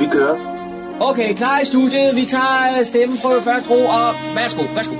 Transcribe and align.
Vi 0.00 0.06
kører. 0.12 0.36
Okay, 1.00 1.34
klar 1.34 1.60
i 1.60 1.64
studiet. 1.64 2.16
Vi 2.16 2.26
tager 2.26 2.82
stemmeprøve 2.84 3.42
først 3.42 3.70
ro, 3.70 3.86
og 3.86 4.14
værsgo, 4.34 4.62
værsgo. 4.74 4.94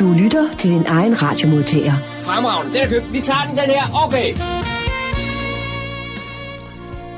Du 0.00 0.12
lytter 0.12 0.56
til 0.58 0.70
din 0.70 0.86
egen 0.86 1.22
radiomodtager. 1.22 1.94
Fremragende, 2.22 2.74
den 2.74 2.82
er 2.82 2.88
købt. 2.88 3.12
Vi 3.12 3.20
tager 3.20 3.44
den, 3.48 3.58
den 3.58 3.70
her. 3.76 4.04
Okay. 4.06 4.34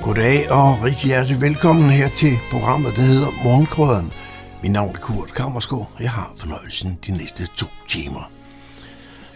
Goddag 0.03 0.51
og 0.51 0.85
rigtig 0.85 1.07
hjertelig 1.07 1.41
velkommen 1.41 1.91
her 1.91 2.09
til 2.09 2.33
programmet, 2.51 2.97
der 2.97 3.03
hedder 3.03 3.29
Morgenkrøden. 3.45 4.13
Mit 4.63 4.73
navn 4.73 4.95
er 4.95 4.99
Kurt 4.99 5.35
Kammerskov, 5.35 5.91
og 5.95 6.03
jeg 6.03 6.11
har 6.11 6.33
fornøjelsen 6.37 6.99
de 7.07 7.17
næste 7.17 7.47
to 7.57 7.67
timer. 7.89 8.31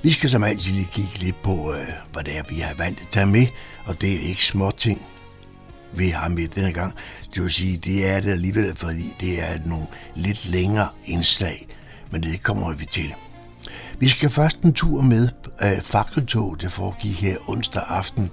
Vi 0.02 0.10
skal 0.10 0.30
som 0.30 0.44
altid 0.44 0.72
lige 0.72 0.88
kigge 0.92 1.18
lidt 1.18 1.42
på, 1.42 1.72
øh, 1.72 1.88
hvad 2.12 2.24
det 2.24 2.38
er, 2.38 2.42
vi 2.48 2.60
har 2.60 2.74
valgt 2.74 3.00
at 3.00 3.08
tage 3.10 3.26
med, 3.26 3.46
og 3.86 4.00
det 4.00 4.14
er 4.14 4.28
ikke 4.28 4.44
små 4.44 4.70
ting, 4.70 5.06
vi 5.94 6.08
har 6.08 6.38
i 6.38 6.46
denne 6.46 6.72
gang. 6.72 6.94
Det 7.34 7.42
vil 7.42 7.50
sige, 7.50 7.76
det 7.76 8.10
er 8.10 8.20
det 8.20 8.30
alligevel, 8.30 8.76
fordi 8.76 9.14
det 9.20 9.42
er 9.42 9.58
nogle 9.66 9.86
lidt 10.14 10.46
længere 10.50 10.88
indslag, 11.04 11.66
men 12.10 12.22
det 12.22 12.42
kommer 12.42 12.72
vi 12.72 12.86
til. 12.92 13.14
Vi 13.98 14.08
skal 14.08 14.30
først 14.30 14.60
en 14.60 14.72
tur 14.72 15.00
med 15.00 15.28
øh, 15.62 15.82
fakkeltog, 15.82 16.60
der 16.60 16.68
foregik 16.68 17.20
her 17.20 17.36
onsdag 17.46 17.82
aften, 17.88 18.30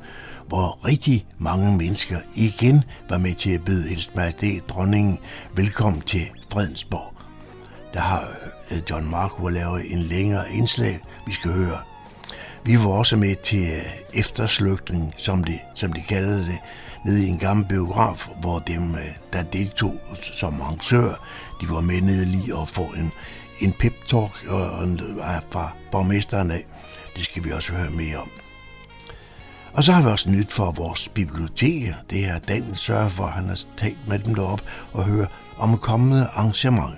hvor 0.48 0.86
rigtig 0.86 1.26
mange 1.38 1.78
mennesker 1.78 2.18
igen 2.36 2.84
var 3.10 3.18
med 3.18 3.36
til 3.36 3.52
at 3.52 3.66
byde 3.66 3.88
hendes 3.88 4.16
majestæt 4.16 4.70
dronningen 4.70 5.20
velkommen 5.56 6.02
til 6.02 6.28
Fredensborg. 6.54 7.14
Der 7.94 8.00
har 8.00 8.32
øh, 8.72 8.78
John 8.90 9.10
Marco 9.10 9.48
lavet 9.48 9.92
en 9.92 10.00
længere 10.00 10.52
indslag, 10.52 11.00
vi 11.26 11.34
skal 11.34 11.52
høre. 11.52 11.78
Vi 12.66 12.80
var 12.80 12.88
også 12.88 13.16
med 13.16 13.36
til 13.44 13.72
øh, 13.72 13.86
eftersløgtning, 14.14 15.14
som 15.18 15.44
de, 15.44 15.60
som 15.76 15.94
de 15.94 16.02
kaldede 16.02 16.46
det, 16.46 16.58
nede 17.06 17.26
i 17.26 17.28
en 17.28 17.38
gammel 17.38 17.66
biograf, 17.66 18.30
hvor 18.42 18.60
dem, 18.60 18.96
øh, 18.96 19.16
der 19.34 19.44
deltog 19.44 19.96
som 20.22 20.62
arrangør, 20.62 21.14
de 21.62 21.70
var 21.70 21.82
med 21.82 22.02
nede 22.02 22.26
lige 22.26 22.56
og 22.56 22.70
få 22.70 22.84
en, 22.84 23.12
en 23.60 23.74
pep-talk 23.74 24.32
fra 25.52 25.72
borgmesteren 25.92 26.52
af. 26.52 26.66
Det 27.16 27.26
skal 27.26 27.44
vi 27.44 27.52
også 27.52 27.74
høre 27.74 27.92
mere 27.92 28.18
om. 28.18 28.30
Og 29.74 29.84
så 29.84 29.94
har 29.94 30.02
vi 30.02 30.08
også 30.08 30.30
nyt 30.30 30.52
for 30.52 30.72
vores 30.72 31.10
biblioteker. 31.10 31.94
Det 32.10 32.26
er 32.26 32.40
Dan 32.40 32.76
sørger 32.76 33.10
for, 33.10 33.24
at 33.24 33.32
han 33.32 33.48
har 33.48 33.60
talt 33.78 34.08
med 34.08 34.20
dem 34.20 34.36
derop 34.36 34.62
og 34.94 35.06
høre 35.06 35.28
om 35.58 35.78
kommende 35.78 36.28
arrangementer. 36.34 36.98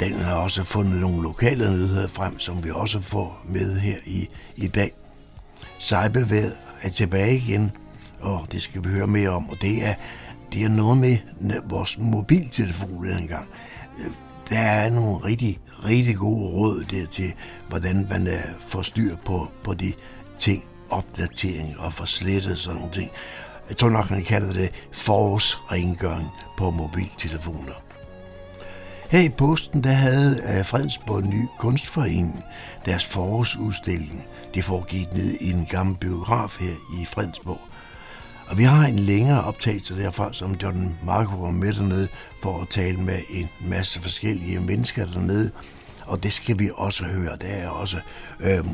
Den 0.00 0.14
har 0.14 0.34
også 0.34 0.64
fundet 0.64 1.00
nogle 1.00 1.22
lokale 1.22 1.70
nyheder 1.70 2.08
frem, 2.08 2.38
som 2.38 2.64
vi 2.64 2.70
også 2.70 3.00
får 3.00 3.42
med 3.44 3.78
her 3.80 3.96
i, 4.06 4.28
i 4.56 4.68
dag. 4.68 4.92
Sejbevæget 5.78 6.56
er 6.82 6.88
tilbage 6.88 7.36
igen, 7.36 7.72
og 8.20 8.46
det 8.52 8.62
skal 8.62 8.84
vi 8.84 8.88
høre 8.88 9.06
mere 9.06 9.30
om, 9.30 9.48
og 9.50 9.56
det 9.60 9.86
er, 9.86 9.94
det 10.52 10.64
er 10.64 10.68
noget 10.68 10.98
med 11.40 11.60
vores 11.68 11.98
mobiltelefon 11.98 13.04
den 13.04 13.28
gang. 13.28 13.48
Der 14.50 14.58
er 14.58 14.90
nogle 14.90 15.24
rigtig, 15.24 15.58
rigtig 15.84 16.16
gode 16.16 16.48
råd 16.48 16.84
der 16.90 17.06
til, 17.06 17.34
hvordan 17.68 18.06
man 18.10 18.26
øh, 18.26 18.34
får 18.60 18.82
styr 18.82 19.16
på, 19.24 19.48
på 19.64 19.74
de 19.74 19.92
ting, 20.38 20.64
opdatering 20.90 21.78
og 21.78 21.92
får 21.92 22.04
slettet 22.04 22.58
sådan 22.58 22.78
nogle 22.78 22.94
ting. 22.94 23.10
Jeg 23.68 23.76
tror 23.76 23.90
nok, 23.90 24.10
man 24.10 24.22
kalder 24.22 24.52
det 24.52 24.70
forårsrengøring 24.92 26.28
på 26.58 26.70
mobiltelefoner. 26.70 27.82
Her 29.10 29.20
i 29.20 29.28
posten 29.28 29.84
der 29.84 29.92
havde 29.92 30.42
øh, 30.58 30.64
Fredensborg 30.64 31.22
Ny 31.22 31.46
Kunstforening 31.58 32.44
deres 32.84 33.04
forårsudstilling. 33.04 34.24
Det 34.54 34.64
foregik 34.64 35.12
ned 35.12 35.36
i 35.40 35.50
en 35.50 35.66
gammel 35.70 35.96
biograf 35.96 36.56
her 36.60 36.74
i 37.02 37.04
Fredensborg. 37.04 37.60
Og 38.48 38.58
vi 38.58 38.62
har 38.62 38.86
en 38.86 38.98
længere 38.98 39.44
optagelse 39.44 39.96
derfra, 39.96 40.32
som 40.32 40.56
John 40.62 40.98
Marco 41.04 41.36
var 41.36 41.50
med 41.50 41.74
dernede 41.74 42.08
for 42.42 42.62
at 42.62 42.68
tale 42.68 42.96
med 42.96 43.20
en 43.30 43.48
masse 43.60 44.00
forskellige 44.00 44.60
mennesker 44.60 45.06
dernede. 45.06 45.50
Og 46.06 46.22
det 46.22 46.32
skal 46.32 46.58
vi 46.58 46.70
også 46.74 47.04
høre. 47.04 47.36
Der 47.40 47.46
er 47.46 47.68
også 47.68 47.96
øh, 48.40 48.64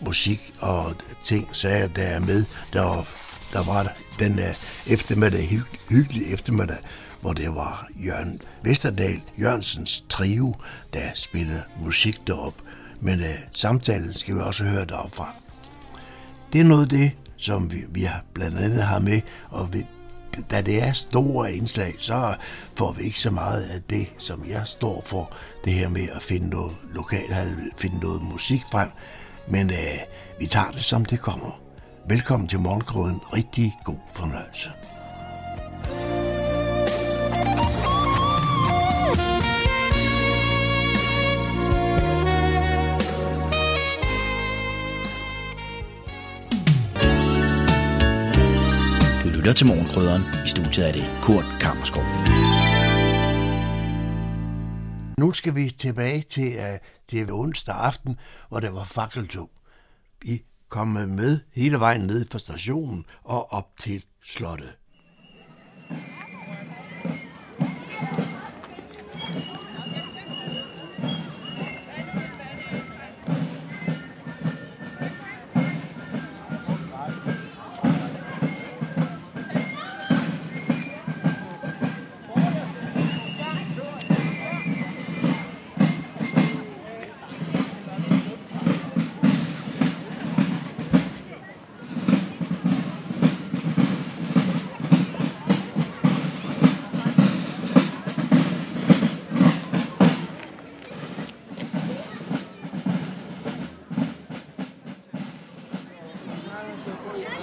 musik 0.00 0.52
og 0.60 0.94
ting, 1.24 1.48
sager, 1.52 1.88
der 1.88 2.02
er 2.02 2.20
med. 2.20 2.44
Der, 2.72 3.06
der 3.52 3.64
var 3.64 3.92
den 4.18 4.38
der 4.38 4.52
eftermiddag, 4.86 5.48
hy, 5.48 5.60
hyggelig 5.88 6.32
eftermiddag, 6.32 6.78
hvor 7.20 7.32
det 7.32 7.54
var 7.54 7.88
Jørgen 8.06 8.40
Vesterdal 8.62 9.20
Jørgensens 9.40 10.04
trio, 10.08 10.54
der 10.92 11.10
spillede 11.14 11.62
musik 11.80 12.26
derop. 12.26 12.54
Men 13.00 13.20
øh, 13.20 13.34
samtalen 13.52 14.14
skal 14.14 14.34
vi 14.34 14.40
også 14.40 14.64
høre 14.64 14.84
deroppe 14.84 15.16
fra. 15.16 15.34
Det 16.52 16.60
er 16.60 16.64
noget 16.64 16.82
af 16.82 16.88
det, 16.88 17.10
som 17.42 17.72
vi, 17.72 17.84
vi 17.88 18.02
har 18.02 18.24
blandt 18.34 18.58
andet 18.58 18.82
har 18.82 18.98
med, 18.98 19.20
og 19.50 19.72
vi, 19.72 19.86
da 20.50 20.62
det 20.62 20.82
er 20.82 20.92
store 20.92 21.52
indslag, 21.52 21.94
så 21.98 22.34
får 22.76 22.92
vi 22.92 23.02
ikke 23.02 23.20
så 23.20 23.30
meget 23.30 23.62
af 23.62 23.82
det, 23.82 24.08
som 24.18 24.44
jeg 24.48 24.66
står 24.66 25.02
for, 25.06 25.32
det 25.64 25.72
her 25.72 25.88
med 25.88 26.08
at 26.12 26.22
finde 26.22 26.48
noget 26.48 26.72
lokalt, 26.94 27.32
finde 27.78 27.98
noget 27.98 28.22
musik 28.22 28.62
frem, 28.72 28.88
men 29.48 29.70
øh, 29.70 29.98
vi 30.40 30.46
tager 30.46 30.70
det, 30.70 30.84
som 30.84 31.04
det 31.04 31.20
kommer. 31.20 31.60
Velkommen 32.08 32.48
til 32.48 32.60
Morgengrøden. 32.60 33.20
Rigtig 33.32 33.72
god 33.84 33.98
fornøjelse. 34.14 34.70
Lytter 49.42 49.54
til 49.54 49.66
Morgenkrydderen. 49.66 50.22
I 50.46 50.48
studiet 50.48 50.88
er 50.88 50.92
det 50.92 51.06
Kurt 51.22 51.44
Kammerskov. 51.60 52.02
Nu 55.18 55.32
skal 55.32 55.54
vi 55.54 55.70
tilbage 55.70 56.22
til, 56.30 56.56
uh, 56.58 56.78
til 57.08 57.32
onsdag 57.32 57.74
aften, 57.74 58.16
hvor 58.48 58.60
der 58.60 58.70
var 58.70 58.84
fakkeltog. 58.84 59.50
Vi 60.22 60.42
kom 60.68 60.86
med 60.88 61.38
hele 61.54 61.80
vejen 61.80 62.00
ned 62.00 62.26
fra 62.30 62.38
stationen 62.38 63.04
og 63.24 63.52
op 63.52 63.68
til 63.80 64.04
slottet. 64.24 64.76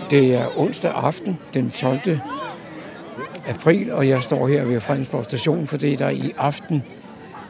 Det 0.10 0.36
er 0.36 0.60
onsdag 0.60 0.92
aften, 0.96 1.40
den 1.54 1.72
12. 1.72 2.00
april, 3.48 3.92
og 3.92 4.08
jeg 4.08 4.24
står 4.24 4.48
her 4.48 4.66
ved 4.66 4.82
Fredensborg 4.82 5.24
station, 5.24 5.68
fordi 5.68 5.96
der 5.96 6.10
i 6.10 6.32
aften 6.38 6.84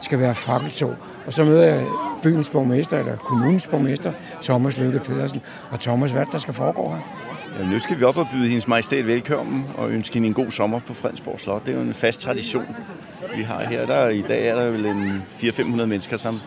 skal 0.00 0.20
være 0.20 0.34
fakkeltog. 0.34 0.94
Og 1.26 1.32
så 1.32 1.44
møder 1.44 1.64
jeg 1.64 1.86
byens 2.22 2.50
borgmester, 2.50 2.98
eller 2.98 3.16
kommunens 3.16 3.66
borgmester, 3.66 4.12
Thomas 4.42 4.78
Lykke 4.78 4.98
Pedersen. 4.98 5.40
Og 5.70 5.80
Thomas, 5.80 6.12
hvad 6.12 6.26
der 6.32 6.38
skal 6.38 6.54
foregå 6.54 6.90
her? 6.90 7.00
Ja, 7.58 7.64
nu 7.64 7.78
skal 7.78 7.98
vi 7.98 8.04
op 8.04 8.16
og 8.16 8.26
byde 8.32 8.48
hendes 8.48 8.68
majestæt 8.68 9.06
velkommen 9.06 9.64
og 9.78 9.90
ønske 9.90 10.14
hende 10.14 10.28
en 10.28 10.34
god 10.34 10.50
sommer 10.50 10.80
på 10.86 10.94
Fredensborg 10.94 11.40
Slot. 11.40 11.66
Det 11.66 11.72
er 11.72 11.76
jo 11.76 11.82
en 11.82 11.94
fast 11.94 12.20
tradition, 12.20 12.76
vi 13.36 13.42
har 13.42 13.64
her. 13.64 13.86
Der, 13.86 14.08
I 14.08 14.22
dag 14.22 14.46
er 14.46 14.54
der 14.54 14.70
vel 14.70 14.86
en 14.86 15.22
400-500 15.30 15.62
mennesker, 15.84 16.16
som 16.16 16.40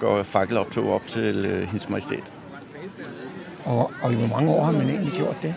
går 0.00 0.22
fakkeloptog 0.22 0.92
op 0.92 1.06
til 1.06 1.46
øh, 1.46 1.68
hendes 1.68 1.88
majestæt. 1.88 2.39
Og, 3.64 3.90
og 4.02 4.12
i 4.12 4.14
hvor 4.14 4.26
mange 4.26 4.52
år 4.52 4.64
har 4.64 4.72
man 4.72 4.88
egentlig 4.88 5.12
gjort 5.12 5.36
det? 5.42 5.54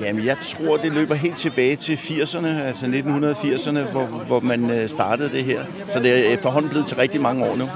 Jamen, 0.00 0.24
jeg 0.24 0.36
tror, 0.42 0.76
det 0.76 0.92
løber 0.92 1.14
helt 1.14 1.36
tilbage 1.36 1.76
til 1.76 1.96
80'erne, 1.96 2.46
altså 2.46 2.86
1980'erne, 2.86 3.90
hvor, 3.92 4.04
hvor 4.04 4.40
man 4.40 4.70
øh, 4.70 4.88
startede 4.88 5.30
det 5.30 5.44
her. 5.44 5.64
Så 5.88 6.00
det 6.00 6.12
er 6.12 6.32
efterhånden 6.32 6.70
blevet 6.70 6.86
til 6.86 6.96
rigtig 6.96 7.20
mange 7.20 7.44
år 7.44 7.56
nu. 7.56 7.68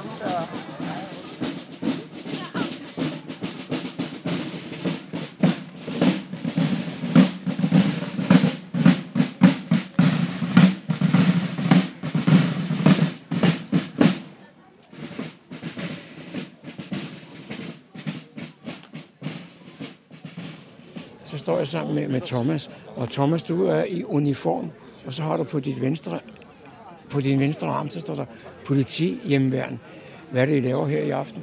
Jeg 21.61 21.69
sammen 21.69 21.95
med, 21.95 22.09
med 22.09 22.21
Thomas. 22.21 22.71
Og 22.97 23.09
Thomas, 23.09 23.43
du 23.43 23.67
er 23.67 23.85
i 23.85 24.05
uniform 24.05 24.71
Og 25.07 25.15
så 25.15 25.23
har 25.23 25.37
du 25.37 25.45
på 25.45 25.61
dit 25.61 25.81
venstre, 25.81 26.19
på 27.11 27.21
din 27.21 27.41
venstre 27.41 27.67
arm, 27.67 27.91
så 27.91 28.01
står 28.01 28.15
der 28.15 28.25
politi 28.67 29.21
hjemmeværn. 29.25 29.81
Hvad 30.31 30.43
er 30.43 30.47
det, 30.47 30.57
I 30.57 30.61
laver 30.61 30.87
her 30.87 31.03
i 31.03 31.11
aften? 31.11 31.43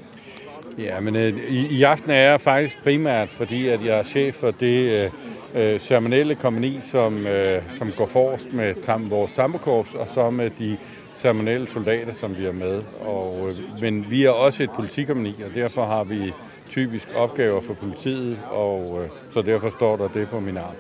Ja, 0.77 0.99
men 0.99 1.15
øh, 1.15 1.39
i, 1.49 1.77
i 1.77 1.83
aften 1.83 2.11
er 2.11 2.29
jeg 2.29 2.41
faktisk 2.41 2.83
primært, 2.83 3.29
fordi 3.29 3.67
at 3.67 3.85
jeg 3.85 3.99
er 3.99 4.03
chef 4.03 4.35
for 4.35 4.51
det 4.51 5.03
øh, 5.03 5.11
øh, 5.55 5.79
ceremonielle 5.79 6.35
kompani, 6.35 6.79
som, 6.81 7.27
øh, 7.27 7.61
som 7.77 7.91
går 7.97 8.05
forrest 8.05 8.53
med 8.53 8.75
tam, 8.83 9.09
vores 9.09 9.31
tamperkorps, 9.31 9.93
og 9.93 10.07
så 10.07 10.29
med 10.29 10.49
de 10.49 10.77
ceremonielle 11.15 11.67
soldater, 11.67 12.13
som 12.13 12.37
vi 12.37 12.45
er 12.45 12.51
med. 12.51 12.81
Og, 13.05 13.47
øh, 13.47 13.81
men 13.81 14.11
vi 14.11 14.23
er 14.23 14.29
også 14.29 14.63
et 14.63 14.71
politikompani, 14.71 15.35
og 15.45 15.55
derfor 15.55 15.85
har 15.85 16.03
vi 16.03 16.33
typisk 16.69 17.07
opgaver 17.15 17.61
for 17.61 17.73
politiet, 17.73 18.39
og 18.51 18.99
øh, 19.03 19.09
så 19.33 19.41
derfor 19.41 19.69
står 19.69 19.97
der 19.97 20.07
det 20.07 20.29
på 20.29 20.39
min 20.39 20.57
arm. 20.57 20.75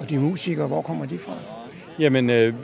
Og 0.00 0.10
de 0.10 0.18
musikere, 0.18 0.66
hvor 0.66 0.82
kommer 0.82 1.06
de 1.06 1.18
fra? 1.18 1.32
Jamen, 1.98 2.30
øh, 2.30 2.54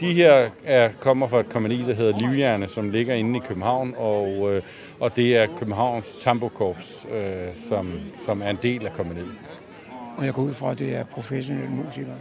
de 0.00 0.12
her 0.12 0.50
er, 0.64 0.90
kommer 1.00 1.28
fra 1.28 1.40
et 1.40 1.48
kompani, 1.48 1.84
der 1.88 1.94
hedder 1.94 2.18
Livhjerne, 2.18 2.68
som 2.68 2.90
ligger 2.90 3.14
inde 3.14 3.36
i 3.36 3.40
København, 3.48 3.94
og, 3.98 4.54
øh, 4.54 4.62
og 5.00 5.16
det 5.16 5.36
er 5.36 5.46
Københavns 5.58 6.12
Tambokorps, 6.22 7.06
øh, 7.14 7.48
som, 7.68 7.92
som 8.26 8.42
er 8.42 8.50
en 8.50 8.58
del 8.62 8.86
af 8.86 8.92
kompaniet. 8.92 9.34
Og 10.16 10.26
jeg 10.26 10.34
går 10.34 10.42
ud 10.42 10.54
fra, 10.54 10.70
at 10.70 10.78
det 10.78 10.96
er 10.96 11.04
professionelle 11.04 11.70
musikere. 11.84 12.14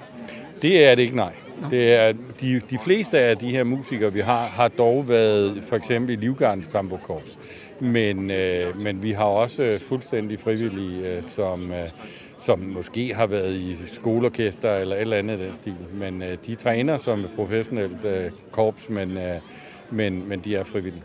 Det 0.62 0.86
er 0.86 0.96
det 0.96 1.02
ikke, 1.02 1.16
nej. 1.16 1.34
Det 1.70 1.94
er, 1.94 2.14
de, 2.42 2.62
de 2.70 2.78
fleste 2.78 3.20
af 3.20 3.38
de 3.38 3.50
her 3.50 3.64
musikere, 3.64 4.14
vi 4.14 4.20
har, 4.20 4.48
har 4.48 4.68
dog 4.68 5.10
været 5.10 5.64
for 5.64 5.76
eksempel 5.76 6.14
i 6.14 6.16
Livgardens 6.16 6.68
Tambokorps. 6.68 7.40
Men, 7.82 8.32
øh, 8.32 8.82
men 8.82 9.04
vi 9.04 9.12
har 9.12 9.24
også 9.24 9.64
øh, 9.64 9.80
fuldstændig 9.80 10.40
frivillige, 10.40 11.08
øh, 11.08 11.24
som, 11.36 11.72
øh, 11.72 11.90
som 12.40 12.60
måske 12.60 13.16
har 13.16 13.28
været 13.28 13.56
i 13.56 13.78
skoleorkester 13.88 14.76
eller 14.76 14.96
et 14.96 15.02
eller 15.02 15.18
andet 15.18 15.34
af 15.34 15.46
den 15.46 15.56
stil. 15.56 15.76
Men 15.94 16.24
øh, 16.24 16.38
de 16.46 16.56
træner 16.56 16.98
som 16.98 17.20
et 17.20 17.30
professionelt 17.36 18.06
øh, 18.06 18.32
korps, 18.52 18.90
men, 18.90 19.18
øh, 19.18 19.40
men, 19.92 20.30
men 20.30 20.40
de 20.40 20.56
er 20.56 20.64
frivillige. 20.64 21.04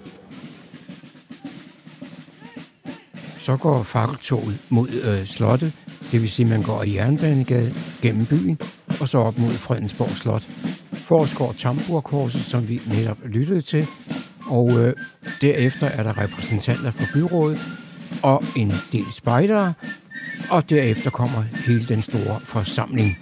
Så 3.38 3.56
går 3.56 3.82
fakkeltoget 3.82 4.58
mod 4.68 4.88
øh, 4.88 5.24
slottet, 5.24 5.72
det 6.12 6.20
vil 6.20 6.30
sige, 6.30 6.46
at 6.46 6.50
man 6.50 6.62
går 6.62 6.82
i 6.82 6.94
Jernbanegade 6.94 7.74
gennem 8.02 8.26
byen, 8.26 8.58
og 9.00 9.08
så 9.08 9.18
op 9.18 9.38
mod 9.38 9.50
Fredensborg 9.50 10.10
Slot. 10.10 10.48
Forrest 10.92 11.58
Tamburkorset, 11.58 12.40
som 12.40 12.68
vi 12.68 12.80
netop 12.86 13.18
lyttede 13.24 13.60
til, 13.60 13.86
og 14.46 14.70
øh, 14.70 14.92
derefter 15.40 15.86
er 15.86 16.02
der 16.02 16.18
repræsentanter 16.18 16.90
for 16.90 17.04
byrådet 17.12 17.60
og 18.22 18.44
en 18.56 18.72
del 18.92 19.12
spejdere, 19.12 19.74
og 20.50 20.70
derefter 20.70 21.10
kommer 21.10 21.42
hele 21.66 21.84
den 21.88 22.02
store 22.02 22.40
forsamling. 22.44 23.18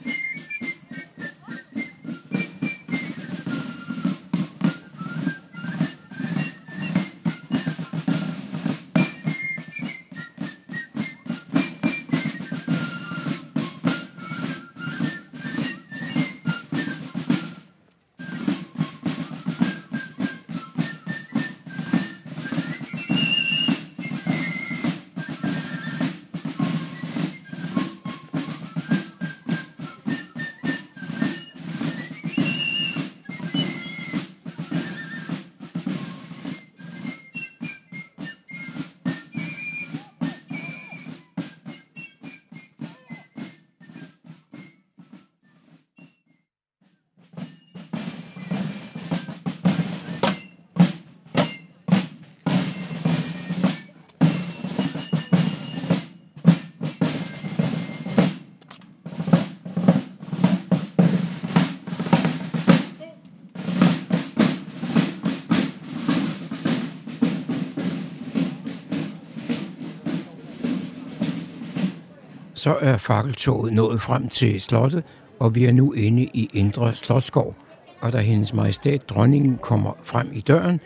Så 72.62 72.78
er 72.80 72.96
fakkeltoget 72.96 73.72
nået 73.72 74.00
frem 74.00 74.28
til 74.28 74.60
slottet, 74.60 75.04
og 75.40 75.54
vi 75.54 75.64
er 75.64 75.72
nu 75.72 75.92
inde 75.92 76.22
i 76.22 76.50
Indre 76.52 76.94
Slotskov. 76.94 77.56
Og 78.00 78.12
da 78.12 78.18
hendes 78.18 78.54
majestæt 78.54 79.08
dronningen 79.08 79.58
kommer 79.58 79.92
frem 80.04 80.30
i 80.32 80.40
døren, 80.40 80.80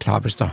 klappes 0.00 0.36
der. 0.36 0.48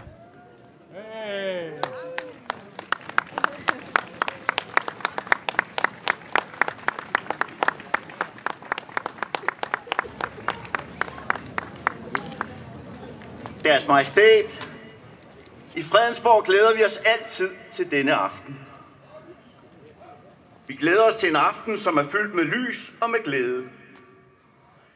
Deres 13.64 13.88
Majestæt, 13.88 14.69
i 15.75 15.84
Fredensborg 15.84 16.44
glæder 16.44 16.75
vi 16.75 16.86
os 16.86 16.98
altid 16.98 17.50
til 17.72 17.92
denne 17.92 18.14
aften. 18.14 18.70
Vi 20.71 20.75
glæder 20.75 21.03
os 21.03 21.15
til 21.15 21.29
en 21.29 21.35
aften, 21.35 21.77
som 21.77 21.97
er 21.97 22.07
fyldt 22.09 22.33
med 22.33 22.44
lys 22.44 22.94
og 23.01 23.09
med 23.09 23.23
glæde. 23.23 23.69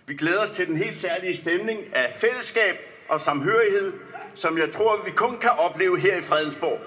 Vi 0.06 0.16
glæder 0.16 0.42
os 0.42 0.50
til 0.50 0.68
den 0.68 0.78
helt 0.78 1.00
særlige 1.00 1.38
stemning 1.38 1.96
af 1.96 2.16
fællesskab 2.20 2.76
og 3.10 3.22
samhørighed, 3.22 3.94
som 4.36 4.58
jeg 4.58 4.72
tror, 4.72 5.04
vi 5.06 5.12
kun 5.12 5.38
kan 5.38 5.50
opleve 5.50 6.00
her 6.00 6.18
i 6.18 6.22
Fredensborg. 6.22 6.80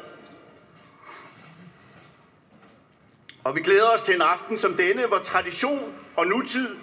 Og 3.45 3.57
vi 3.57 3.61
glæder 3.61 3.91
os 3.95 4.03
til 4.03 4.15
en 4.15 4.23
aften 4.23 4.59
som 4.59 4.75
denne, 4.75 5.07
hvor 5.07 5.19
tradition 5.19 5.95
og 6.17 6.27
nutid 6.27 6.77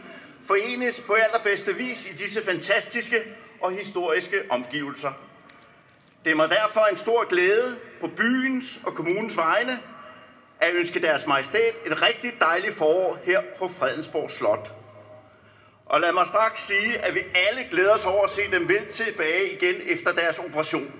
forenes 0.47 1.03
på 1.07 1.13
allerbedste 1.13 1.75
vis 1.75 2.05
i 2.05 2.13
disse 2.13 2.45
fantastiske 2.45 3.23
og 3.61 3.71
historiske 3.71 4.41
omgivelser. 4.49 5.11
Det 6.25 6.31
er 6.31 6.35
mig 6.35 6.49
derfor 6.49 6.85
en 6.85 6.97
stor 6.97 7.27
glæde 7.27 7.77
på 8.01 8.07
byens 8.07 8.79
og 8.83 8.93
kommunens 8.93 9.37
vegne 9.37 9.79
at 10.65 10.75
ønske 10.75 11.01
deres 11.01 11.27
majestæt 11.27 11.75
et 11.85 12.01
rigtig 12.01 12.33
dejligt 12.39 12.75
forår 12.75 13.17
her 13.23 13.41
på 13.59 13.67
Fredensborg 13.79 14.31
Slot. 14.31 14.71
Og 15.85 16.01
lad 16.01 16.13
mig 16.13 16.27
straks 16.27 16.67
sige, 16.67 16.97
at 16.97 17.15
vi 17.15 17.19
alle 17.19 17.69
glæder 17.71 17.93
os 17.93 18.05
over 18.05 18.23
at 18.23 18.29
se 18.29 18.41
dem 18.51 18.67
vel 18.67 18.87
tilbage 18.91 19.51
igen 19.51 19.75
efter 19.85 20.11
deres 20.11 20.39
operation. 20.39 20.91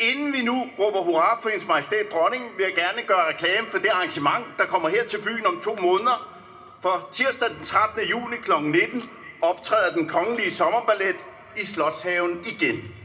Inden 0.00 0.32
vi 0.32 0.42
nu 0.42 0.70
råber 0.78 1.02
hurra 1.02 1.38
for 1.42 1.48
hendes 1.48 1.68
majestæt 1.68 2.06
dronning, 2.12 2.56
vil 2.56 2.64
jeg 2.64 2.74
gerne 2.74 3.02
gøre 3.02 3.28
reklame 3.28 3.66
for 3.70 3.78
det 3.78 3.88
arrangement, 3.88 4.46
der 4.58 4.64
kommer 4.64 4.88
her 4.88 5.04
til 5.04 5.22
byen 5.22 5.46
om 5.46 5.60
to 5.60 5.74
måneder. 5.74 6.34
For 6.82 7.08
tirsdag 7.12 7.50
den 7.50 7.64
13. 7.64 8.02
juni 8.10 8.36
kl. 8.36 8.52
19 8.60 9.10
optræder 9.42 9.94
den 9.94 10.08
kongelige 10.08 10.52
sommerballet 10.52 11.16
i 11.56 11.66
Slotshaven 11.66 12.44
igen. 12.46 12.97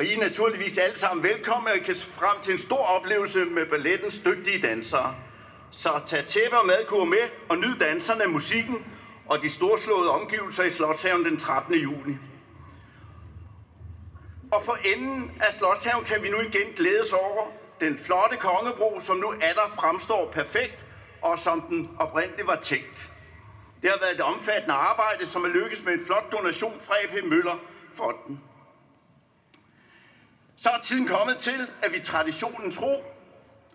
Og 0.00 0.06
I 0.06 0.14
er 0.14 0.18
naturligvis 0.18 0.78
alle 0.78 0.98
sammen 0.98 1.22
velkommen, 1.22 1.68
og 1.68 1.76
I 1.76 1.80
kan 1.80 1.94
se 1.94 2.06
frem 2.06 2.40
til 2.42 2.52
en 2.52 2.58
stor 2.58 2.84
oplevelse 2.86 3.44
med 3.44 3.66
ballettens 3.66 4.20
dygtige 4.24 4.66
dansere. 4.66 5.14
Så 5.70 6.00
tag 6.06 6.26
tæppe 6.26 6.58
og 6.58 6.66
madkur 6.66 7.04
med 7.04 7.28
og 7.48 7.58
nyd 7.58 7.78
danserne, 7.78 8.26
musikken 8.26 8.84
og 9.26 9.42
de 9.42 9.50
storslåede 9.50 10.10
omgivelser 10.10 10.62
i 10.62 10.70
Slotshaven 10.70 11.24
den 11.24 11.36
13. 11.36 11.74
juni. 11.74 12.16
Og 14.52 14.62
for 14.64 14.78
enden 14.84 15.32
af 15.40 15.54
Slotshaven 15.54 16.04
kan 16.04 16.22
vi 16.22 16.28
nu 16.28 16.40
igen 16.40 16.72
glædes 16.76 17.12
over 17.12 17.46
den 17.80 17.98
flotte 17.98 18.36
kongebro, 18.36 19.00
som 19.00 19.16
nu 19.16 19.32
atter 19.40 19.72
fremstår 19.74 20.30
perfekt, 20.32 20.84
og 21.22 21.38
som 21.38 21.60
den 21.60 21.90
oprindeligt 21.98 22.46
var 22.46 22.56
tænkt. 22.56 23.10
Det 23.82 23.90
har 23.90 23.98
været 24.00 24.14
et 24.14 24.20
omfattende 24.20 24.74
arbejde, 24.74 25.26
som 25.26 25.44
er 25.44 25.48
lykkes 25.48 25.84
med 25.84 25.92
en 25.92 26.06
flot 26.06 26.32
donation 26.32 26.80
fra 26.80 26.94
AP 27.04 27.24
Møller 27.24 27.58
Fonden. 27.96 28.40
Så 30.60 30.70
er 30.70 30.80
tiden 30.80 31.06
kommet 31.06 31.38
til, 31.38 31.68
at 31.82 31.92
vi 31.92 32.00
traditionen 32.00 32.72
tro 32.72 33.04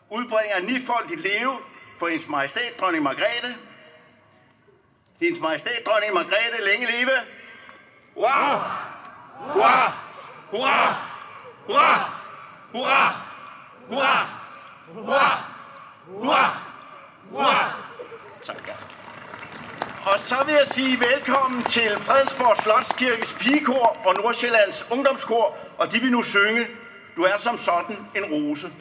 udbringer 0.10 0.60
nifoldigt 0.60 1.22
leve 1.22 1.60
for 2.00 2.08
hendes 2.08 2.28
majestæt, 2.28 2.80
dronning 2.80 3.04
Margrethe. 3.04 3.56
Hendes 5.22 5.42
majestæt, 5.42 5.82
dronning 5.86 6.14
Margrethe, 6.14 6.66
længe 6.66 6.86
leve. 6.86 7.12
Hurra! 8.14 8.58
Hurra! 9.54 9.94
Hurra! 10.50 10.96
Hurra! 11.66 12.22
Hurra! 12.72 13.22
Hurra! 13.88 14.30
Hurra! 14.94 15.44
Hurra! 16.08 16.62
Hurra! 17.30 17.86
Tak. 18.44 18.95
Og 20.06 20.20
så 20.20 20.36
vil 20.46 20.54
jeg 20.54 20.68
sige 20.72 21.00
velkommen 21.00 21.64
til 21.64 21.90
Fredensborg 21.98 22.58
Slotskirkes 22.64 23.36
pigekor 23.40 23.98
og 24.06 24.16
Nordsjællands 24.16 24.88
Ungdomskor, 24.92 25.58
og 25.78 25.92
de 25.92 26.00
vil 26.00 26.12
nu 26.12 26.24
synge 26.24 26.68
Du 27.16 27.22
er 27.22 27.38
som 27.38 27.58
sådan 27.58 27.98
en 28.16 28.26
rose. 28.34 28.72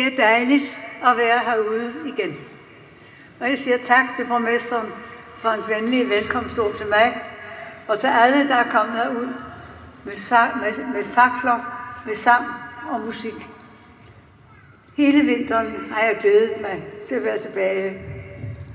Det 0.00 0.12
er 0.12 0.16
dejligt 0.16 0.78
at 1.06 1.16
være 1.16 1.38
herude 1.38 1.94
igen. 2.06 2.36
Og 3.40 3.50
jeg 3.50 3.58
siger 3.58 3.78
tak 3.84 4.04
til 4.16 4.26
borgmesteren 4.26 4.92
for 5.36 5.48
hans 5.48 5.68
venlige 5.68 6.08
velkomstord 6.08 6.74
til 6.74 6.86
mig, 6.86 7.22
og 7.88 7.98
til 7.98 8.06
alle, 8.06 8.48
der 8.48 8.54
er 8.54 8.70
kommet 8.70 8.96
herud 8.96 9.28
med, 10.04 10.16
sang, 10.16 10.58
med, 10.58 10.92
med 10.94 11.04
fakler, 11.04 11.58
med 12.06 12.14
sang 12.14 12.44
og 12.90 13.00
musik. 13.00 13.34
Hele 14.96 15.26
vinteren 15.26 15.92
har 15.92 16.00
jeg 16.00 16.16
glædet 16.20 16.60
mig 16.60 16.84
til 17.08 17.14
at 17.14 17.24
være 17.24 17.38
tilbage. 17.38 18.02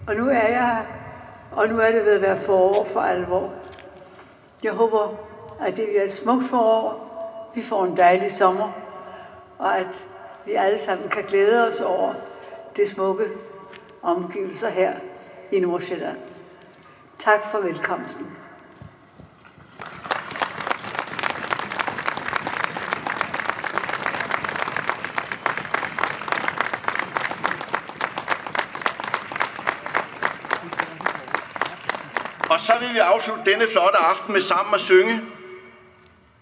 Og 0.08 0.16
nu 0.16 0.28
er 0.28 0.48
jeg 0.48 0.68
her, 0.68 0.78
og 1.52 1.68
nu 1.68 1.80
er 1.80 1.92
det 1.92 2.06
ved 2.06 2.14
at 2.14 2.22
være 2.22 2.42
forår 2.42 2.88
for 2.94 3.00
alvor. 3.00 3.54
Jeg 4.64 4.72
håber, 4.72 5.18
at 5.62 5.76
det 5.76 5.88
bliver 5.88 6.04
et 6.04 6.14
smukt 6.14 6.46
forår. 6.50 7.06
Vi 7.56 7.62
får 7.62 7.86
en 7.86 7.98
dejlig 7.98 8.32
sommer, 8.32 8.72
og 9.58 9.78
at 9.78 10.08
vi 10.56 10.60
alle 10.60 10.80
sammen 10.80 11.10
kan 11.10 11.24
glæde 11.24 11.68
os 11.68 11.82
over 11.82 12.14
det 12.76 12.88
smukke 12.88 13.26
omgivelser 14.02 14.70
her 14.70 14.94
i 15.52 15.60
Nordsjælland. 15.60 16.18
Tak 17.20 17.40
for 17.52 17.60
velkomsten. 17.60 18.28
Og 32.50 32.60
så 32.60 32.74
vil 32.80 32.94
vi 32.94 33.00
afslutte 33.00 33.52
denne 33.52 33.68
flotte 33.72 33.98
aften 33.98 34.34
med 34.34 34.42
sammen 34.42 34.76
at 34.76 34.82
synge. 34.82 35.22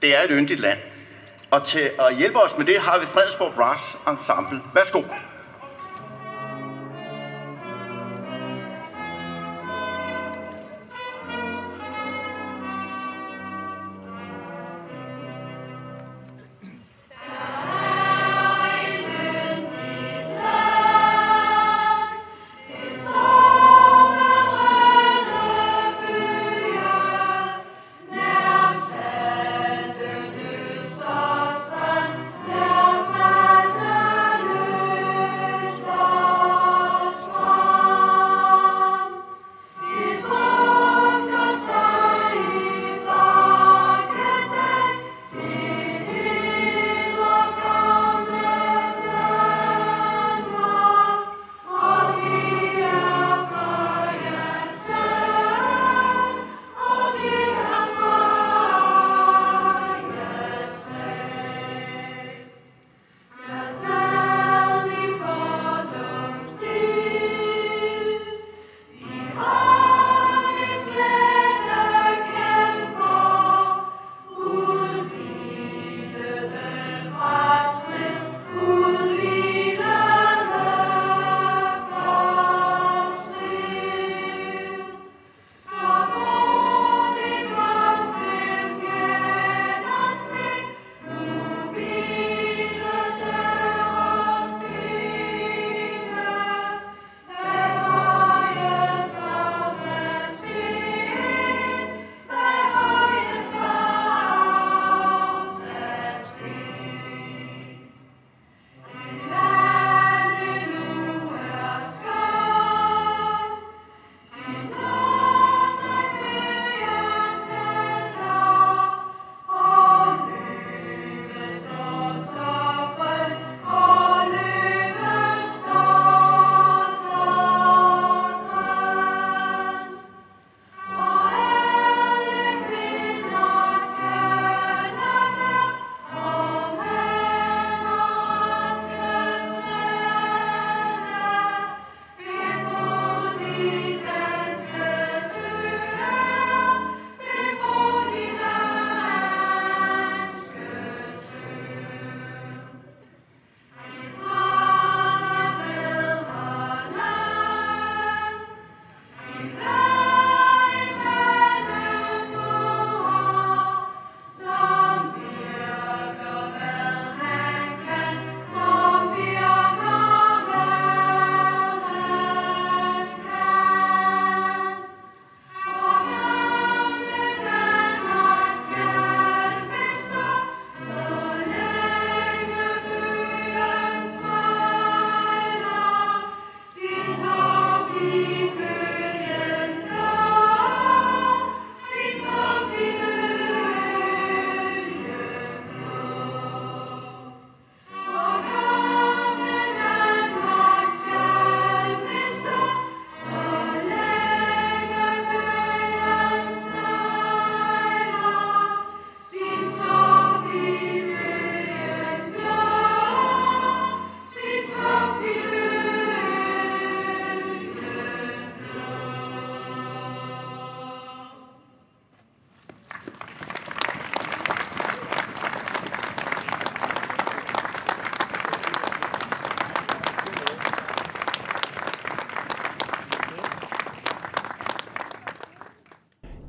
Det 0.01 0.15
er 0.15 0.21
et 0.21 0.29
yndigt 0.31 0.59
land. 0.59 0.79
Og 1.53 1.63
til 1.63 1.91
at 1.99 2.15
hjælpe 2.15 2.39
os 2.39 2.57
med 2.57 2.65
det 2.65 2.79
har 2.79 2.99
vi 2.99 3.05
Fredensborg 3.05 3.53
Brass 3.55 3.97
Ensemble. 4.07 4.61
Værsgo. 4.73 5.01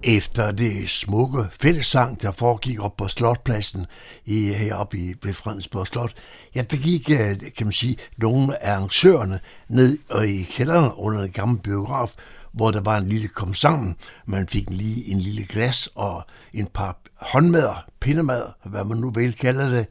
Efter 0.07 0.53
det 0.53 0.91
smukke 0.91 1.45
fællessang, 1.61 2.23
der 2.23 2.33
foregik 2.33 2.81
op 2.81 2.97
på 2.97 3.09
Slotpladsen 3.09 3.87
i, 4.25 4.53
heroppe 4.53 4.99
i, 4.99 5.15
ved 5.23 5.35
Fredensborg 5.35 5.87
Slot, 5.87 6.15
ja, 6.55 6.63
der 6.63 6.77
gik, 6.77 7.11
øh, 7.11 7.53
kan 7.57 7.67
man 7.67 7.73
sige, 7.73 7.97
nogle 8.17 8.63
af 8.63 8.73
arrangørerne 8.73 9.41
ned 9.69 9.99
og 10.11 10.29
i 10.29 10.43
kælderen 10.43 10.93
under 10.97 11.23
en 11.23 11.31
gammel 11.31 11.59
biograf, 11.59 12.15
hvor 12.53 12.71
der 12.71 12.81
var 12.81 12.99
en 12.99 13.09
lille 13.09 13.29
kom 13.29 13.55
sammen. 13.55 13.97
Man 14.27 14.49
fik 14.49 14.65
lige 14.71 15.11
en 15.11 15.19
lille 15.19 15.47
glas 15.47 15.89
og 15.95 16.23
en 16.53 16.67
par 16.67 16.99
håndmader, 17.15 17.85
pindemad, 18.01 18.43
hvad 18.65 18.85
man 18.85 18.99
nu 18.99 19.11
vil 19.11 19.33
kalde 19.33 19.77
det. 19.77 19.87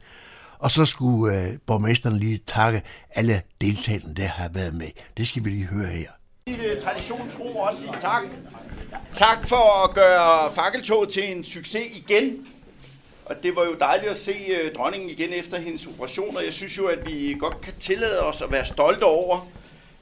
Og 0.58 0.70
så 0.70 0.84
skulle 0.84 1.42
øh, 1.42 1.58
borgmesteren 1.66 2.18
lige 2.18 2.40
takke 2.46 2.82
alle 3.14 3.40
deltagerne, 3.60 4.14
der 4.14 4.26
har 4.26 4.48
været 4.48 4.74
med. 4.74 4.88
Det 5.16 5.28
skal 5.28 5.44
vi 5.44 5.50
lige 5.50 5.66
høre 5.66 5.86
her. 5.86 6.10
Tradition 6.84 7.30
tro 7.30 7.56
også 7.56 7.80
sige 7.80 7.92
tak. 8.00 8.22
Tak 9.14 9.48
for 9.48 9.84
at 9.84 9.94
gøre 9.94 10.52
fakkeltoget 10.52 11.08
til 11.08 11.30
en 11.30 11.44
succes 11.44 11.96
igen. 11.96 12.48
Og 13.24 13.42
det 13.42 13.56
var 13.56 13.64
jo 13.64 13.74
dejligt 13.80 14.10
at 14.10 14.16
se 14.16 14.32
øh, 14.32 14.74
dronningen 14.74 15.10
igen 15.10 15.32
efter 15.32 15.58
hendes 15.58 15.86
operation, 15.86 16.36
og 16.36 16.44
jeg 16.44 16.52
synes 16.52 16.78
jo, 16.78 16.86
at 16.86 17.06
vi 17.06 17.36
godt 17.38 17.60
kan 17.60 17.72
tillade 17.80 18.20
os 18.20 18.42
at 18.42 18.52
være 18.52 18.64
stolte 18.64 19.02
over, 19.02 19.48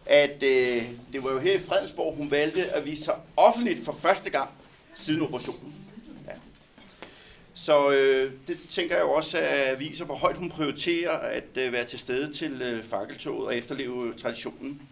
at 0.07 0.42
øh, 0.42 0.83
det 1.12 1.25
var 1.25 1.33
jo 1.33 1.38
her 1.38 1.55
i 1.55 1.61
Fredensborg, 1.61 2.16
hun 2.16 2.31
valgte 2.31 2.70
at 2.70 2.85
vise 2.85 3.05
sig 3.05 3.14
offentligt 3.37 3.85
for 3.85 3.92
første 3.92 4.31
gang 4.31 4.51
siden 4.94 5.22
operationen. 5.22 5.75
Ja. 6.27 6.33
Så 7.55 7.90
øh, 7.90 8.33
det 8.48 8.59
tænker 8.70 8.96
jeg 8.96 9.03
jo 9.03 9.12
også 9.12 9.38
at 9.38 9.81
viser, 9.81 10.05
hvor 10.05 10.16
højt 10.16 10.37
hun 10.37 10.51
prioriterer 10.51 11.18
at 11.18 11.44
øh, 11.55 11.72
være 11.72 11.85
til 11.85 11.98
stede 11.98 12.33
til 12.33 12.62
øh, 12.62 12.85
fakkeltoget 12.85 13.46
og 13.46 13.57
efterleve 13.57 14.14
traditionen. 14.14 14.83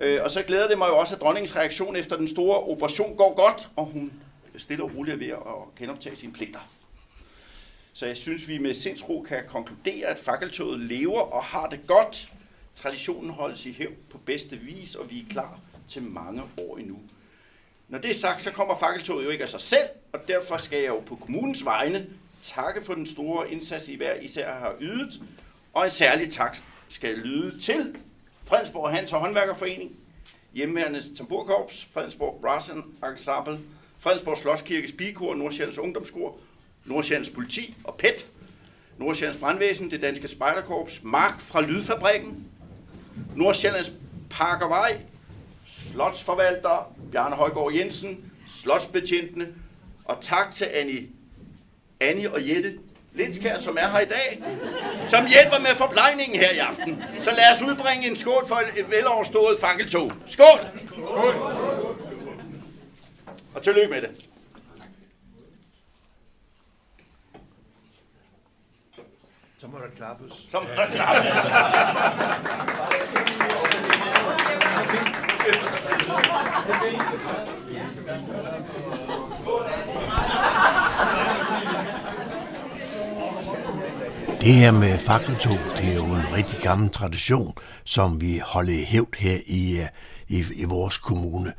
Øh, 0.00 0.22
og 0.22 0.30
så 0.30 0.42
glæder 0.42 0.68
det 0.68 0.78
mig 0.78 0.88
jo 0.88 0.98
også, 0.98 1.14
at 1.14 1.20
dronningens 1.20 1.56
reaktion 1.56 1.96
efter 1.96 2.16
den 2.16 2.28
store 2.28 2.58
operation 2.58 3.16
går 3.16 3.34
godt, 3.34 3.68
og 3.76 3.84
hun 3.84 4.12
stille 4.56 4.84
og 4.84 4.90
roligt 4.96 5.14
er 5.14 5.18
ved 5.18 5.28
at 5.28 5.78
genoptage 5.78 6.16
sine 6.16 6.32
pligter. 6.32 6.70
Så 7.92 8.06
jeg 8.06 8.16
synes, 8.16 8.48
vi 8.48 8.58
med 8.58 8.74
sindsro 8.74 9.24
kan 9.28 9.42
konkludere, 9.48 10.06
at 10.06 10.18
fakkeltoget 10.18 10.80
lever 10.80 11.20
og 11.20 11.44
har 11.44 11.66
det 11.66 11.80
godt. 11.86 12.32
Traditionen 12.74 13.30
holdes 13.30 13.66
i 13.66 13.72
hævd 13.72 13.94
på 14.10 14.18
bedste 14.18 14.56
vis, 14.56 14.94
og 14.94 15.10
vi 15.10 15.20
er 15.20 15.24
klar 15.30 15.60
til 15.88 16.02
mange 16.02 16.42
år 16.58 16.76
endnu. 16.76 16.98
Når 17.88 17.98
det 17.98 18.10
er 18.10 18.14
sagt, 18.14 18.42
så 18.42 18.50
kommer 18.50 18.78
fakkeltoget 18.78 19.24
jo 19.24 19.30
ikke 19.30 19.44
af 19.44 19.48
sig 19.50 19.60
selv, 19.60 19.88
og 20.12 20.20
derfor 20.28 20.56
skal 20.56 20.78
jeg 20.78 20.88
jo 20.88 21.00
på 21.00 21.16
kommunens 21.16 21.64
vegne 21.64 22.06
takke 22.44 22.84
for 22.84 22.94
den 22.94 23.06
store 23.06 23.52
indsats, 23.52 23.88
I 23.88 23.96
hver 23.96 24.14
især 24.14 24.54
har 24.54 24.74
ydet, 24.80 25.20
og 25.72 25.84
en 25.84 25.90
særlig 25.90 26.32
tak 26.32 26.58
skal 26.88 27.18
lyde 27.18 27.60
til 27.60 27.96
Fredensborg 28.46 28.90
Hans 28.90 29.12
og 29.12 29.20
Håndværkerforening, 29.20 29.96
Hjemmeværende 30.52 31.16
Tamburkorps, 31.16 31.88
Fredensborg 31.92 32.38
Brass 32.40 32.70
Ensemble, 32.70 33.58
Fredensborg 33.98 34.38
Slotskirke 34.38 34.92
Pigekor, 34.98 35.34
Nordsjællands 35.34 35.78
Ungdomskor, 35.78 36.38
Nordsjællands 36.84 37.30
Politi 37.30 37.74
og 37.84 37.94
PET, 37.94 38.26
Nordsjællands 38.98 39.40
Brandvæsen, 39.40 39.90
det 39.90 40.02
danske 40.02 40.28
Spejderkorps, 40.28 41.00
Mark 41.02 41.40
fra 41.40 41.60
Lydfabrikken, 41.60 42.44
Nordsjællands 43.36 43.92
Parkervej, 44.30 45.00
Slotsforvalter, 45.66 46.94
Bjarne 47.12 47.36
Højgaard 47.36 47.72
Jensen, 47.74 48.32
Slotsbetjentene, 48.48 49.54
og 50.04 50.18
tak 50.20 50.54
til 50.54 50.64
Annie, 50.64 51.08
Annie 52.00 52.32
og 52.32 52.48
Jette 52.48 52.78
Lindskær, 53.16 53.58
som 53.58 53.76
er 53.80 53.88
her 53.88 53.98
i 53.98 54.04
dag, 54.04 54.42
som 55.08 55.26
hjælper 55.26 55.58
med 55.58 55.76
forplejningen 55.76 56.40
her 56.40 56.50
i 56.50 56.58
aften. 56.58 57.04
Så 57.20 57.30
lad 57.30 57.54
os 57.54 57.62
udbringe 57.62 58.10
en 58.10 58.16
skål 58.16 58.48
for 58.48 58.56
et 58.76 58.90
veloverstået 58.90 59.56
fakkeltog. 59.60 60.12
Skål! 60.26 60.58
Skål! 60.88 61.34
Og 63.54 63.62
tillykke 63.62 63.90
med 63.90 64.02
det. 64.02 64.10
Så 69.58 69.66
må 69.66 69.78
der 69.78 69.96
klappes. 69.96 70.46
Så 70.50 70.60
må 70.60 70.66
der 70.76 70.86
klappes. 70.86 71.26
Det 84.46 84.54
her 84.54 84.72
med 84.72 84.98
fakkeltog, 84.98 85.58
det 85.76 85.92
er 85.92 85.94
jo 85.94 86.04
en 86.04 86.32
rigtig 86.36 86.58
gammel 86.58 86.90
tradition, 86.90 87.54
som 87.84 88.20
vi 88.20 88.40
holder 88.44 88.72
i 88.72 88.84
hævd 88.84 89.16
her 89.18 89.38
i, 89.46 89.80
øh, 89.80 89.86
i, 90.28 90.44
i 90.54 90.64
vores 90.64 90.96
kommune. 90.98 91.52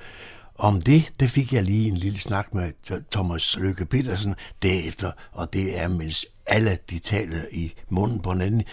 Om 0.56 0.82
det, 0.82 1.13
det 1.19 1.30
fik 1.30 1.54
jeg 1.54 1.63
lige 1.63 1.88
en 1.88 1.97
lille 1.97 2.19
snak 2.19 2.54
med 2.54 2.71
Thomas 3.12 3.58
Lykke 3.60 3.86
Petersen 3.86 4.36
derefter, 4.62 5.12
og 5.32 5.54
det 5.54 5.80
er, 5.80 5.88
mens 5.88 6.26
alle 6.45 6.78
de 6.89 7.00
taler 7.00 7.41
i 7.52 7.73
munden 7.89 8.19
på 8.19 8.32
hinanden 8.32 8.63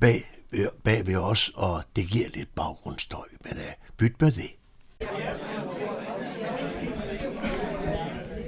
bag, 0.00 0.30
øh, 0.52 0.66
bag 0.84 1.06
ved 1.06 1.16
os, 1.16 1.52
og 1.56 1.82
det 1.96 2.06
giver 2.06 2.28
lidt 2.34 2.54
baggrundsstøj, 2.54 3.26
men 3.44 3.52
uh, 3.52 3.96
byt 3.96 4.20
med 4.20 4.32
det. 4.32 4.50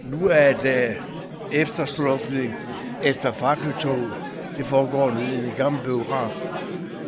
Nu 0.04 0.28
er 0.28 0.60
det 0.62 0.96
efterslukning 1.52 2.54
efter 3.02 3.32
fakkeltoget 3.32 4.29
det 4.60 4.68
foregår 4.68 5.10
i 5.10 5.36
den 5.36 5.52
gamle 5.56 5.80
biograf. 5.84 6.30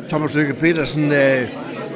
Thomas 0.09 0.33
Lykke 0.33 0.53
Petersen, 0.53 1.11
øh, 1.11 1.47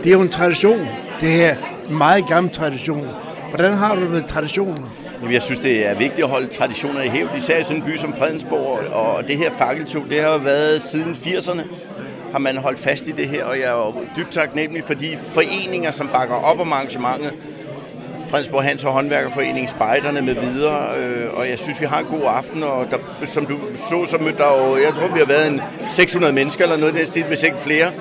det 0.04 0.08
er 0.08 0.12
jo 0.12 0.22
en 0.22 0.30
tradition, 0.30 0.88
det 1.22 1.32
her. 1.32 1.56
En 1.90 1.98
meget 1.98 2.28
gammel 2.28 2.54
tradition. 2.54 3.08
Hvordan 3.50 3.74
har 3.74 3.96
du 3.96 4.02
det 4.02 4.12
med 4.12 4.24
traditioner? 4.24 4.90
Jamen, 5.20 5.34
jeg 5.34 5.42
synes, 5.42 5.60
det 5.60 5.88
er 5.88 5.96
vigtigt 5.96 6.24
at 6.24 6.30
holde 6.30 6.48
traditioner 6.48 7.02
i 7.02 7.08
hævd, 7.08 7.30
især 7.38 7.60
i 7.60 7.64
sådan 7.64 7.78
en 7.78 7.84
by 7.84 7.96
som 7.96 8.14
Fredensborg. 8.14 8.94
Og 8.94 9.28
det 9.28 9.38
her 9.38 9.52
fakkeltog, 9.58 10.04
det 10.10 10.22
har 10.22 10.38
været 10.38 10.82
siden 10.82 11.14
80'erne 11.14 11.62
har 12.32 12.40
man 12.40 12.58
holdt 12.58 12.80
fast 12.80 13.08
i 13.08 13.12
det 13.12 13.28
her, 13.28 13.46
og 13.46 13.60
jeg 13.60 13.66
er 13.66 14.04
dybt 14.18 14.32
taknemmelig 14.32 14.84
for 14.84 14.94
de 14.94 15.18
foreninger, 15.32 15.92
som 15.92 16.08
bakker 16.08 16.36
op 16.36 16.60
om 16.60 16.74
arrangementet, 16.74 17.34
Fredensborg 18.30 18.64
Hans 18.64 18.84
og 18.84 18.94
Håndværkerforening, 18.94 19.70
Spejderne 19.70 20.22
med 20.22 20.36
videre, 20.36 20.98
øh, 20.98 21.34
og 21.34 21.50
jeg 21.50 21.60
synes, 21.60 21.82
vi 21.82 21.86
har 21.86 22.00
en 22.00 22.06
god 22.06 22.22
aften, 22.26 22.64
og 22.64 22.88
der, 22.92 22.98
som 23.26 23.46
du 23.46 23.58
så, 23.76 24.06
så 24.06 24.18
mødte 24.18 24.38
der 24.38 24.48
jo, 24.58 24.78
jeg 24.78 24.94
tror, 24.94 25.08
vi 25.08 25.20
har 25.20 25.26
været 25.26 25.48
en 25.48 25.62
600 25.90 26.34
mennesker 26.34 26.64
eller 26.64 26.78
noget 26.78 26.96
i 26.96 26.98
den 26.98 27.06
stil, 27.06 27.24
hvis 27.24 27.44
ikke 27.44 27.58
flere. 27.58 27.92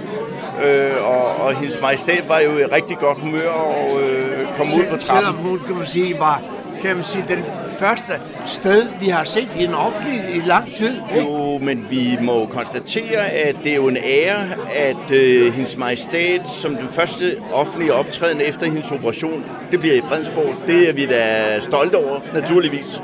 Øh, 0.64 0.92
og, 1.04 1.36
og 1.36 1.54
hendes 1.54 1.80
majestæt 1.80 2.24
var 2.28 2.38
jo 2.38 2.58
i 2.58 2.64
rigtig 2.64 2.98
godt 2.98 3.18
humør 3.18 3.48
og 3.48 4.02
øh, 4.02 4.56
kom 4.56 4.66
ud 4.66 4.84
på 4.90 4.96
trappen. 4.96 5.24
Selvom 5.26 5.34
hun, 5.34 5.60
kan 5.66 5.76
man 5.76 5.86
sige, 5.86 6.18
var 6.18 6.42
kan 6.82 6.96
man 6.96 7.04
sige, 7.04 7.24
den 7.28 7.44
første 7.78 8.12
sted, 8.46 8.86
vi 9.00 9.08
har 9.08 9.24
set 9.24 9.48
i 9.58 9.64
en 9.64 9.74
offentlig 9.74 10.20
i 10.34 10.40
lang 10.46 10.74
tid. 10.74 10.94
Ikke? 11.16 11.28
Jo, 11.28 11.58
men 11.58 11.86
vi 11.90 12.18
må 12.20 12.46
konstatere, 12.46 13.26
at 13.30 13.56
det 13.64 13.72
er 13.72 13.76
jo 13.76 13.88
en 13.88 13.96
ære, 13.96 14.42
at 14.74 15.10
øh, 15.10 15.52
hendes 15.52 15.76
majestæt 15.76 16.40
som 16.50 16.76
den 16.76 16.88
første 16.88 17.36
offentlige 17.52 17.94
optræden 17.94 18.40
efter 18.40 18.66
hendes 18.66 18.92
operation, 18.92 19.44
det 19.70 19.80
bliver 19.80 19.94
i 19.94 20.00
Fredensborg. 20.08 20.54
Det 20.66 20.88
er 20.88 20.92
vi 20.92 21.06
da 21.06 21.60
stolte 21.60 21.96
over, 21.96 22.20
naturligvis. 22.34 23.00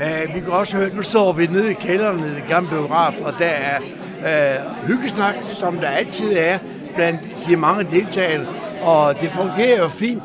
Ja. 0.00 0.24
Uh, 0.24 0.34
vi 0.34 0.40
kan 0.40 0.52
også 0.52 0.76
høre, 0.76 0.94
nu 0.94 1.02
står 1.02 1.32
vi 1.32 1.46
nede 1.46 1.70
i 1.70 1.74
kælderen 1.74 2.18
i 2.18 2.34
det 2.34 2.44
gamle 2.48 2.70
biograf, 2.70 3.14
og 3.24 3.34
der 3.38 3.46
er 3.46 3.78
uh, 4.18 4.88
hyggesnak, 4.88 5.34
som 5.54 5.78
der 5.78 5.88
altid 5.88 6.32
er 6.36 6.58
blandt 6.94 7.20
de 7.46 7.56
mange 7.56 7.84
deltagere, 7.90 8.46
og 8.82 9.20
det 9.20 9.30
fungerer 9.30 9.78
jo 9.78 9.88
fint. 9.88 10.22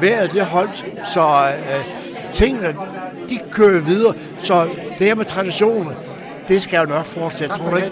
Vejret 0.00 0.32
det 0.32 0.44
holdt, 0.44 0.84
så 1.14 1.20
uh, 1.20 2.03
tingene, 2.34 2.76
de 3.30 3.40
kører 3.50 3.80
videre. 3.80 4.14
Så 4.42 4.68
det 4.98 5.06
her 5.06 5.14
med 5.14 5.24
traditioner, 5.24 5.92
det 6.48 6.62
skal 6.62 6.78
jo 6.78 6.86
nok 6.86 7.06
fortsætte, 7.06 7.54
tror 7.56 7.70
du 7.70 7.76
ikke? 7.76 7.90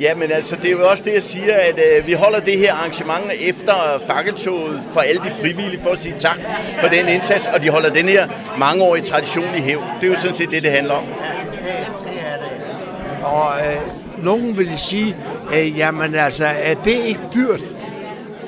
Ja, 0.00 0.14
men 0.14 0.32
altså, 0.32 0.56
det 0.56 0.66
er 0.66 0.70
jo 0.70 0.88
også 0.90 1.04
det, 1.04 1.14
jeg 1.14 1.22
siger, 1.22 1.54
at 1.54 1.80
øh, 1.98 2.06
vi 2.06 2.12
holder 2.12 2.40
det 2.40 2.58
her 2.58 2.74
arrangement 2.74 3.24
efter 3.40 3.72
fakkeltoget 4.06 4.82
for 4.92 5.00
alle 5.00 5.20
de 5.24 5.30
frivillige 5.40 5.80
for 5.82 5.90
at 5.90 6.00
sige 6.00 6.14
tak 6.18 6.38
for 6.80 6.88
den 6.88 7.08
indsats, 7.08 7.46
og 7.54 7.62
de 7.62 7.70
holder 7.70 7.90
den 7.90 8.08
her 8.08 8.28
mangeårige 8.58 9.04
tradition 9.04 9.54
i 9.56 9.60
hæv. 9.60 9.82
Det 10.00 10.06
er 10.06 10.10
jo 10.10 10.16
sådan 10.16 10.36
set 10.36 10.50
det, 10.50 10.62
det 10.62 10.70
handler 10.70 10.94
om. 10.94 11.04
Ja, 11.04 11.70
det 12.04 12.20
er 12.20 12.36
det. 12.36 13.24
Og 13.24 13.52
øh, 13.58 14.24
nogen 14.24 14.58
vil 14.58 14.78
sige, 14.78 15.16
øh, 15.54 15.78
jamen 15.78 16.14
altså, 16.14 16.46
er 16.46 16.74
det 16.74 16.96
ikke 17.04 17.20
dyrt 17.34 17.60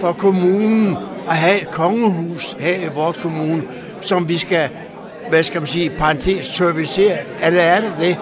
for 0.01 0.12
kommunen 0.12 0.97
at 1.31 1.37
have 1.37 1.61
et 1.61 1.71
kongehus 1.71 2.57
her 2.61 2.75
i 2.75 2.89
vores 2.95 3.17
kommune, 3.17 3.63
som 4.01 4.29
vi 4.29 4.39
skal, 4.39 4.69
hvad 5.29 5.43
skal 5.43 5.61
man 5.61 5.69
sige, 5.69 5.91
parentes 5.91 6.47
servicere? 6.47 7.19
Eller 7.43 7.61
er 7.61 7.81
det 7.81 7.93
det? 8.01 8.17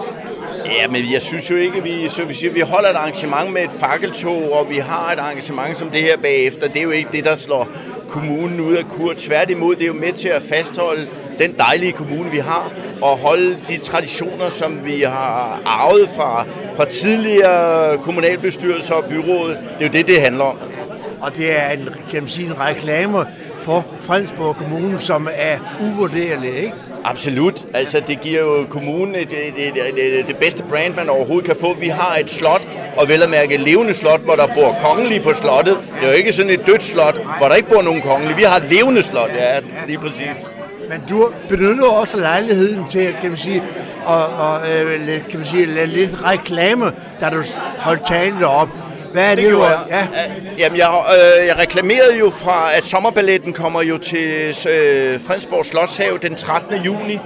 Ja, 0.65 0.87
men 0.87 1.11
jeg 1.13 1.21
synes 1.21 1.51
jo 1.51 1.55
ikke, 1.55 1.83
vi, 1.83 2.09
så 2.09 2.25
vi, 2.25 2.33
siger, 2.33 2.53
vi 2.53 2.59
holder 2.59 2.89
et 2.89 2.95
arrangement 2.95 3.53
med 3.53 3.63
et 3.63 3.69
fakkeltog, 3.79 4.53
og 4.53 4.69
vi 4.69 4.77
har 4.77 5.11
et 5.11 5.19
arrangement 5.19 5.77
som 5.77 5.89
det 5.89 6.01
her 6.01 6.17
bagefter. 6.17 6.67
Det 6.67 6.77
er 6.77 6.83
jo 6.83 6.91
ikke 6.91 7.09
det, 7.13 7.25
der 7.25 7.35
slår 7.35 7.67
kommunen 8.09 8.59
ud 8.59 8.75
af 8.75 8.87
kur. 8.87 9.13
Tværtimod, 9.17 9.75
det 9.75 9.83
er 9.83 9.87
jo 9.87 9.93
med 9.93 10.11
til 10.11 10.27
at 10.27 10.41
fastholde 10.49 11.07
den 11.39 11.55
dejlige 11.57 11.91
kommune, 11.91 12.31
vi 12.31 12.37
har, 12.37 12.71
og 13.01 13.17
holde 13.17 13.57
de 13.67 13.77
traditioner, 13.77 14.49
som 14.49 14.85
vi 14.85 15.01
har 15.01 15.61
arvet 15.65 16.09
fra, 16.15 16.45
fra 16.75 16.85
tidligere 16.85 17.97
kommunalbestyrelser 17.97 18.93
og 18.93 19.05
byråd. 19.05 19.49
Det 19.49 19.57
er 19.79 19.85
jo 19.85 19.91
det, 19.93 20.07
det 20.07 20.21
handler 20.21 20.43
om 20.43 20.57
og 21.23 21.35
det 21.37 21.59
er 21.59 21.69
en, 21.69 21.89
kan 22.11 22.23
man 22.23 22.29
sige, 22.29 22.47
en 22.47 22.59
reklame 22.59 23.25
for 23.59 23.85
Fredensborg 23.99 24.55
Kommune, 24.55 24.97
som 25.01 25.27
er 25.33 25.57
uvurderlig, 25.81 26.55
ikke? 26.55 26.73
Absolut. 27.03 27.65
Altså, 27.73 28.01
det 28.07 28.21
giver 28.21 28.41
jo 28.41 28.65
kommunen 28.69 29.15
et, 29.15 29.29
et, 29.57 29.77
et, 29.77 30.19
et, 30.19 30.27
det 30.27 30.35
bedste 30.37 30.63
brand, 30.69 30.95
man 30.95 31.09
overhovedet 31.09 31.45
kan 31.45 31.55
få. 31.61 31.73
Vi 31.73 31.87
har 31.87 32.15
et 32.15 32.29
slot, 32.29 32.67
og 32.97 33.07
vel 33.09 33.23
at 33.23 33.29
mærke 33.29 33.53
et 33.53 33.59
levende 33.59 33.93
slot, 33.93 34.21
hvor 34.21 34.35
der 34.35 34.47
bor 34.47 34.75
kongelige 34.83 35.19
på 35.19 35.33
slottet. 35.33 35.77
Det 35.77 36.03
er 36.03 36.07
jo 36.07 36.13
ikke 36.13 36.33
sådan 36.33 36.51
et 36.51 36.67
dødt 36.67 36.83
slot, 36.83 37.19
hvor 37.37 37.47
der 37.47 37.55
ikke 37.55 37.69
bor 37.69 37.81
nogen 37.81 38.01
kongelige. 38.01 38.37
Vi 38.37 38.43
har 38.43 38.57
et 38.57 38.65
levende 38.69 39.03
slot, 39.03 39.29
ja, 39.35 39.59
lige 39.87 39.97
præcis. 39.97 40.49
Men 40.89 41.01
du 41.09 41.29
benytter 41.49 41.87
også 41.87 42.17
lejligheden 42.17 42.89
til, 42.89 43.15
kan 43.21 43.29
man 43.29 43.37
sige, 43.37 43.63
og, 44.05 44.25
og 44.25 44.59
øh, 44.71 45.05
lidt, 45.05 45.27
kan 45.27 45.39
man 45.39 45.47
sige, 45.47 45.65
lidt, 45.85 46.11
reklame, 46.23 46.91
da 47.21 47.29
du 47.29 47.43
holdt 47.77 48.07
talen 48.07 48.39
derop. 48.39 48.69
Hvad 49.13 49.31
er 49.31 49.35
det, 49.35 49.43
det 49.43 49.53
du 49.53 49.63
jeg. 49.63 49.79
Ja. 49.89 50.07
Jamen, 50.57 50.77
jeg, 50.77 51.03
øh, 51.39 51.47
jeg 51.47 51.57
reklamerede 51.59 52.19
jo 52.19 52.29
fra, 52.29 52.75
at 52.77 52.85
sommerballetten 52.85 53.53
kommer 53.53 53.81
jo 53.81 53.97
til 53.97 54.55
øh, 54.69 55.21
Fredensborg 55.21 55.65
Slotshave 55.65 56.17
den 56.17 56.35
13. 56.35 56.81
juni. 56.85 57.19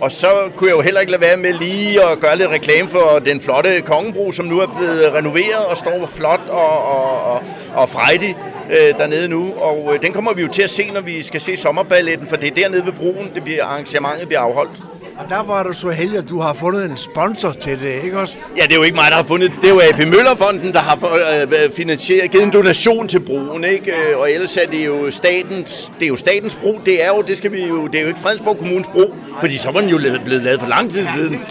Og 0.00 0.12
så 0.12 0.26
kunne 0.56 0.68
jeg 0.68 0.76
jo 0.76 0.82
heller 0.82 1.00
ikke 1.00 1.12
lade 1.12 1.22
være 1.22 1.36
med 1.36 1.52
lige 1.52 2.02
at 2.02 2.20
gøre 2.20 2.36
lidt 2.38 2.48
reklame 2.50 2.88
for 2.88 3.18
den 3.24 3.40
flotte 3.40 3.80
kongebro, 3.80 4.32
som 4.32 4.46
nu 4.46 4.60
er 4.60 4.66
blevet 4.76 5.12
renoveret 5.12 5.66
og 5.70 5.76
står 5.76 6.10
flot 6.14 6.40
og, 6.48 6.88
og, 6.88 7.32
og, 7.32 7.42
og 7.74 7.88
frejdig 7.88 8.36
øh, 8.70 8.98
dernede 8.98 9.28
nu. 9.28 9.54
Og 9.54 9.90
øh, 9.94 10.02
den 10.02 10.12
kommer 10.12 10.32
vi 10.32 10.42
jo 10.42 10.48
til 10.48 10.62
at 10.62 10.70
se, 10.70 10.90
når 10.90 11.00
vi 11.00 11.22
skal 11.22 11.40
se 11.40 11.56
sommerballetten, 11.56 12.26
for 12.26 12.36
det 12.36 12.46
er 12.46 12.54
dernede 12.54 12.86
ved 12.86 12.92
broen, 12.92 13.30
det 13.34 13.44
bliver, 13.44 13.64
arrangementet 13.64 14.28
bliver 14.28 14.40
afholdt. 14.40 14.82
Og 15.18 15.24
der 15.28 15.42
var 15.42 15.62
du 15.62 15.72
så 15.72 15.90
heldig, 15.90 16.18
at 16.18 16.28
du 16.28 16.40
har 16.40 16.54
fundet 16.54 16.84
en 16.84 16.96
sponsor 16.96 17.52
til 17.52 17.80
det, 17.80 18.04
ikke 18.04 18.18
også? 18.18 18.34
Ja, 18.56 18.62
det 18.62 18.72
er 18.72 18.76
jo 18.76 18.82
ikke 18.82 18.94
mig, 18.94 19.04
der 19.10 19.16
har 19.16 19.24
fundet 19.24 19.50
det. 19.50 19.60
Det 19.62 19.70
er 19.70 19.74
jo 19.74 19.80
AP 19.80 19.98
Møllerfonden, 19.98 20.72
der 20.72 20.78
har 20.78 20.98
øh, 21.42 21.72
finansieret, 21.76 22.30
givet 22.30 22.44
en 22.44 22.50
donation 22.50 23.08
til 23.08 23.20
broen, 23.20 23.64
ikke? 23.64 23.92
Øh, 23.92 24.18
og 24.18 24.30
ellers 24.30 24.56
er 24.56 24.66
det 24.70 24.86
jo 24.86 25.10
statens, 25.10 25.92
det 25.98 26.04
er 26.04 26.08
jo 26.08 26.16
statens 26.16 26.56
bro. 26.56 26.80
Det 26.86 27.04
er 27.04 27.08
jo, 27.08 27.22
det 27.22 27.36
skal 27.36 27.52
vi 27.52 27.66
jo, 27.66 27.86
det 27.86 27.98
er 27.98 28.02
jo 28.02 28.08
ikke 28.08 28.20
Fredensborg 28.20 28.58
Kommunes 28.58 28.88
bro, 28.88 29.14
fordi 29.40 29.58
så 29.58 29.70
var 29.70 29.80
den 29.80 29.88
jo 29.88 29.98
blevet 30.24 30.42
lavet 30.42 30.60
for 30.60 30.68
lang 30.68 30.90
tid 30.90 31.06
siden. 31.14 31.40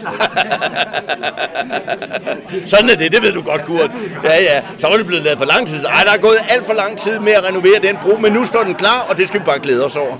Sådan 2.65 2.89
er 2.89 2.95
det, 2.95 3.11
det 3.11 3.23
ved 3.23 3.31
du 3.31 3.41
godt, 3.41 3.65
Kurt. 3.65 3.91
Ja, 4.23 4.41
ja, 4.41 4.61
så 4.79 4.87
var 4.87 4.97
det 4.97 5.05
blevet 5.05 5.23
lavet 5.23 5.37
for 5.39 5.45
lang 5.45 5.67
tid. 5.67 5.85
Ej, 5.85 6.03
der 6.05 6.11
er 6.11 6.17
gået 6.21 6.37
alt 6.49 6.65
for 6.65 6.73
lang 6.73 6.97
tid 6.97 7.19
med 7.19 7.31
at 7.31 7.43
renovere 7.43 7.79
den 7.83 7.97
bro, 8.01 8.17
men 8.17 8.33
nu 8.33 8.45
står 8.45 8.63
den 8.63 8.75
klar, 8.75 9.05
og 9.09 9.17
det 9.17 9.27
skal 9.27 9.39
vi 9.39 9.45
bare 9.45 9.59
glæde 9.59 9.85
os 9.85 9.95
over. 9.95 10.15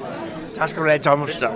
Tak 0.57 0.69
skal 0.69 0.81
du 0.81 0.87
have, 0.87 0.99
Thomas. 0.99 1.35
Tak. 1.39 1.51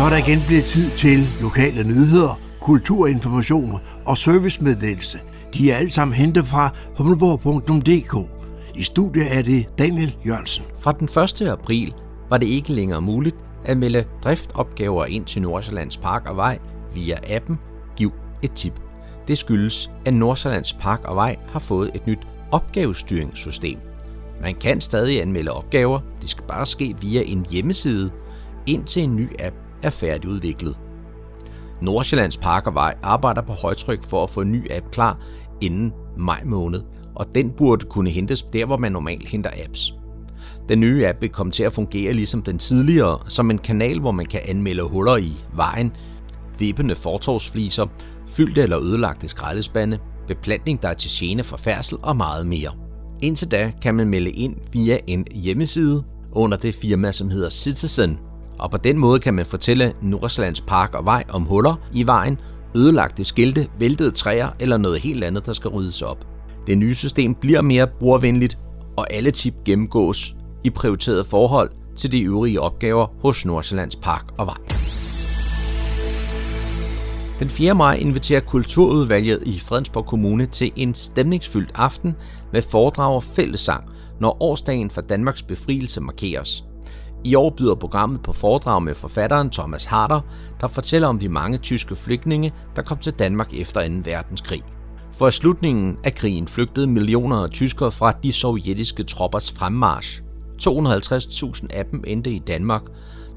Så 0.00 0.06
er 0.06 0.10
der 0.10 0.16
igen 0.16 0.38
blevet 0.46 0.64
tid 0.64 0.90
til 0.90 1.18
lokale 1.40 1.84
nyheder, 1.84 2.40
kulturinformationer 2.60 3.78
og 4.06 4.18
servicemeddelelse. 4.18 5.18
De 5.54 5.70
er 5.70 5.76
alle 5.76 5.90
sammen 5.90 6.14
hentet 6.14 6.46
fra 6.46 6.74
humleborg.dk. 6.96 8.28
I 8.74 8.82
studiet 8.82 9.36
er 9.36 9.42
det 9.42 9.66
Daniel 9.78 10.16
Jørgensen. 10.26 10.64
Fra 10.78 10.92
den 10.92 11.08
1. 11.42 11.48
april 11.48 11.94
var 12.30 12.38
det 12.38 12.46
ikke 12.46 12.72
længere 12.72 13.00
muligt 13.00 13.36
at 13.64 13.76
melde 13.76 14.04
driftopgaver 14.24 15.04
ind 15.04 15.24
til 15.24 15.42
Nordsjællands 15.42 15.96
Park 15.96 16.26
og 16.26 16.36
Vej 16.36 16.58
via 16.94 17.36
appen 17.36 17.58
Giv 17.96 18.12
et 18.42 18.52
tip. 18.52 18.80
Det 19.28 19.38
skyldes, 19.38 19.90
at 20.06 20.14
Nordsjællands 20.14 20.72
Park 20.72 21.00
og 21.04 21.16
Vej 21.16 21.36
har 21.48 21.60
fået 21.60 21.90
et 21.94 22.06
nyt 22.06 22.26
opgavestyringssystem. 22.50 23.78
Man 24.42 24.54
kan 24.54 24.80
stadig 24.80 25.22
anmelde 25.22 25.52
opgaver, 25.52 26.00
det 26.20 26.30
skal 26.30 26.44
bare 26.48 26.66
ske 26.66 26.96
via 27.00 27.22
en 27.22 27.46
hjemmeside, 27.50 28.10
indtil 28.66 29.02
en 29.02 29.16
ny 29.16 29.28
app 29.38 29.56
er 29.82 29.90
færdigudviklet. 29.90 30.76
Nordsjællands 31.80 32.36
Park 32.36 32.66
og 32.66 32.74
Vej 32.74 32.94
arbejder 33.02 33.42
på 33.42 33.52
højtryk 33.52 34.04
for 34.04 34.22
at 34.22 34.30
få 34.30 34.40
en 34.40 34.52
ny 34.52 34.72
app 34.72 34.90
klar 34.90 35.18
inden 35.60 35.92
maj 36.16 36.42
måned, 36.44 36.82
og 37.14 37.26
den 37.34 37.50
burde 37.50 37.86
kunne 37.86 38.10
hentes 38.10 38.42
der, 38.42 38.66
hvor 38.66 38.76
man 38.76 38.92
normalt 38.92 39.28
henter 39.28 39.50
apps. 39.64 39.94
Den 40.68 40.80
nye 40.80 41.06
app 41.06 41.20
vil 41.20 41.28
komme 41.28 41.52
til 41.52 41.62
at 41.62 41.72
fungere 41.72 42.12
ligesom 42.12 42.42
den 42.42 42.58
tidligere, 42.58 43.18
som 43.28 43.50
en 43.50 43.58
kanal, 43.58 44.00
hvor 44.00 44.10
man 44.10 44.26
kan 44.26 44.40
anmelde 44.48 44.82
huller 44.82 45.16
i 45.16 45.32
vejen, 45.54 45.92
vippende 46.58 46.96
fortovsfliser, 46.96 47.86
fyldte 48.28 48.62
eller 48.62 48.80
ødelagte 48.80 49.28
skraldespande, 49.28 49.98
beplantning, 50.26 50.82
der 50.82 50.88
er 50.88 50.94
til 50.94 51.10
gene 51.14 51.44
for 51.44 51.56
færdsel 51.56 51.98
og 52.02 52.16
meget 52.16 52.46
mere. 52.46 52.70
Indtil 53.22 53.50
da 53.50 53.72
kan 53.82 53.94
man 53.94 54.08
melde 54.08 54.30
ind 54.30 54.56
via 54.72 54.98
en 55.06 55.26
hjemmeside 55.34 56.04
under 56.32 56.56
det 56.56 56.74
firma, 56.74 57.12
som 57.12 57.30
hedder 57.30 57.50
Citizen, 57.50 58.18
og 58.60 58.70
på 58.70 58.76
den 58.76 58.98
måde 58.98 59.20
kan 59.20 59.34
man 59.34 59.46
fortælle 59.46 59.92
Nordsjællands 60.02 60.60
Park 60.60 60.94
og 60.94 61.04
Vej 61.04 61.24
om 61.32 61.42
huller 61.42 61.74
i 61.92 62.06
vejen, 62.06 62.38
ødelagte 62.74 63.24
skilte, 63.24 63.68
væltede 63.78 64.10
træer 64.10 64.48
eller 64.60 64.76
noget 64.76 65.00
helt 65.00 65.24
andet, 65.24 65.46
der 65.46 65.52
skal 65.52 65.70
ryddes 65.70 66.02
op. 66.02 66.26
Det 66.66 66.78
nye 66.78 66.94
system 66.94 67.34
bliver 67.34 67.62
mere 67.62 67.86
brugervenligt, 67.86 68.58
og 68.96 69.12
alle 69.12 69.30
tip 69.30 69.54
gennemgås 69.64 70.34
i 70.64 70.70
prioriteret 70.70 71.26
forhold 71.26 71.70
til 71.96 72.12
de 72.12 72.20
øvrige 72.22 72.60
opgaver 72.60 73.06
hos 73.22 73.46
Nordsjællands 73.46 73.96
Park 73.96 74.24
og 74.38 74.46
Vej. 74.46 74.56
Den 77.38 77.48
4. 77.48 77.74
maj 77.74 77.94
inviterer 77.94 78.40
Kulturudvalget 78.40 79.42
i 79.46 79.58
Fredensborg 79.58 80.06
Kommune 80.06 80.46
til 80.46 80.72
en 80.76 80.94
stemningsfyldt 80.94 81.72
aften 81.74 82.16
med 82.52 82.62
foredrag 82.62 83.14
og 83.14 83.22
fællesang, 83.22 83.84
når 84.20 84.42
årsdagen 84.42 84.90
for 84.90 85.00
Danmarks 85.00 85.42
befrielse 85.42 86.00
markeres. 86.00 86.64
I 87.24 87.34
år 87.34 87.50
byder 87.50 87.74
programmet 87.74 88.22
på 88.22 88.32
foredrag 88.32 88.82
med 88.82 88.94
forfatteren 88.94 89.50
Thomas 89.50 89.84
Harder, 89.84 90.20
der 90.60 90.68
fortæller 90.68 91.08
om 91.08 91.18
de 91.18 91.28
mange 91.28 91.58
tyske 91.58 91.96
flygtninge, 91.96 92.52
der 92.76 92.82
kom 92.82 92.98
til 92.98 93.12
Danmark 93.12 93.54
efter 93.54 93.88
2. 93.88 93.94
verdenskrig. 94.04 94.62
For 95.12 95.30
slutningen 95.30 95.96
af 96.04 96.14
krigen 96.14 96.48
flygtede 96.48 96.86
millioner 96.86 97.36
af 97.36 97.50
tyskere 97.50 97.90
fra 97.90 98.12
de 98.12 98.32
sovjetiske 98.32 99.02
troppers 99.02 99.52
fremmarsch. 99.52 100.22
250.000 100.62 101.66
af 101.70 101.84
dem 101.84 102.04
endte 102.06 102.30
i 102.30 102.38
Danmark. 102.38 102.82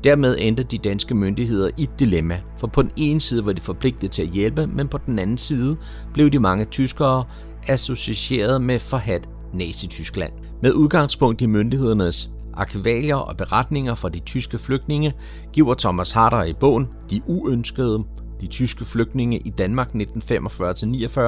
Dermed 0.03 0.35
endte 0.39 0.63
de 0.63 0.77
danske 0.77 1.15
myndigheder 1.15 1.69
i 1.77 1.83
et 1.83 1.99
dilemma, 1.99 2.41
for 2.59 2.67
på 2.67 2.81
den 2.81 2.91
ene 2.95 3.21
side 3.21 3.45
var 3.45 3.53
de 3.53 3.61
forpligtet 3.61 4.11
til 4.11 4.21
at 4.21 4.27
hjælpe, 4.27 4.67
men 4.67 4.87
på 4.87 4.97
den 4.97 5.19
anden 5.19 5.37
side 5.37 5.77
blev 6.13 6.29
de 6.29 6.39
mange 6.39 6.65
tyskere 6.65 7.23
associeret 7.67 8.61
med 8.61 8.79
forhat 8.79 9.29
Nazi-Tyskland. 9.53 10.31
Med 10.61 10.73
udgangspunkt 10.73 11.41
i 11.41 11.45
myndighedernes 11.45 12.29
arkivalier 12.53 13.15
og 13.15 13.37
beretninger 13.37 13.95
fra 13.95 14.09
de 14.09 14.19
tyske 14.19 14.57
flygtninge 14.57 15.13
giver 15.53 15.73
Thomas 15.73 16.11
Harder 16.11 16.43
i 16.43 16.53
bogen 16.53 16.87
De 17.09 17.21
uønskede, 17.27 18.03
de 18.41 18.47
tyske 18.47 18.85
flygtninge 18.85 19.39
i 19.39 19.49
Danmark 19.49 19.89
1945-49, 19.95 21.19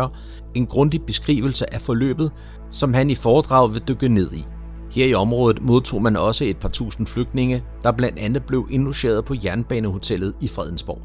en 0.55 0.65
grundig 0.65 1.01
beskrivelse 1.01 1.73
af 1.73 1.81
forløbet, 1.81 2.31
som 2.71 2.93
han 2.93 3.09
i 3.09 3.15
foredraget 3.15 3.73
vil 3.73 3.83
dykke 3.87 4.09
ned 4.09 4.33
i. 4.33 4.45
Her 4.91 5.05
i 5.05 5.13
området 5.13 5.61
modtog 5.61 6.01
man 6.01 6.15
også 6.17 6.45
et 6.45 6.57
par 6.57 6.69
tusind 6.69 7.07
flygtninge, 7.07 7.63
der 7.83 7.91
blandt 7.91 8.19
andet 8.19 8.43
blev 8.43 8.67
indlogeret 8.71 9.25
på 9.25 9.35
Jernbanehotellet 9.43 10.33
i 10.41 10.47
Fredensborg. 10.47 11.01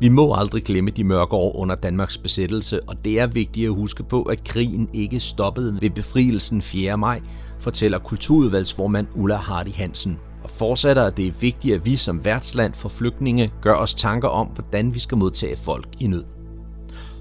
Vi 0.00 0.08
må 0.08 0.34
aldrig 0.34 0.64
glemme 0.64 0.90
de 0.90 1.04
mørke 1.04 1.32
år 1.32 1.56
under 1.56 1.74
Danmarks 1.74 2.18
besættelse, 2.18 2.82
og 2.88 3.04
det 3.04 3.20
er 3.20 3.26
vigtigt 3.26 3.66
at 3.66 3.74
huske 3.74 4.02
på, 4.04 4.22
at 4.22 4.44
krigen 4.44 4.88
ikke 4.92 5.20
stoppede 5.20 5.78
ved 5.80 5.90
befrielsen 5.90 6.62
4. 6.62 6.98
maj, 6.98 7.20
fortæller 7.60 7.98
kulturudvalgsformand 7.98 9.06
Ulla 9.14 9.36
Hardy 9.36 9.74
Hansen. 9.74 10.20
Og 10.44 10.50
fortsætter, 10.50 11.04
at 11.04 11.16
det 11.16 11.26
er 11.26 11.32
vigtigt, 11.40 11.74
at 11.74 11.84
vi 11.84 11.96
som 11.96 12.24
værtsland 12.24 12.74
for 12.74 12.88
flygtninge 12.88 13.52
gør 13.62 13.74
os 13.74 13.94
tanker 13.94 14.28
om, 14.28 14.46
hvordan 14.46 14.94
vi 14.94 14.98
skal 14.98 15.18
modtage 15.18 15.56
folk 15.56 15.88
i 16.00 16.06
nød. 16.06 16.24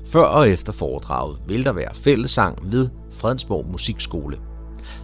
Før 0.06 0.24
og 0.24 0.50
efter 0.50 0.74
foredraget 0.74 1.38
vil 1.48 1.66
der 1.66 1.72
være 1.72 1.96
fællesang 1.96 2.72
ved 2.72 2.90
Fredensborg 3.12 3.66
Musikskole. 3.72 4.38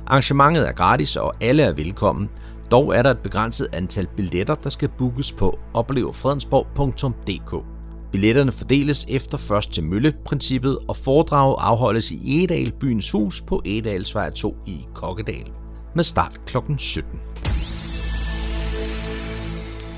Arrangementet 0.08 0.68
er 0.68 0.72
gratis, 0.72 1.16
og 1.16 1.34
alle 1.42 1.64
er 1.64 1.74
velkommen. 1.74 2.30
Dog 2.72 2.96
er 2.96 3.02
der 3.02 3.12
et 3.12 3.20
begrænset 3.20 3.68
antal 3.74 4.08
billetter, 4.18 4.56
der 4.56 4.70
skal 4.70 4.90
bookes 4.98 5.32
på 5.32 5.60
oplevefredensborg.dk. 5.74 7.75
Billetterne 8.16 8.52
fordeles 8.52 9.06
efter 9.10 9.38
først 9.38 9.72
til 9.72 9.84
mølle-princippet, 9.84 10.78
og 10.88 10.98
foredraget 10.98 11.56
afholdes 11.60 12.12
i 12.12 12.44
Edal 12.44 12.72
Byens 12.72 13.12
Hus 13.12 13.42
på 13.42 13.62
Edalsvej 13.66 14.30
2 14.30 14.58
i 14.66 14.86
Kokkedal 14.94 15.52
med 15.96 16.04
start 16.04 16.42
kl. 16.46 16.58
17. 16.78 17.20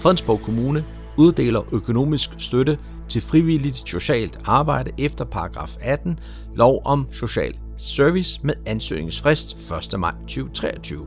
Fredensborg 0.01 0.41
Kommune 0.41 0.85
uddeler 1.17 1.61
økonomisk 1.71 2.29
støtte 2.37 2.77
til 3.09 3.21
frivilligt 3.21 3.89
socialt 3.89 4.39
arbejde 4.45 4.91
efter 4.97 5.25
paragraf 5.25 5.75
18 5.81 6.19
lov 6.55 6.81
om 6.85 7.07
social 7.11 7.53
service 7.77 8.39
med 8.43 8.53
ansøgningsfrist 8.65 9.57
1. 9.93 9.99
maj 9.99 10.13
2023. 10.27 11.05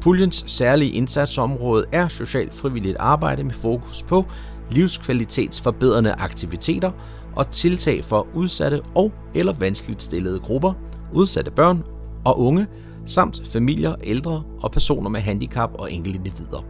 Puljens 0.00 0.44
særlige 0.46 0.92
indsatsområde 0.92 1.84
er 1.92 2.08
socialt 2.08 2.54
frivilligt 2.54 2.96
arbejde 2.96 3.44
med 3.44 3.54
fokus 3.54 4.02
på 4.02 4.24
livskvalitetsforbedrende 4.70 6.12
aktiviteter 6.12 6.90
og 7.36 7.50
tiltag 7.50 8.04
for 8.04 8.26
udsatte 8.34 8.82
og 8.94 9.12
eller 9.34 9.52
vanskeligt 9.52 10.02
stillede 10.02 10.40
grupper, 10.40 10.72
udsatte 11.12 11.50
børn 11.50 11.84
og 12.24 12.40
unge, 12.40 12.66
samt 13.06 13.42
familier, 13.52 13.94
ældre 14.02 14.42
og 14.62 14.72
personer 14.72 15.10
med 15.10 15.20
handicap 15.20 15.70
og 15.74 15.92
enkeltindivider. 15.92 16.64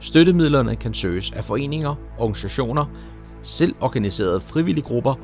Støttemidlerne 0.00 0.76
kan 0.76 0.94
søges 0.94 1.30
af 1.30 1.44
foreninger, 1.44 1.94
organisationer, 2.18 2.84
selvorganiserede 3.42 4.40
frivillige 4.40 4.84
grupper 4.84 5.14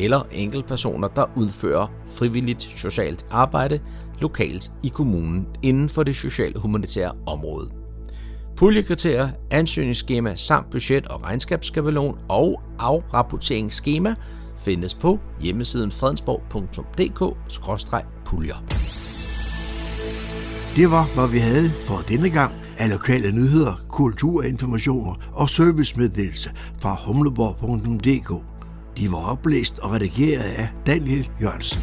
eller 0.00 0.22
enkeltpersoner, 0.32 1.08
der 1.08 1.24
udfører 1.36 1.86
frivilligt 2.06 2.62
socialt 2.62 3.26
arbejde, 3.30 3.80
lokalt 4.20 4.72
i 4.82 4.88
kommunen 4.88 5.46
inden 5.62 5.88
for 5.88 6.02
det 6.02 6.16
sociale 6.16 6.58
humanitære 6.58 7.12
område. 7.26 7.75
Puljekriterier, 8.56 9.28
ansøgningsskema 9.50 10.34
samt 10.34 10.70
budget- 10.70 11.06
og 11.06 11.24
regnskabsskabelon 11.24 12.18
og 12.28 12.60
afrapporteringsskema 12.78 14.14
findes 14.58 14.94
på 14.94 15.18
hjemmesiden 15.40 15.90
fredensborg.dk-puljer. 15.90 18.56
Det 20.76 20.90
var, 20.90 21.14
hvad 21.14 21.28
vi 21.32 21.38
havde 21.38 21.70
for 21.70 22.04
denne 22.08 22.30
gang 22.30 22.52
af 22.78 22.90
lokale 22.90 23.32
nyheder, 23.32 23.80
kulturinformationer 23.88 25.14
og 25.32 25.50
servicemeddelelse 25.50 26.50
fra 26.80 26.96
humleborg.dk. 27.06 28.32
De 28.98 29.12
var 29.12 29.32
oplæst 29.32 29.78
og 29.78 29.92
redigeret 29.92 30.42
af 30.42 30.68
Daniel 30.86 31.30
Jørgensen. 31.42 31.82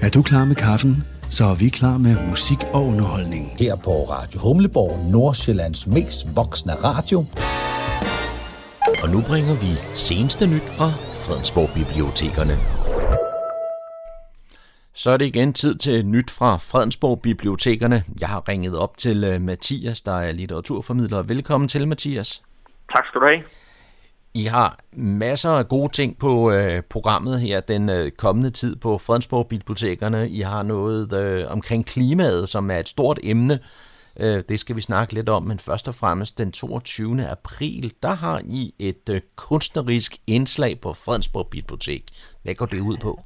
Er 0.00 0.10
du 0.14 0.22
klar 0.22 0.44
med 0.44 0.54
kaffen? 0.54 1.04
Så 1.30 1.44
er 1.44 1.54
vi 1.54 1.68
klar 1.68 1.98
med 1.98 2.28
musik 2.28 2.58
og 2.74 2.82
underholdning. 2.90 3.44
Her 3.58 3.76
på 3.84 3.90
Radio 3.90 4.40
Humleborg, 4.40 5.12
Nordsjællands 5.12 5.86
mest 5.86 6.36
voksne 6.36 6.72
radio. 6.72 7.18
Og 9.02 9.08
nu 9.14 9.18
bringer 9.28 9.54
vi 9.64 9.72
seneste 10.08 10.46
nyt 10.46 10.66
fra 10.76 10.88
Fredensborg 11.24 11.70
Bibliotekerne. 11.78 12.56
Så 14.94 15.10
er 15.10 15.16
det 15.16 15.24
igen 15.24 15.52
tid 15.52 15.74
til 15.74 16.06
nyt 16.06 16.30
fra 16.30 16.56
Fredensborg 16.56 17.20
Bibliotekerne. 17.22 18.04
Jeg 18.20 18.28
har 18.28 18.48
ringet 18.48 18.78
op 18.78 18.96
til 18.96 19.24
øh, 19.24 19.40
Mathias, 19.40 20.00
der 20.00 20.12
er 20.12 20.32
litteraturformidler. 20.32 21.22
Velkommen 21.22 21.68
til, 21.68 21.88
Mathias. 21.88 22.42
Tak 22.92 23.04
skal 23.06 23.20
du 23.20 23.26
have. 23.26 23.42
I 24.42 24.44
har 24.44 24.78
masser 24.92 25.50
af 25.50 25.68
gode 25.68 25.92
ting 25.92 26.18
på 26.18 26.52
øh, 26.52 26.82
programmet 26.90 27.40
her 27.40 27.60
den 27.60 27.90
øh, 27.90 28.10
kommende 28.10 28.50
tid 28.50 28.76
på 28.76 28.98
Fredensborg 28.98 29.48
Bibliotekerne. 29.48 30.28
I 30.28 30.40
har 30.40 30.62
noget 30.62 31.12
øh, 31.22 31.52
omkring 31.52 31.86
klimaet, 31.86 32.48
som 32.48 32.70
er 32.70 32.78
et 32.78 32.88
stort 32.88 33.18
emne. 33.22 33.58
Øh, 34.20 34.42
det 34.48 34.60
skal 34.60 34.76
vi 34.76 34.80
snakke 34.80 35.14
lidt 35.14 35.28
om, 35.28 35.42
men 35.42 35.58
først 35.58 35.88
og 35.88 35.94
fremmest 35.94 36.38
den 36.38 36.52
22. 36.52 37.26
april, 37.30 37.92
der 38.02 38.14
har 38.14 38.38
I 38.44 38.74
et 38.78 39.04
øh, 39.14 39.20
kunstnerisk 39.36 40.12
indslag 40.26 40.80
på 40.82 40.88
Fredensborg 40.92 41.48
Bibliotek. 41.50 42.04
Hvad 42.42 42.54
går 42.54 42.66
det 42.66 42.80
ud 42.80 42.96
på? 43.02 43.20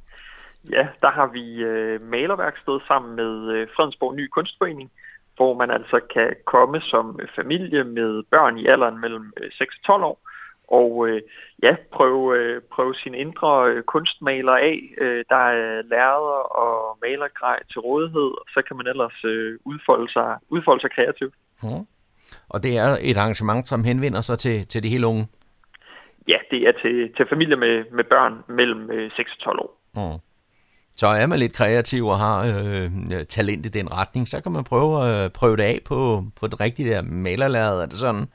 Ja, 0.71 0.87
der 1.01 1.11
har 1.11 1.27
vi 1.27 1.45
øh, 1.55 2.01
malerværksted 2.01 2.79
sammen 2.87 3.15
med 3.15 3.53
øh, 3.53 3.67
Fredensborg 3.75 4.15
Ny 4.15 4.27
Kunstforening, 4.27 4.91
hvor 5.35 5.57
man 5.57 5.71
altså 5.71 5.99
kan 6.13 6.35
komme 6.45 6.81
som 6.81 7.19
familie 7.35 7.83
med 7.83 8.23
børn 8.31 8.57
i 8.57 8.67
alderen 8.67 9.01
mellem 9.01 9.33
øh, 9.41 9.51
6 9.51 9.75
og 9.77 9.83
12 9.85 10.03
år, 10.03 10.19
og 10.79 11.07
øh, 11.07 11.21
ja, 11.63 11.75
prøve, 11.91 12.37
øh, 12.37 12.61
prøve 12.73 12.95
sine 12.95 13.17
indre 13.17 13.69
øh, 13.71 13.83
kunstmaler 13.83 14.55
af. 14.71 14.79
Øh, 14.97 15.25
der 15.29 15.43
er 15.59 15.81
lærere 15.81 16.41
og 16.63 16.97
malergrej 17.01 17.59
til 17.71 17.79
rådighed, 17.79 18.29
og 18.41 18.45
så 18.53 18.61
kan 18.67 18.77
man 18.77 18.87
ellers 18.87 19.23
øh, 19.23 19.59
udfolde, 19.65 20.11
sig, 20.11 20.37
udfolde 20.49 20.81
sig 20.81 20.91
kreativt. 20.91 21.33
Hmm. 21.61 21.85
Og 22.49 22.63
det 22.63 22.77
er 22.77 22.97
et 23.01 23.17
arrangement, 23.17 23.67
som 23.67 23.83
henvender 23.83 24.21
sig 24.21 24.37
til, 24.37 24.67
til 24.67 24.83
de 24.83 24.89
helt 24.89 25.05
unge? 25.05 25.27
Ja, 26.27 26.37
det 26.51 26.67
er 26.67 26.71
til, 26.81 27.13
til 27.17 27.25
familier 27.29 27.57
med, 27.57 27.83
med 27.91 28.03
børn 28.03 28.33
mellem 28.47 28.91
øh, 28.91 29.11
6 29.15 29.31
og 29.31 29.39
12 29.39 29.59
år. 29.59 29.71
Hmm. 29.93 30.19
Så 30.93 31.07
er 31.07 31.25
man 31.27 31.39
lidt 31.39 31.53
kreativ 31.53 32.05
og 32.07 32.17
har 32.17 32.37
øh, 32.41 33.25
talent 33.25 33.65
i 33.65 33.69
den 33.69 33.93
retning, 33.99 34.27
så 34.27 34.41
kan 34.41 34.51
man 34.51 34.63
prøve, 34.63 34.93
øh, 35.09 35.29
prøve 35.29 35.57
det 35.57 35.63
af 35.63 35.79
på, 35.85 36.23
på 36.39 36.47
det 36.47 36.59
rigtige 36.59 36.89
der 36.89 37.01
malerlæret, 37.01 37.83
er 37.83 37.85
det 37.85 37.97
sådan? 37.97 38.25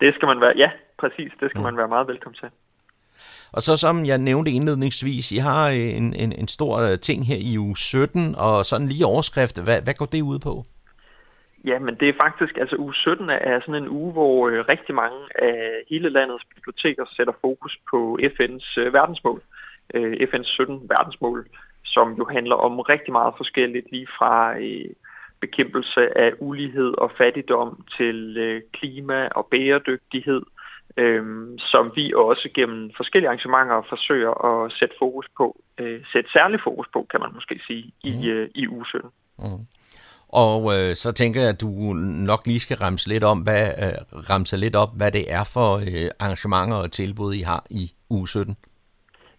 Det 0.00 0.14
skal 0.14 0.26
man 0.26 0.40
være, 0.40 0.52
ja, 0.56 0.70
præcis, 1.00 1.32
det 1.40 1.50
skal 1.50 1.62
man 1.62 1.76
være 1.76 1.88
meget 1.88 2.08
velkommen 2.08 2.38
til. 2.40 2.50
Og 3.52 3.62
så 3.62 3.76
som 3.76 4.04
jeg 4.04 4.18
nævnte 4.18 4.50
indledningsvis, 4.50 5.32
I 5.32 5.36
har 5.36 5.68
en, 5.68 6.14
en, 6.14 6.32
en 6.32 6.48
stor 6.48 6.96
ting 6.96 7.26
her 7.26 7.36
i 7.40 7.58
uge 7.58 7.76
17, 7.76 8.34
og 8.38 8.64
sådan 8.64 8.88
lige 8.88 9.06
overskrift, 9.06 9.62
hvad, 9.64 9.82
hvad 9.82 9.94
går 9.94 10.06
det 10.06 10.22
ud 10.22 10.38
på? 10.38 10.64
Ja, 11.64 11.78
men 11.78 11.94
det 11.94 12.08
er 12.08 12.22
faktisk, 12.22 12.56
altså 12.56 12.76
uge 12.76 12.94
17 12.94 13.30
er 13.30 13.60
sådan 13.60 13.82
en 13.82 13.88
uge, 13.88 14.12
hvor 14.12 14.48
øh, 14.48 14.64
rigtig 14.68 14.94
mange 14.94 15.18
af 15.34 15.70
hele 15.90 16.08
landets 16.08 16.44
biblioteker 16.54 17.04
sætter 17.16 17.32
fokus 17.40 17.80
på 17.90 18.18
FN's 18.22 18.80
øh, 18.80 18.92
verdensmål. 18.92 19.42
Øh, 19.94 20.12
FN's 20.12 20.44
17 20.44 20.80
verdensmål, 20.88 21.48
som 21.84 22.14
jo 22.18 22.24
handler 22.30 22.54
om 22.54 22.80
rigtig 22.80 23.12
meget 23.12 23.34
forskelligt, 23.36 23.86
lige 23.92 24.06
fra 24.18 24.58
øh, 24.58 24.90
bekæmpelse 25.40 26.18
af 26.18 26.32
ulighed 26.38 26.94
og 26.98 27.12
fattigdom 27.18 27.84
til 27.96 28.36
øh, 28.38 28.62
klima 28.72 29.28
og 29.28 29.46
bæredygtighed, 29.50 30.42
øh, 30.46 30.59
som 31.58 31.92
vi 31.96 32.12
også 32.16 32.48
gennem 32.54 32.90
forskellige 32.96 33.28
arrangementer 33.28 33.82
forsøger 33.88 34.44
at 34.48 34.72
sætte 34.72 34.94
fokus 34.98 35.26
på, 35.36 35.62
øh, 35.78 36.00
sætte 36.12 36.30
særlig 36.30 36.60
fokus 36.64 36.86
på, 36.92 37.06
kan 37.10 37.20
man 37.20 37.30
måske 37.34 37.60
sige, 37.66 37.92
i, 38.04 38.12
mm. 38.12 38.28
øh, 38.28 38.48
i 38.54 38.68
uge 38.68 38.86
17. 38.86 39.10
Mm. 39.38 39.66
Og 40.28 40.60
øh, 40.76 40.94
så 40.94 41.12
tænker 41.12 41.40
jeg, 41.40 41.50
at 41.50 41.60
du 41.60 41.92
nok 42.30 42.46
lige 42.46 42.60
skal 42.60 42.76
ramse 42.76 43.08
lidt 43.08 43.24
om, 43.24 43.38
hvad, 43.38 43.68
øh, 43.68 44.20
ramse 44.30 44.56
lidt 44.56 44.76
op, 44.76 44.96
hvad 44.96 45.12
det 45.12 45.32
er 45.32 45.44
for 45.44 45.76
øh, 45.76 46.10
arrangementer 46.20 46.76
og 46.76 46.92
tilbud, 46.92 47.34
I 47.34 47.40
har 47.40 47.66
i 47.70 47.92
uge 48.10 48.28
17. 48.28 48.56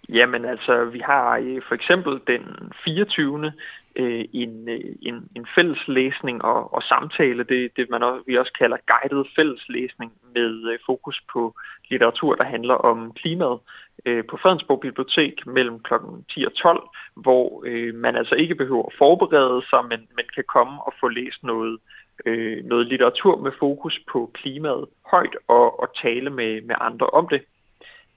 Jamen 0.09 0.45
altså, 0.45 0.85
vi 0.85 0.99
har 0.99 1.37
øh, 1.37 1.61
for 1.67 1.75
eksempel 1.75 2.19
den 2.27 2.41
24. 2.85 3.51
Øh, 3.95 4.25
en, 4.33 4.69
øh, 4.69 4.95
en, 5.01 5.27
en 5.35 5.47
fælles 5.55 5.87
læsning 5.87 6.43
og, 6.43 6.73
og 6.73 6.83
samtale, 6.83 7.43
det, 7.43 7.71
det 7.77 7.89
man 7.89 8.03
også, 8.03 8.23
vi 8.27 8.37
også 8.37 8.53
kalder 8.59 8.77
guided 8.87 9.25
fælles 9.35 9.69
læsning 9.69 10.11
med 10.35 10.71
øh, 10.71 10.79
fokus 10.85 11.21
på 11.33 11.55
litteratur, 11.89 12.35
der 12.35 12.43
handler 12.43 12.73
om 12.73 13.13
klimaet 13.13 13.59
øh, 14.05 14.23
på 14.29 14.37
Fredensborg 14.37 14.79
Bibliotek 14.79 15.47
mellem 15.47 15.79
kl. 15.79 15.93
10 16.29 16.45
og 16.45 16.53
12, 16.53 16.89
hvor 17.15 17.63
øh, 17.65 17.95
man 17.95 18.15
altså 18.15 18.35
ikke 18.35 18.55
behøver 18.55 18.85
at 18.85 18.93
forberede 18.97 19.61
sig, 19.69 19.85
men, 19.89 20.07
men 20.15 20.25
kan 20.35 20.43
komme 20.47 20.83
og 20.83 20.93
få 20.99 21.07
læst 21.07 21.43
noget, 21.43 21.79
øh, 22.25 22.65
noget 22.65 22.87
litteratur 22.87 23.41
med 23.41 23.51
fokus 23.59 23.99
på 24.11 24.31
klimaet 24.33 24.85
højt 25.11 25.35
og, 25.47 25.79
og 25.79 25.87
tale 26.01 26.29
med, 26.29 26.61
med 26.61 26.75
andre 26.81 27.07
om 27.07 27.27
det. 27.27 27.41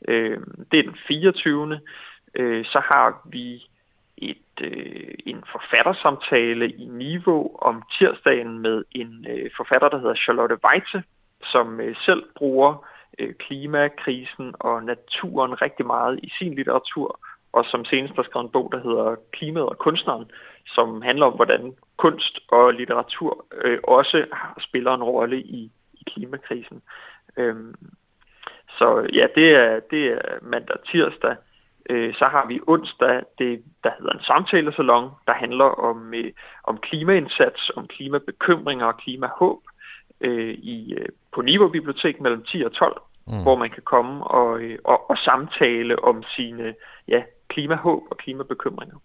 Øh, 0.08 0.38
det 0.72 0.78
er 0.78 0.82
den 0.82 0.96
24. 1.08 1.80
Øh, 2.34 2.64
så 2.64 2.80
har 2.92 3.28
vi 3.30 3.66
et, 4.16 4.60
øh, 4.60 5.14
en 5.26 5.44
forfattersamtale 5.52 6.70
i 6.70 6.84
Niveau 6.84 7.56
om 7.58 7.82
tirsdagen 7.98 8.58
med 8.58 8.84
en 8.90 9.26
øh, 9.28 9.50
forfatter, 9.56 9.88
der 9.88 9.98
hedder 9.98 10.14
Charlotte 10.14 10.56
Weitze, 10.64 11.02
som 11.42 11.80
øh, 11.80 11.96
selv 11.96 12.22
bruger 12.36 12.86
øh, 13.18 13.34
klimakrisen 13.34 14.54
og 14.60 14.84
naturen 14.84 15.62
rigtig 15.62 15.86
meget 15.86 16.20
i 16.22 16.32
sin 16.38 16.54
litteratur, 16.54 17.20
og 17.52 17.64
som 17.64 17.84
senest 17.84 18.14
har 18.16 18.22
skrevet 18.22 18.44
en 18.44 18.52
bog, 18.52 18.68
der 18.72 18.80
hedder 18.82 19.16
Klimaet 19.32 19.68
og 19.68 19.78
kunstneren, 19.78 20.30
som 20.66 21.02
handler 21.02 21.26
om, 21.26 21.32
hvordan 21.32 21.74
kunst 21.96 22.40
og 22.48 22.74
litteratur 22.74 23.46
øh, 23.64 23.78
også 23.84 24.26
spiller 24.60 24.94
en 24.94 25.02
rolle 25.02 25.40
i, 25.40 25.70
i 25.92 26.02
klimakrisen. 26.06 26.82
Øhm, 27.36 27.74
så 28.78 29.08
ja, 29.12 29.26
det 29.34 29.54
er, 29.54 29.80
det 29.90 30.12
er 30.12 30.38
mandag 30.42 30.76
tirsdag. 30.90 31.36
Øh, 31.90 32.14
så 32.14 32.24
har 32.24 32.46
vi 32.48 32.60
onsdag, 32.66 33.22
det, 33.38 33.62
der 33.84 33.90
hedder 33.98 34.12
en 34.12 34.24
samtalesalon, 34.24 35.10
der 35.26 35.34
handler 35.34 35.64
om, 35.64 36.14
øh, 36.14 36.32
om 36.64 36.78
klimaindsats, 36.78 37.70
om 37.76 37.86
klimabekymringer 37.86 38.86
og 38.86 38.96
klimahåb 38.96 39.58
øh, 40.20 40.54
i, 40.54 40.94
øh, 40.94 41.08
på 41.34 41.42
Niveau 41.42 41.68
Bibliotek 41.68 42.20
mellem 42.20 42.44
10 42.44 42.62
og 42.62 42.72
12, 42.72 43.00
mm. 43.26 43.42
hvor 43.42 43.56
man 43.56 43.70
kan 43.70 43.82
komme 43.82 44.24
og, 44.24 44.60
øh, 44.60 44.78
og, 44.84 45.10
og 45.10 45.18
samtale 45.18 46.04
om 46.04 46.22
sine 46.36 46.74
ja, 47.08 47.22
klimahåb 47.48 48.02
og 48.10 48.16
klimabekymringer. 48.16 48.96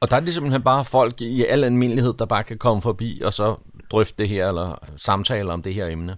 Og 0.00 0.10
der 0.10 0.16
er 0.16 0.20
det 0.20 0.34
simpelthen 0.34 0.62
bare 0.62 0.84
folk 0.84 1.20
i 1.20 1.44
al 1.44 1.64
almindelighed, 1.64 2.12
der 2.18 2.26
bare 2.26 2.44
kan 2.44 2.58
komme 2.58 2.82
forbi 2.82 3.22
og 3.24 3.32
så 3.32 3.56
drøfte 3.90 4.22
det 4.22 4.28
her, 4.28 4.48
eller 4.48 4.78
samtale 4.96 5.52
om 5.52 5.62
det 5.62 5.74
her 5.74 5.86
emne? 5.86 6.16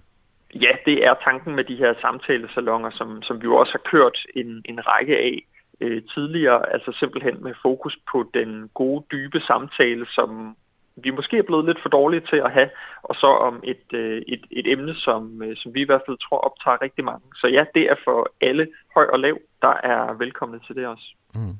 Ja, 0.55 0.71
det 0.85 1.05
er 1.05 1.13
tanken 1.23 1.55
med 1.55 1.63
de 1.63 1.75
her 1.75 1.93
samtalesalonger, 2.01 2.89
som, 2.91 3.21
som 3.21 3.41
vi 3.41 3.43
jo 3.43 3.55
også 3.55 3.71
har 3.71 3.89
kørt 3.91 4.17
en, 4.35 4.61
en 4.65 4.87
række 4.87 5.17
af 5.17 5.45
øh, 5.81 6.01
tidligere, 6.13 6.73
altså 6.73 6.91
simpelthen 6.99 7.43
med 7.43 7.53
fokus 7.61 7.97
på 8.11 8.29
den 8.33 8.69
gode, 8.73 9.05
dybe 9.11 9.39
samtale, 9.39 10.05
som 10.09 10.55
vi 10.95 11.11
måske 11.11 11.37
er 11.37 11.43
blevet 11.43 11.65
lidt 11.65 11.81
for 11.81 11.89
dårlige 11.89 12.21
til 12.29 12.35
at 12.35 12.51
have, 12.51 12.69
og 13.03 13.15
så 13.15 13.27
om 13.27 13.61
et, 13.63 13.93
øh, 13.93 14.21
et, 14.27 14.43
et 14.51 14.71
emne, 14.71 14.95
som, 14.95 15.43
øh, 15.43 15.57
som 15.57 15.73
vi 15.73 15.81
i 15.81 15.85
hvert 15.85 16.01
fald 16.05 16.17
tror 16.17 16.37
optager 16.37 16.81
rigtig 16.81 17.03
mange. 17.03 17.25
Så 17.35 17.47
ja, 17.47 17.65
det 17.75 17.89
er 17.89 17.95
for 18.03 18.31
alle 18.41 18.67
høj 18.95 19.05
og 19.13 19.19
lav, 19.19 19.37
der 19.61 19.73
er 19.83 20.13
velkomne 20.13 20.59
til 20.67 20.75
det 20.75 20.87
også. 20.87 21.05
Mm. 21.35 21.55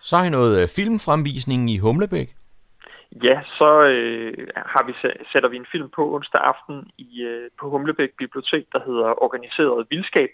Så 0.00 0.16
har 0.16 0.24
I 0.24 0.30
noget 0.30 0.62
øh, 0.62 0.68
filmfremvisning 0.68 1.70
i 1.70 1.78
Humlebæk? 1.78 2.28
Ja, 3.22 3.40
så 3.58 3.82
øh, 3.86 4.48
har 4.56 4.82
vi, 4.86 4.92
sætter 5.32 5.48
vi 5.48 5.56
en 5.56 5.66
film 5.72 5.88
på 5.88 6.14
onsdag 6.14 6.40
aften 6.40 6.90
i, 6.98 7.22
øh, 7.22 7.50
på 7.60 7.70
Humlebæk 7.70 8.10
Bibliotek, 8.18 8.64
der 8.72 8.80
hedder 8.86 9.22
Organiseret 9.24 9.86
Vildskab, 9.90 10.28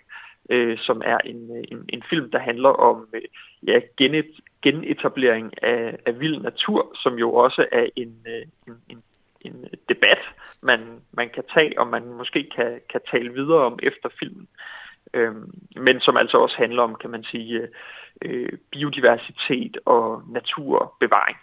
øh, 0.49 0.79
som 0.79 1.03
er 1.05 1.19
en, 1.19 1.57
øh, 1.57 1.65
en, 1.69 1.85
en 1.89 2.03
film, 2.11 2.31
der 2.31 2.39
handler 2.39 2.69
om 2.69 3.09
øh, 3.15 3.23
ja, 3.67 3.81
genet, 3.97 4.27
genetablering 4.63 5.63
af, 5.63 5.99
af 6.07 6.21
vild 6.21 6.41
natur, 6.41 6.97
som 7.03 7.15
jo 7.15 7.35
også 7.35 7.67
er 7.73 7.87
en, 7.97 8.17
øh, 8.27 8.43
en, 8.67 8.83
en, 8.89 9.03
en 9.41 9.67
debat, 9.89 10.19
man, 10.61 10.81
man 11.13 11.31
kan 11.31 11.45
tage, 11.55 11.81
og 11.81 11.87
man 11.87 12.13
måske 12.13 12.51
kan, 12.57 12.81
kan 12.91 13.01
tale 13.11 13.33
videre 13.33 13.61
om 13.61 13.79
efter 13.83 14.09
filmen. 14.19 14.49
øh, 15.15 15.35
men 15.77 16.01
som 16.01 16.17
altså 16.17 16.39
også 16.39 16.57
handler 16.57 16.83
om, 16.83 16.95
kan 16.95 17.11
man 17.11 17.25
sige, 17.25 17.61
øh, 17.61 17.69
øh 18.23 18.53
biodiversitet 18.71 19.79
og 19.85 20.23
naturbevaring. 20.29 21.37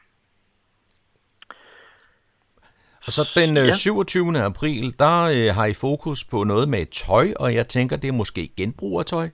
Og 3.07 3.11
så 3.11 3.29
den 3.35 3.57
øh, 3.57 3.73
27. 3.73 4.39
april, 4.39 4.99
der 4.99 5.17
øh, 5.35 5.55
har 5.55 5.65
I 5.65 5.73
fokus 5.73 6.23
på 6.23 6.43
noget 6.43 6.69
med 6.69 6.85
tøj, 6.85 7.27
og 7.39 7.53
jeg 7.53 7.67
tænker, 7.67 7.95
det 7.95 8.07
er 8.07 8.11
måske 8.13 8.49
genbrug 8.57 8.99
af 8.99 9.05
tøj? 9.05 9.29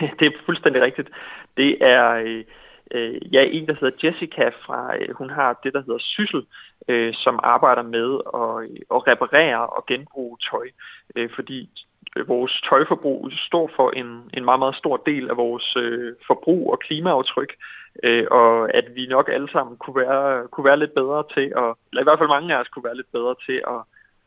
det 0.18 0.26
er 0.26 0.30
fuldstændig 0.46 0.82
rigtigt. 0.82 1.08
Det 1.56 1.76
er 1.80 2.12
øh, 2.12 2.44
øh, 2.90 3.34
ja, 3.34 3.44
en, 3.50 3.66
der 3.66 3.74
hedder 3.80 3.96
Jessica 4.04 4.48
fra, 4.48 4.96
øh, 4.96 5.14
hun 5.14 5.30
har 5.30 5.60
det, 5.64 5.74
der 5.74 5.80
hedder 5.80 5.98
Syssel, 5.98 6.42
øh, 6.88 7.14
som 7.14 7.40
arbejder 7.42 7.82
med 7.82 8.10
at, 8.42 8.82
at 8.94 9.06
reparere 9.06 9.66
og 9.66 9.86
genbruge 9.86 10.38
tøj, 10.50 10.66
øh, 11.16 11.30
fordi 11.34 11.70
Øh, 12.16 12.28
vores 12.28 12.60
tøjforbrug 12.68 13.32
står 13.32 13.70
for 13.76 13.90
en, 13.90 14.30
en 14.34 14.44
meget, 14.44 14.58
meget 14.58 14.76
stor 14.76 14.96
del 14.96 15.30
af 15.30 15.36
vores 15.36 15.76
øh, 15.76 16.14
forbrug 16.26 16.72
og 16.72 16.78
klimaaftryk, 16.78 17.52
øh, 18.02 18.26
og 18.30 18.74
at 18.74 18.84
vi 18.94 19.06
nok 19.06 19.30
alle 19.32 19.48
sammen 19.52 19.76
kunne 19.76 19.96
være, 19.96 20.48
kunne 20.48 20.64
være 20.64 20.78
lidt 20.78 20.94
bedre 20.94 21.24
til, 21.34 21.52
at, 21.56 21.74
eller 21.90 22.00
i 22.00 22.06
hvert 22.06 22.18
fald 22.18 22.28
mange 22.28 22.54
af 22.54 22.60
os 22.60 22.68
kunne 22.68 22.84
være 22.84 22.96
lidt 22.96 23.12
bedre 23.12 23.34
til 23.46 23.62
at, 23.68 23.80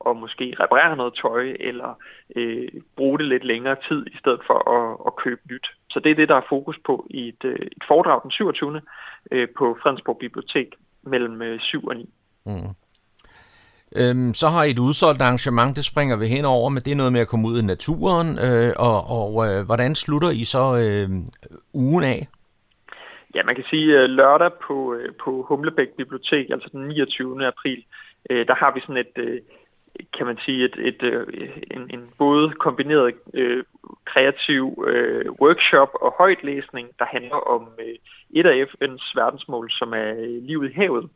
at 0.10 0.18
måske 0.18 0.56
reparere 0.60 0.96
noget 0.98 1.14
tøj, 1.14 1.56
eller 1.60 2.00
øh, 2.36 2.68
bruge 2.96 3.18
det 3.18 3.28
lidt 3.28 3.44
længere 3.44 3.76
tid, 3.88 4.06
i 4.08 4.18
stedet 4.18 4.42
for 4.48 4.60
at, 4.78 4.98
at 5.08 5.16
købe 5.16 5.42
nyt. 5.52 5.68
Så 5.90 6.00
det 6.00 6.12
er 6.12 6.16
det, 6.16 6.30
der 6.30 6.36
er 6.36 6.50
fokus 6.50 6.80
på 6.86 7.08
i 7.10 7.28
et, 7.28 7.44
øh, 7.44 7.56
et 7.56 7.84
foredrag 7.88 8.22
den 8.24 8.32
27. 8.32 8.82
Øh, 9.32 9.48
på 9.58 9.78
Fredensborg 9.82 10.18
Bibliotek 10.18 10.76
mellem 11.02 11.42
øh, 11.42 11.60
7 11.60 11.86
og 11.86 11.96
9. 11.96 12.10
Mm. 12.46 12.52
Øhm, 13.96 14.34
så 14.34 14.48
har 14.48 14.64
I 14.64 14.72
et 14.72 14.80
udsolgt 14.80 15.22
arrangement, 15.22 15.76
det 15.76 15.86
springer 15.86 16.16
vi 16.18 16.28
hen 16.28 16.46
over, 16.46 16.70
men 16.70 16.84
det 16.84 16.92
er 16.92 16.96
noget 16.96 17.14
med 17.14 17.22
at 17.22 17.28
komme 17.28 17.48
ud 17.48 17.62
i 17.62 17.66
naturen, 17.66 18.40
øh, 18.40 18.74
og, 18.78 19.00
og 19.10 19.48
øh, 19.48 19.66
hvordan 19.66 19.96
slutter 19.96 20.30
I 20.30 20.44
så 20.44 20.78
øh, 20.84 21.10
ugen 21.74 22.04
af? 22.04 22.28
Ja, 23.36 23.44
man 23.44 23.56
kan 23.56 23.64
sige 23.70 24.02
øh, 24.02 24.10
lørdag 24.10 24.52
på, 24.68 24.94
øh, 24.94 25.14
på 25.24 25.46
Humlebæk 25.48 25.90
Bibliotek, 25.98 26.50
altså 26.50 26.70
den 26.72 26.88
29. 26.88 27.48
april, 27.48 27.84
øh, 28.30 28.48
der 28.48 28.56
har 28.56 28.74
vi 28.74 28.80
sådan 28.80 28.98
et, 28.98 29.18
øh, 29.18 29.42
kan 30.18 30.26
man 30.26 30.38
sige, 30.46 30.66
et, 30.66 30.76
et, 30.80 31.04
øh, 31.04 31.28
en, 31.72 31.90
en 31.90 32.10
både 32.18 32.50
kombineret 32.50 33.14
øh, 33.34 33.64
kreativ 34.06 34.86
øh, 34.88 35.32
workshop 35.42 35.90
og 36.02 36.16
højtlæsning, 36.18 36.88
der 37.00 37.06
handler 37.06 37.36
om 37.36 37.68
øh, 37.80 37.96
et 38.30 38.46
af 38.46 38.66
FN's 38.66 39.12
verdensmål, 39.16 39.72
som 39.72 39.94
er 39.94 40.14
øh, 40.18 40.44
livet 40.44 40.72
i 40.72 40.74
havet. 40.74 41.10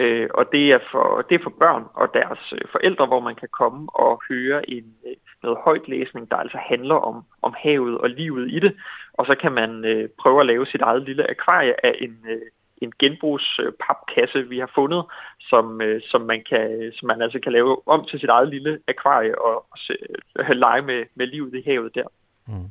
Øh, 0.00 0.28
og 0.34 0.52
det 0.52 0.72
er, 0.72 0.78
for, 0.90 1.26
det 1.28 1.34
er 1.34 1.42
for 1.42 1.54
børn 1.60 1.84
og 1.94 2.14
deres 2.14 2.52
øh, 2.52 2.60
forældre, 2.72 3.06
hvor 3.06 3.20
man 3.20 3.34
kan 3.34 3.48
komme 3.52 3.88
og 3.94 4.22
høre 4.28 4.70
en, 4.70 4.94
øh, 5.06 5.16
noget 5.42 5.58
højtlæsning, 5.64 6.30
der 6.30 6.36
altså 6.36 6.58
handler 6.58 6.94
om, 6.94 7.24
om 7.42 7.54
havet 7.58 7.98
og 7.98 8.10
livet 8.10 8.50
i 8.50 8.58
det. 8.58 8.76
Og 9.12 9.26
så 9.26 9.34
kan 9.34 9.52
man 9.52 9.84
øh, 9.84 10.08
prøve 10.18 10.40
at 10.40 10.46
lave 10.46 10.66
sit 10.66 10.80
eget 10.80 11.02
lille 11.02 11.30
akvarie 11.30 11.86
af 11.86 11.94
en, 12.00 12.16
øh, 12.30 12.40
en 12.82 12.92
genbrugspapkasse, 12.98 14.38
øh, 14.38 14.50
vi 14.50 14.58
har 14.58 14.70
fundet, 14.74 15.04
som, 15.40 15.80
øh, 15.80 16.00
som, 16.04 16.20
man 16.20 16.42
kan, 16.50 16.92
som 16.94 17.06
man 17.06 17.22
altså 17.22 17.40
kan 17.40 17.52
lave 17.52 17.88
om 17.88 18.04
til 18.04 18.20
sit 18.20 18.28
eget 18.28 18.48
lille 18.48 18.78
akvarie 18.88 19.38
og, 19.38 19.54
og 19.70 19.78
se, 19.78 19.94
øh, 20.38 20.48
lege 20.50 20.82
med, 20.82 21.04
med 21.14 21.26
livet 21.26 21.54
i 21.54 21.62
havet 21.66 21.94
der. 21.94 22.06
Mm. 22.46 22.70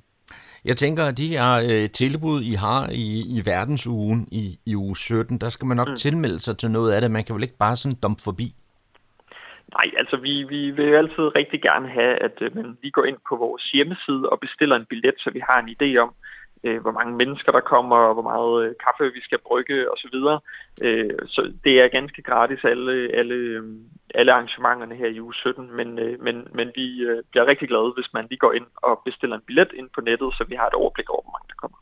Jeg 0.66 0.78
tænker, 0.78 1.04
at 1.06 1.18
de 1.18 1.28
her 1.28 1.52
øh, 1.72 1.90
tilbud, 1.90 2.42
I 2.42 2.54
har 2.54 2.90
i, 2.92 3.38
i 3.38 3.42
verdensugen 3.46 4.28
i, 4.32 4.60
i 4.66 4.76
uge 4.76 4.98
17, 4.98 5.38
der 5.38 5.50
skal 5.50 5.68
man 5.68 5.78
nok 5.78 5.88
mm. 5.88 5.96
tilmelde 5.96 6.40
sig 6.40 6.58
til 6.58 6.72
noget 6.72 6.92
af 6.92 7.02
det. 7.02 7.12
Man 7.12 7.24
kan 7.24 7.36
vel 7.36 7.44
ikke 7.44 7.58
bare 7.58 7.76
sådan 7.76 7.98
dumpe 8.04 8.24
forbi? 8.24 8.56
Nej, 9.74 9.92
altså 9.98 10.18
vi, 10.18 10.44
vi 10.44 10.72
vil 10.72 10.94
altid 10.94 11.36
rigtig 11.36 11.62
gerne 11.62 11.88
have, 11.90 12.16
at 12.16 12.38
øh, 12.42 12.56
man 12.56 12.78
lige 12.82 12.92
går 12.92 13.06
ind 13.06 13.18
på 13.30 13.36
vores 13.36 13.64
hjemmeside 13.72 14.30
og 14.30 14.40
bestiller 14.40 14.76
en 14.76 14.86
billet, 14.90 15.16
så 15.18 15.30
vi 15.30 15.42
har 15.50 15.60
en 15.62 15.76
idé 15.76 15.98
om, 15.98 16.14
øh, 16.64 16.82
hvor 16.82 16.92
mange 16.92 17.16
mennesker 17.16 17.52
der 17.52 17.60
kommer, 17.60 17.96
og 17.96 18.14
hvor 18.14 18.28
meget 18.34 18.66
øh, 18.66 18.76
kaffe 18.86 19.14
vi 19.14 19.22
skal 19.22 19.40
brygge 19.48 19.92
osv. 19.94 20.18
Øh, 20.82 21.20
så 21.28 21.54
det 21.64 21.82
er 21.82 21.88
ganske 21.88 22.22
gratis 22.22 22.64
alle, 22.64 23.10
alle, 23.14 23.36
øh, 23.36 23.64
alle 24.16 24.34
arrangementerne 24.34 24.96
her 24.96 25.08
i 25.08 25.22
uge 25.22 25.34
17, 25.34 25.76
men, 25.76 26.00
øh, 26.00 26.22
men, 26.22 26.48
men 26.54 26.72
vi 26.76 27.02
øh, 27.02 27.24
bliver 27.32 27.46
rigtig 27.46 27.68
glade, 27.68 27.92
hvis 27.98 28.14
man 28.14 28.28
lige 28.30 28.40
går 28.40 28.54
ind 28.54 28.66
og 28.76 29.02
bestiller 29.06 29.36
en 29.36 29.44
billet 29.48 29.72
ind 29.74 29.90
på 29.96 30.02
nettet, 30.02 30.34
så 30.34 30.44
vi 30.50 30.56
har 30.56 30.68
et 30.68 30.74
overblik 30.74 31.10
over, 31.10 31.22
hvor 31.22 31.32
mange 31.32 31.48
der 31.48 31.56
kommer. 31.56 31.78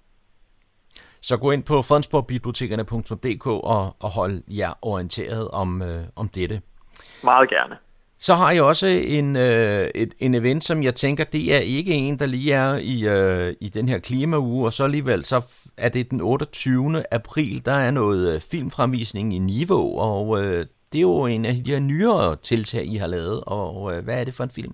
Så 1.21 1.37
gå 1.37 1.51
ind 1.51 1.63
på 1.63 1.81
fredensborgbibliotekerne.dk 1.81 3.47
og, 3.47 3.95
og 3.99 4.09
hold 4.09 4.43
jer 4.47 4.73
orienteret 4.81 5.47
om, 5.47 5.81
øh, 5.81 6.03
om 6.15 6.29
dette. 6.29 6.61
Meget 7.23 7.49
gerne. 7.49 7.77
Så 8.19 8.33
har 8.33 8.51
jeg 8.51 8.63
også 8.63 8.87
en, 8.87 9.35
øh, 9.35 9.89
et, 9.95 10.13
en 10.19 10.35
event, 10.35 10.63
som 10.63 10.83
jeg 10.83 10.95
tænker, 10.95 11.23
det 11.23 11.55
er 11.55 11.59
ikke 11.59 11.91
en, 11.91 12.19
der 12.19 12.25
lige 12.25 12.53
er 12.53 12.77
i, 12.77 13.07
øh, 13.07 13.55
i 13.61 13.69
den 13.69 13.89
her 13.89 13.99
klimauge, 13.99 14.65
og 14.65 14.73
så 14.73 14.83
alligevel 14.83 15.25
så 15.25 15.41
er 15.77 15.89
det 15.89 16.11
den 16.11 16.21
28. 16.21 17.03
april, 17.11 17.65
der 17.65 17.71
er 17.71 17.91
noget 17.91 18.35
øh, 18.35 18.41
filmfremvisning 18.41 19.35
i 19.35 19.39
Niveau, 19.39 19.99
og 19.99 20.43
øh, 20.43 20.65
det 20.91 20.97
er 20.97 21.01
jo 21.01 21.25
en 21.25 21.45
af 21.45 21.53
de 21.65 21.71
her 21.71 21.79
nyere 21.79 22.35
tiltag, 22.35 22.85
I 22.85 22.95
har 22.95 23.07
lavet, 23.07 23.43
og 23.47 23.93
øh, 23.93 24.03
hvad 24.03 24.19
er 24.19 24.23
det 24.23 24.33
for 24.33 24.43
en 24.43 24.49
film? 24.49 24.73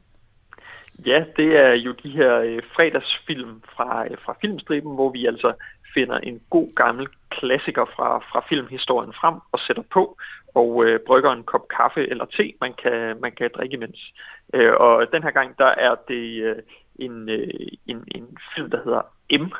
Ja, 1.05 1.25
det 1.37 1.57
er 1.57 1.73
jo 1.73 1.91
de 2.03 2.09
her 2.09 2.39
øh, 2.39 2.61
fredagsfilm 2.75 3.61
fra, 3.75 4.05
øh, 4.05 4.17
fra 4.25 4.37
filmstriben, 4.41 4.95
hvor 4.95 5.09
vi 5.11 5.25
altså 5.25 5.53
finder 5.93 6.17
en 6.17 6.41
god 6.49 6.75
gammel 6.75 7.07
klassiker 7.29 7.85
fra, 7.95 8.19
fra 8.19 8.45
filmhistorien 8.49 9.13
frem 9.13 9.35
og 9.51 9.59
sætter 9.59 9.83
på, 9.91 10.17
og 10.55 10.85
øh, 10.85 10.99
brygger 11.07 11.31
en 11.31 11.43
kop 11.43 11.67
kaffe 11.77 12.09
eller 12.09 12.25
te, 12.25 12.53
man 12.61 12.73
kan, 12.83 13.17
man 13.21 13.31
kan 13.31 13.49
drikke 13.55 13.73
imens. 13.73 14.13
Øh, 14.53 14.73
og 14.73 15.07
den 15.13 15.23
her 15.23 15.31
gang, 15.31 15.57
der 15.57 15.71
er 15.77 15.95
det 16.07 16.43
øh, 16.43 16.55
en, 16.99 17.29
øh, 17.29 17.67
en, 17.87 18.03
en 18.15 18.37
film, 18.55 18.69
der 18.69 18.83
hedder 18.83 19.01
M 19.39 19.51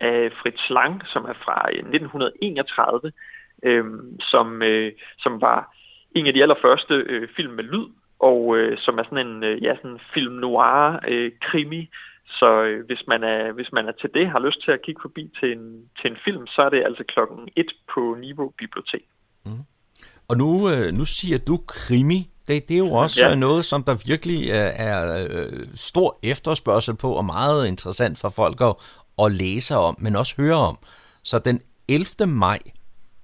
af 0.00 0.32
Fritz 0.32 0.70
Lang, 0.70 1.02
som 1.06 1.24
er 1.24 1.34
fra 1.44 1.68
1931, 1.70 3.00
øh, 3.04 3.12
øhm, 3.62 4.20
som, 4.20 4.62
øh, 4.62 4.92
som 5.18 5.40
var 5.40 5.74
en 6.16 6.26
af 6.26 6.34
de 6.34 6.42
allerførste 6.42 6.94
øh, 6.94 7.28
film 7.36 7.52
med 7.52 7.64
lyd, 7.64 7.86
og 8.18 8.58
øh, 8.58 8.78
som 8.78 8.98
er 8.98 9.02
sådan 9.02 9.26
en 9.26 9.44
øh, 9.44 9.62
ja, 9.62 9.76
sådan 9.76 10.00
film 10.14 10.34
noir 10.34 11.00
øh, 11.08 11.32
krimi. 11.40 11.90
Så 12.30 12.62
øh, 12.62 12.86
hvis, 12.86 13.02
man 13.08 13.24
er, 13.24 13.52
hvis 13.52 13.72
man 13.72 13.88
er 13.88 13.92
til 13.92 14.10
det, 14.14 14.30
har 14.30 14.38
lyst 14.38 14.64
til 14.64 14.70
at 14.70 14.82
kigge 14.82 15.00
forbi 15.02 15.30
til 15.40 15.52
en, 15.52 15.82
til 16.00 16.10
en 16.10 16.16
film, 16.24 16.46
så 16.46 16.62
er 16.62 16.68
det 16.68 16.82
altså 16.84 17.04
klokken 17.08 17.48
1 17.56 17.66
på 17.94 18.16
Niveau 18.20 18.48
Bibliotek. 18.58 19.04
Mm. 19.44 19.58
Og 20.28 20.36
nu, 20.36 20.68
øh, 20.70 20.92
nu 20.92 21.04
siger 21.04 21.38
du 21.38 21.56
krimi. 21.66 22.30
Det, 22.48 22.68
det 22.68 22.74
er 22.74 22.78
jo 22.78 22.92
også 22.92 23.26
ja. 23.26 23.34
noget, 23.34 23.64
som 23.64 23.82
der 23.82 23.96
virkelig 24.06 24.50
er, 24.50 24.70
er 24.88 25.26
øh, 25.30 25.66
stor 25.74 26.18
efterspørgsel 26.22 26.94
på, 26.94 27.12
og 27.12 27.24
meget 27.24 27.66
interessant 27.66 28.18
for 28.18 28.28
folk 28.28 28.60
at, 28.60 28.74
at 29.24 29.32
læse 29.32 29.74
om, 29.74 29.96
men 29.98 30.16
også 30.16 30.34
høre 30.36 30.56
om. 30.56 30.78
Så 31.22 31.38
den 31.38 31.60
11. 31.88 32.06
maj, 32.26 32.58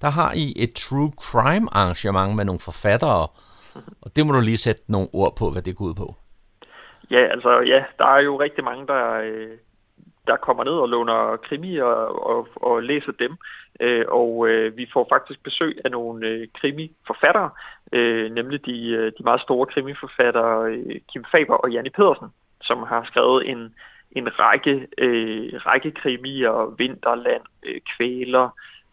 der 0.05 0.11
har 0.11 0.33
I 0.45 0.47
et 0.65 0.73
true 0.73 1.13
crime 1.25 1.67
arrangement 1.73 2.37
med 2.37 2.45
nogle 2.45 2.61
forfattere, 2.61 3.29
og 4.03 4.09
det 4.17 4.27
må 4.27 4.33
du 4.33 4.41
lige 4.41 4.65
sætte 4.67 4.83
nogle 4.89 5.09
ord 5.13 5.37
på, 5.37 5.51
hvad 5.51 5.63
det 5.63 5.77
går 5.77 5.85
ud 5.85 5.95
på. 5.95 6.15
Ja, 7.11 7.23
altså 7.35 7.61
ja, 7.61 7.85
der 7.99 8.07
er 8.07 8.21
jo 8.21 8.41
rigtig 8.41 8.65
mange, 8.65 8.87
der, 8.87 9.05
øh, 9.25 9.51
der 10.27 10.37
kommer 10.37 10.65
ned 10.65 10.73
og 10.73 10.89
låner 10.89 11.37
krimi 11.37 11.77
og, 11.79 12.27
og, 12.27 12.49
og 12.57 12.83
læser 12.83 13.13
dem. 13.13 13.37
Øh, 13.81 14.05
og 14.09 14.49
øh, 14.49 14.77
vi 14.77 14.87
får 14.93 15.09
faktisk 15.15 15.43
besøg 15.43 15.81
af 15.85 15.91
nogle 15.91 16.29
øh, 16.29 16.49
krimiforfattere, 16.61 17.51
øh, 17.93 18.33
nemlig 18.33 18.67
de, 18.67 18.89
øh, 18.91 19.13
de 19.19 19.25
meget 19.25 19.41
store 19.41 19.67
krimiforfattere 19.67 20.73
øh, 20.73 21.01
Kim 21.13 21.25
Faber 21.33 21.55
og 21.55 21.71
Janni 21.71 21.91
Pedersen, 21.91 22.29
som 22.63 22.83
har 22.83 23.05
skrevet 23.05 23.51
en, 23.51 23.75
en 24.13 24.29
række, 24.41 24.87
øh, 24.99 25.53
række 25.55 25.91
krimier, 25.91 26.75
Vinterland, 26.79 27.43
øh, 27.67 27.81
Kvæler, 27.97 28.51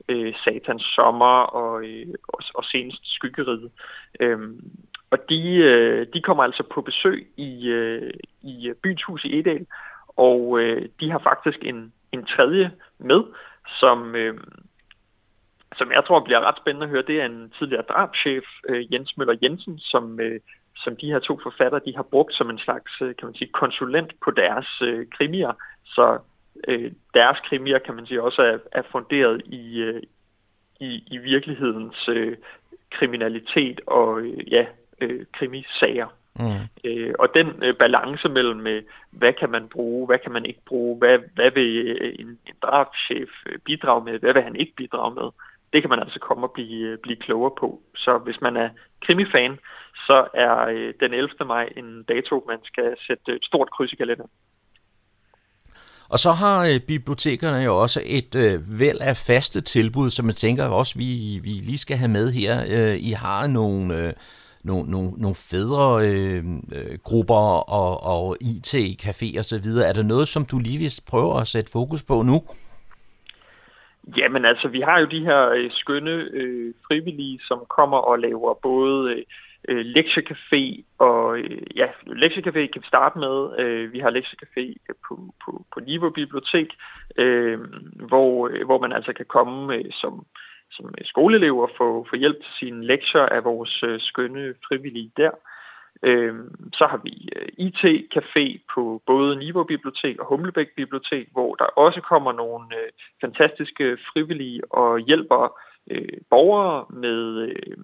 øh, 0.09 0.33
Satans 0.43 0.83
Sommer 0.83 1.41
og, 1.41 1.85
øh, 1.85 2.07
og, 2.27 2.39
og 2.55 2.65
senest 2.65 3.13
Skyggeriet. 3.15 3.71
Øhm, 4.19 4.71
og 5.11 5.17
de, 5.29 5.55
øh, 5.55 6.07
de 6.13 6.21
kommer 6.21 6.43
altså 6.43 6.63
på 6.63 6.81
besøg 6.81 7.31
i, 7.37 7.67
øh, 7.67 8.13
i 8.41 8.73
Byens 8.83 9.03
Hus 9.03 9.25
i 9.25 9.39
Edal, 9.39 9.65
og 10.07 10.59
øh, 10.59 10.89
de 10.99 11.11
har 11.11 11.19
faktisk 11.19 11.59
en, 11.61 11.93
en 12.11 12.25
tredje 12.25 12.71
med, 12.97 13.23
som, 13.79 14.15
øh, 14.15 14.37
som 15.77 15.91
jeg 15.91 16.05
tror 16.05 16.19
bliver 16.19 16.47
ret 16.47 16.57
spændende 16.57 16.85
at 16.85 16.89
høre. 16.89 17.03
Det 17.07 17.21
er 17.21 17.25
en 17.25 17.53
tidligere 17.57 17.85
drabschef, 17.89 18.43
øh, 18.69 18.93
Jens 18.93 19.17
Møller 19.17 19.35
Jensen, 19.43 19.79
som, 19.79 20.19
øh, 20.19 20.39
som 20.75 20.95
de 20.95 21.11
her 21.11 21.19
to 21.19 21.39
forfattere 21.43 21.81
de 21.85 21.95
har 21.95 22.03
brugt 22.03 22.33
som 22.33 22.49
en 22.49 22.59
slags 22.59 23.01
øh, 23.01 23.15
kan 23.15 23.25
man 23.25 23.35
sige, 23.35 23.51
konsulent 23.53 24.13
på 24.23 24.31
deres 24.31 24.81
øh, 24.81 25.05
krimier. 25.17 25.53
Så 25.85 26.19
øh, 26.67 26.91
deres 27.13 27.39
krimier 27.39 27.79
kan 27.79 27.95
man 27.95 28.05
sige 28.05 28.23
også 28.23 28.41
er, 28.41 28.57
er 28.71 28.81
funderet 28.91 29.41
i, 29.45 29.81
øh, 29.81 30.01
i, 30.79 31.03
i 31.11 31.17
virkelighedens 31.17 32.09
øh, 32.09 32.37
kriminalitet 32.91 33.81
og 33.87 34.21
øh, 34.21 34.51
ja, 34.51 34.65
øh, 35.01 35.25
krimisager. 35.33 36.07
Mm. 36.39 36.89
Øh, 36.89 37.13
og 37.19 37.27
den 37.33 37.47
øh, 37.63 37.73
balance 37.73 38.29
mellem, 38.29 38.67
øh, 38.67 38.83
hvad 39.11 39.33
kan 39.33 39.49
man 39.49 39.67
bruge, 39.67 40.07
hvad 40.07 40.17
kan 40.19 40.31
man 40.31 40.45
ikke 40.45 40.61
bruge, 40.65 40.97
hvad, 40.97 41.19
hvad 41.35 41.51
vil 41.51 41.97
øh, 42.01 42.15
en, 42.19 42.27
en 42.27 42.55
drabschef 42.61 43.29
øh, 43.45 43.59
bidrage 43.59 44.03
med, 44.03 44.19
hvad 44.19 44.33
vil 44.33 44.41
han 44.41 44.55
ikke 44.55 44.73
bidrage 44.75 45.15
med, 45.15 45.29
det 45.73 45.81
kan 45.81 45.89
man 45.89 45.99
altså 45.99 46.19
komme 46.19 46.47
og 46.47 46.51
blive, 46.51 46.87
øh, 46.87 46.97
blive 46.97 47.17
klogere 47.17 47.51
på. 47.59 47.81
Så 47.95 48.17
hvis 48.17 48.41
man 48.41 48.57
er 48.57 48.69
krimifan, 49.01 49.59
så 50.07 50.27
er 50.33 50.65
øh, 50.65 50.93
den 50.99 51.13
11. 51.13 51.29
maj 51.45 51.69
en 51.77 52.03
dato, 52.03 52.45
man 52.47 52.59
skal 52.63 52.95
sætte 53.07 53.35
et 53.35 53.45
stort 53.45 53.69
kryds 53.71 53.93
i 53.93 53.95
kalenderen. 53.95 54.29
Og 56.11 56.19
så 56.19 56.31
har 56.31 56.65
øh, 56.65 56.79
bibliotekerne 56.79 57.57
jo 57.57 57.81
også 57.81 58.01
et 58.05 58.35
øh, 58.35 58.79
væld 58.79 58.97
af 59.01 59.17
faste 59.17 59.61
tilbud, 59.61 60.09
som 60.09 60.27
jeg 60.27 60.35
tænker 60.35 60.65
også, 60.65 60.97
vi, 60.97 61.39
vi 61.43 61.49
lige 61.49 61.77
skal 61.77 61.97
have 61.97 62.11
med 62.11 62.31
her. 62.31 62.63
Øh, 62.69 62.97
I 62.99 63.11
har 63.11 63.47
nogle... 63.47 64.07
Øh, 64.07 64.13
nogle, 64.63 64.91
nogle, 64.91 65.11
nogle 65.17 65.35
federe 65.35 66.07
øh, 66.07 66.43
øh, 66.75 66.97
grupper 67.03 67.69
og, 67.79 68.03
og 68.03 68.37
IT-café 68.43 69.39
og 69.39 69.45
så 69.45 69.59
videre. 69.63 69.89
Er 69.89 69.93
der 69.93 70.03
noget, 70.03 70.27
som 70.27 70.45
du 70.45 70.59
lige 70.59 70.77
vil 70.77 70.91
prøve 71.07 71.41
at 71.41 71.47
sætte 71.47 71.71
fokus 71.71 72.03
på 72.03 72.21
nu? 72.21 72.43
Jamen 74.17 74.45
altså, 74.45 74.67
vi 74.67 74.79
har 74.79 74.99
jo 74.99 75.05
de 75.05 75.19
her 75.19 75.49
øh, 75.49 75.71
skønne 75.71 76.11
øh, 76.11 76.73
frivillige, 76.87 77.39
som 77.47 77.59
kommer 77.69 77.97
og 77.97 78.19
laver 78.19 78.53
både 78.53 79.11
øh, 79.13 79.23
øh 79.69 79.85
lektiecafé 79.95 80.83
og 80.97 81.39
øh, 81.39 81.61
ja, 81.75 81.87
lektiecafé 82.07 82.65
kan 82.67 82.81
vi 82.81 82.87
starte 82.87 83.19
med. 83.19 83.59
Øh, 83.59 83.93
vi 83.93 83.99
har 83.99 84.11
lektiecafé 84.11 84.75
på, 85.07 85.33
på, 85.45 85.65
på 85.73 85.79
Niveau 85.79 86.09
Bibliotek, 86.09 86.67
øh, 87.17 87.59
hvor, 88.07 88.47
øh, 88.47 88.65
hvor 88.65 88.79
man 88.81 88.91
altså 88.91 89.13
kan 89.13 89.25
komme 89.25 89.75
øh, 89.75 89.91
som, 89.91 90.25
som 90.71 90.93
skoleelev 91.03 91.57
og 91.57 91.71
få, 91.77 92.05
få 92.09 92.15
hjælp 92.15 92.37
til 92.43 92.53
sine 92.59 92.85
lektier 92.85 93.25
af 93.25 93.43
vores 93.43 93.83
øh, 93.83 93.99
skønne 93.99 94.53
frivillige 94.67 95.11
der. 95.17 95.31
Øh, 96.03 96.35
så 96.73 96.87
har 96.87 97.01
vi 97.03 97.29
øh, 97.35 97.47
IT-café 97.59 98.65
på 98.73 99.01
både 99.05 99.35
Niveau 99.35 99.63
Bibliotek 99.63 100.19
og 100.19 100.27
Humlebæk 100.27 100.67
Bibliotek, 100.75 101.27
hvor 101.31 101.55
der 101.55 101.65
også 101.65 102.01
kommer 102.01 102.31
nogle 102.31 102.65
øh, 102.75 102.89
fantastiske 103.21 103.97
frivillige 104.13 104.73
og 104.73 104.99
hjælper 104.99 105.59
øh, 105.91 106.17
borgere 106.29 106.85
med 106.89 107.41
øh, 107.47 107.77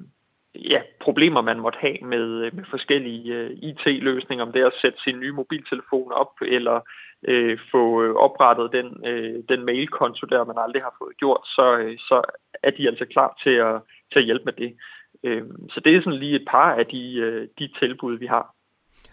ja, 0.70 0.82
problemer, 1.02 1.42
man 1.42 1.60
måtte 1.60 1.80
have 1.82 1.98
med, 2.02 2.26
øh, 2.46 2.56
med 2.56 2.64
forskellige 2.70 3.34
øh, 3.34 3.52
IT-løsninger, 3.52 4.46
om 4.46 4.52
det 4.52 4.62
er 4.62 4.68
at 4.68 4.80
sætte 4.82 5.00
sin 5.04 5.20
nye 5.20 5.32
mobiltelefon 5.32 6.12
op, 6.12 6.32
eller 6.42 6.80
øh, 7.28 7.58
få 7.72 8.04
øh, 8.04 8.16
oprettet 8.16 8.72
den, 8.72 8.88
øh, 9.06 9.44
den 9.50 9.66
mailkonto 9.66 10.28
der, 10.28 10.46
man 10.46 10.56
aldrig 10.58 10.82
har 10.82 10.96
fået 11.02 11.18
gjort, 11.18 11.42
så, 11.46 11.78
øh, 11.78 11.98
så 11.98 12.22
er 12.64 12.72
de 12.72 12.88
altså 12.88 13.06
klar 13.06 13.40
til 13.44 13.56
at, 13.68 13.76
til 14.12 14.20
at 14.20 14.26
hjælpe 14.26 14.46
med 14.46 14.54
det. 14.54 14.76
Øh, 15.24 15.44
så 15.70 15.80
det 15.80 15.96
er 15.96 16.02
sådan 16.02 16.20
lige 16.20 16.36
et 16.36 16.48
par 16.52 16.72
af 16.74 16.86
de, 16.86 17.14
øh, 17.16 17.48
de 17.60 17.70
tilbud, 17.80 18.18
vi 18.18 18.26
har. 18.26 18.54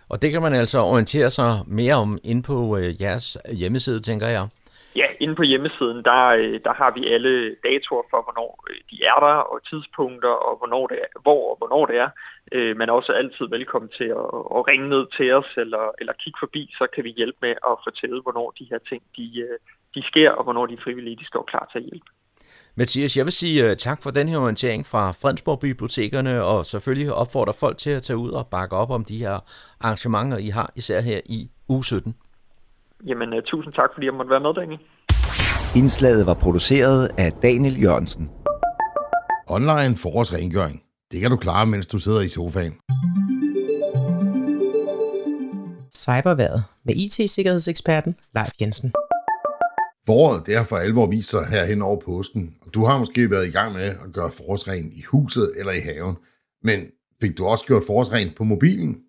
Og 0.08 0.22
det 0.22 0.32
kan 0.32 0.42
man 0.42 0.54
altså 0.54 0.78
orientere 0.78 1.30
sig 1.30 1.52
mere 1.66 1.94
om 1.94 2.18
ind 2.24 2.44
på 2.44 2.76
øh, 2.76 3.00
jeres 3.00 3.38
hjemmeside, 3.60 4.00
tænker 4.00 4.26
jeg. 4.26 4.48
Ja, 4.96 5.06
inde 5.20 5.34
på 5.34 5.42
hjemmesiden, 5.42 6.04
der, 6.04 6.22
øh, 6.26 6.60
der 6.66 6.74
har 6.80 6.90
vi 6.96 7.02
alle 7.14 7.54
datoer 7.66 8.02
for, 8.10 8.20
hvornår 8.26 8.64
øh, 8.70 8.76
de 8.90 8.96
er 9.12 9.18
der, 9.26 9.36
og 9.52 9.58
tidspunkter, 9.70 10.34
og 10.48 10.54
hvornår 10.58 10.86
det 10.86 10.98
er, 11.04 11.20
hvor 11.22 11.42
og 11.50 11.56
hvornår 11.60 11.86
det 11.86 11.96
er. 12.04 12.10
Øh, 12.52 12.76
Man 12.76 12.88
er 12.88 12.92
også 12.92 13.12
altid 13.12 13.46
velkommen 13.56 13.90
til 13.98 14.08
at, 14.22 14.28
at 14.56 14.60
ringe 14.68 14.88
ned 14.88 15.04
til 15.16 15.32
os, 15.32 15.50
eller, 15.56 15.84
eller 16.00 16.12
kigge 16.22 16.38
forbi, 16.44 16.62
så 16.78 16.86
kan 16.94 17.04
vi 17.04 17.10
hjælpe 17.10 17.38
med 17.40 17.54
at 17.70 17.76
fortælle, 17.86 18.22
hvornår 18.22 18.50
de 18.58 18.66
her 18.70 18.78
ting 18.90 19.02
de, 19.16 19.26
de 19.94 20.02
sker, 20.02 20.30
og 20.30 20.44
hvornår 20.44 20.66
de 20.66 20.78
frivillige 20.84 21.16
de 21.16 21.26
står 21.26 21.44
klar 21.50 21.68
til 21.72 21.78
at 21.78 21.84
hjælpe. 21.84 22.06
Mathias, 22.74 23.16
jeg 23.16 23.24
vil 23.24 23.32
sige 23.32 23.74
tak 23.74 24.02
for 24.02 24.10
den 24.10 24.28
her 24.28 24.38
orientering 24.38 24.86
fra 24.86 25.12
Fredensborg 25.12 25.60
Bibliotekerne, 25.60 26.44
og 26.44 26.66
selvfølgelig 26.66 27.12
opfordrer 27.12 27.52
folk 27.60 27.76
til 27.78 27.90
at 27.90 28.02
tage 28.02 28.16
ud 28.16 28.30
og 28.30 28.46
bakke 28.46 28.76
op 28.76 28.90
om 28.90 29.04
de 29.04 29.18
her 29.18 29.36
arrangementer, 29.80 30.38
I 30.38 30.48
har, 30.48 30.72
især 30.76 31.00
her 31.00 31.20
i 31.26 31.50
uge 31.68 31.84
17. 31.84 32.14
Jamen, 33.06 33.32
uh, 33.32 33.42
tusind 33.44 33.72
tak, 33.72 33.90
fordi 33.94 34.06
jeg 34.06 34.14
måtte 34.14 34.30
være 34.30 34.40
med, 34.40 34.54
Daniel. 34.54 34.80
Indslaget 35.76 36.26
var 36.26 36.34
produceret 36.34 37.10
af 37.18 37.32
Daniel 37.32 37.82
Jørgensen. 37.82 38.30
Online 39.46 39.96
forårsrengøring. 39.96 40.82
Det 41.12 41.20
kan 41.20 41.30
du 41.30 41.36
klare, 41.36 41.66
mens 41.66 41.86
du 41.86 41.98
sidder 41.98 42.20
i 42.20 42.28
sofaen. 42.28 42.74
Cyberværet 45.94 46.64
med 46.84 46.94
IT-sikkerhedseksperten 46.96 48.16
Leif 48.34 48.50
Jensen. 48.60 48.92
Foråret 50.06 50.46
det 50.46 50.56
har 50.56 50.64
for 50.64 50.76
alvor 50.76 51.06
vist 51.06 51.30
sig 51.30 51.46
her 51.46 51.64
hen 51.64 51.82
over 51.82 52.00
påsken, 52.00 52.56
og 52.66 52.74
du 52.74 52.84
har 52.84 52.98
måske 52.98 53.30
været 53.30 53.46
i 53.48 53.50
gang 53.50 53.72
med 53.72 53.82
at 53.82 54.12
gøre 54.12 54.30
forårsren 54.30 54.92
i 54.92 55.02
huset 55.02 55.52
eller 55.58 55.72
i 55.72 55.80
haven. 55.80 56.16
Men 56.62 56.86
fik 57.20 57.38
du 57.38 57.46
også 57.46 57.64
gjort 57.66 57.82
forårsren 57.86 58.30
på 58.36 58.44
mobilen? 58.44 59.00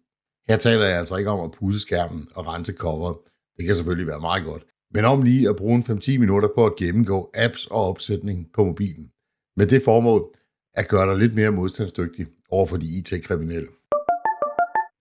Her 0.50 0.58
taler 0.58 0.86
jeg 0.86 0.98
altså 0.98 1.16
ikke 1.16 1.30
om 1.30 1.40
at 1.40 1.52
pusse 1.52 1.80
skærmen 1.80 2.28
og 2.36 2.48
rense 2.48 2.74
cover. 2.74 3.14
Det 3.58 3.66
kan 3.66 3.76
selvfølgelig 3.76 4.08
være 4.08 4.20
meget 4.20 4.45
godt. 4.45 4.64
Men 4.93 5.06
om 5.06 5.22
lige 5.22 5.49
at 5.49 5.56
bruge 5.56 5.80
5-10 5.80 6.20
minutter 6.20 6.49
på 6.56 6.66
at 6.66 6.76
gennemgå 6.76 7.32
apps 7.34 7.66
og 7.66 7.84
opsætning 7.89 8.47
på 8.53 8.66
mobilen. 8.66 9.12
Med 9.58 9.68
det 9.68 9.84
formål 9.84 10.34
at 10.74 10.88
gøre 10.88 11.10
dig 11.10 11.18
lidt 11.18 11.36
mere 11.36 11.51
modstandsdygtig 11.51 12.28
over 12.49 12.66
for 12.66 12.78
de 12.78 12.88
IT-kriminelle. 12.97 13.68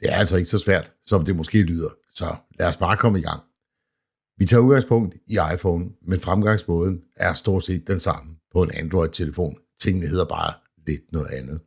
Det 0.01 0.13
er 0.13 0.17
altså 0.17 0.37
ikke 0.37 0.51
så 0.51 0.59
svært, 0.59 0.93
som 1.05 1.25
det 1.25 1.37
måske 1.37 1.63
lyder, 1.63 1.91
så 2.13 2.37
lad 2.59 2.69
os 2.69 2.77
bare 2.77 2.97
komme 2.97 3.19
i 3.19 3.23
gang. 3.23 3.43
Vi 4.39 4.45
tager 4.45 4.61
udgangspunkt 4.61 5.15
i 5.27 5.39
iPhone, 5.55 5.91
men 6.03 6.21
fremgangsmåden 6.21 7.03
er 7.17 7.35
stort 7.35 7.65
set 7.65 7.87
den 7.87 8.01
samme 8.01 8.37
på 8.53 8.63
en 8.63 8.71
Android-telefon. 8.75 9.59
Tingene 9.81 10.07
hedder 10.07 10.25
bare 10.25 10.53
lidt 10.87 11.13
noget 11.13 11.27
andet. 11.27 11.61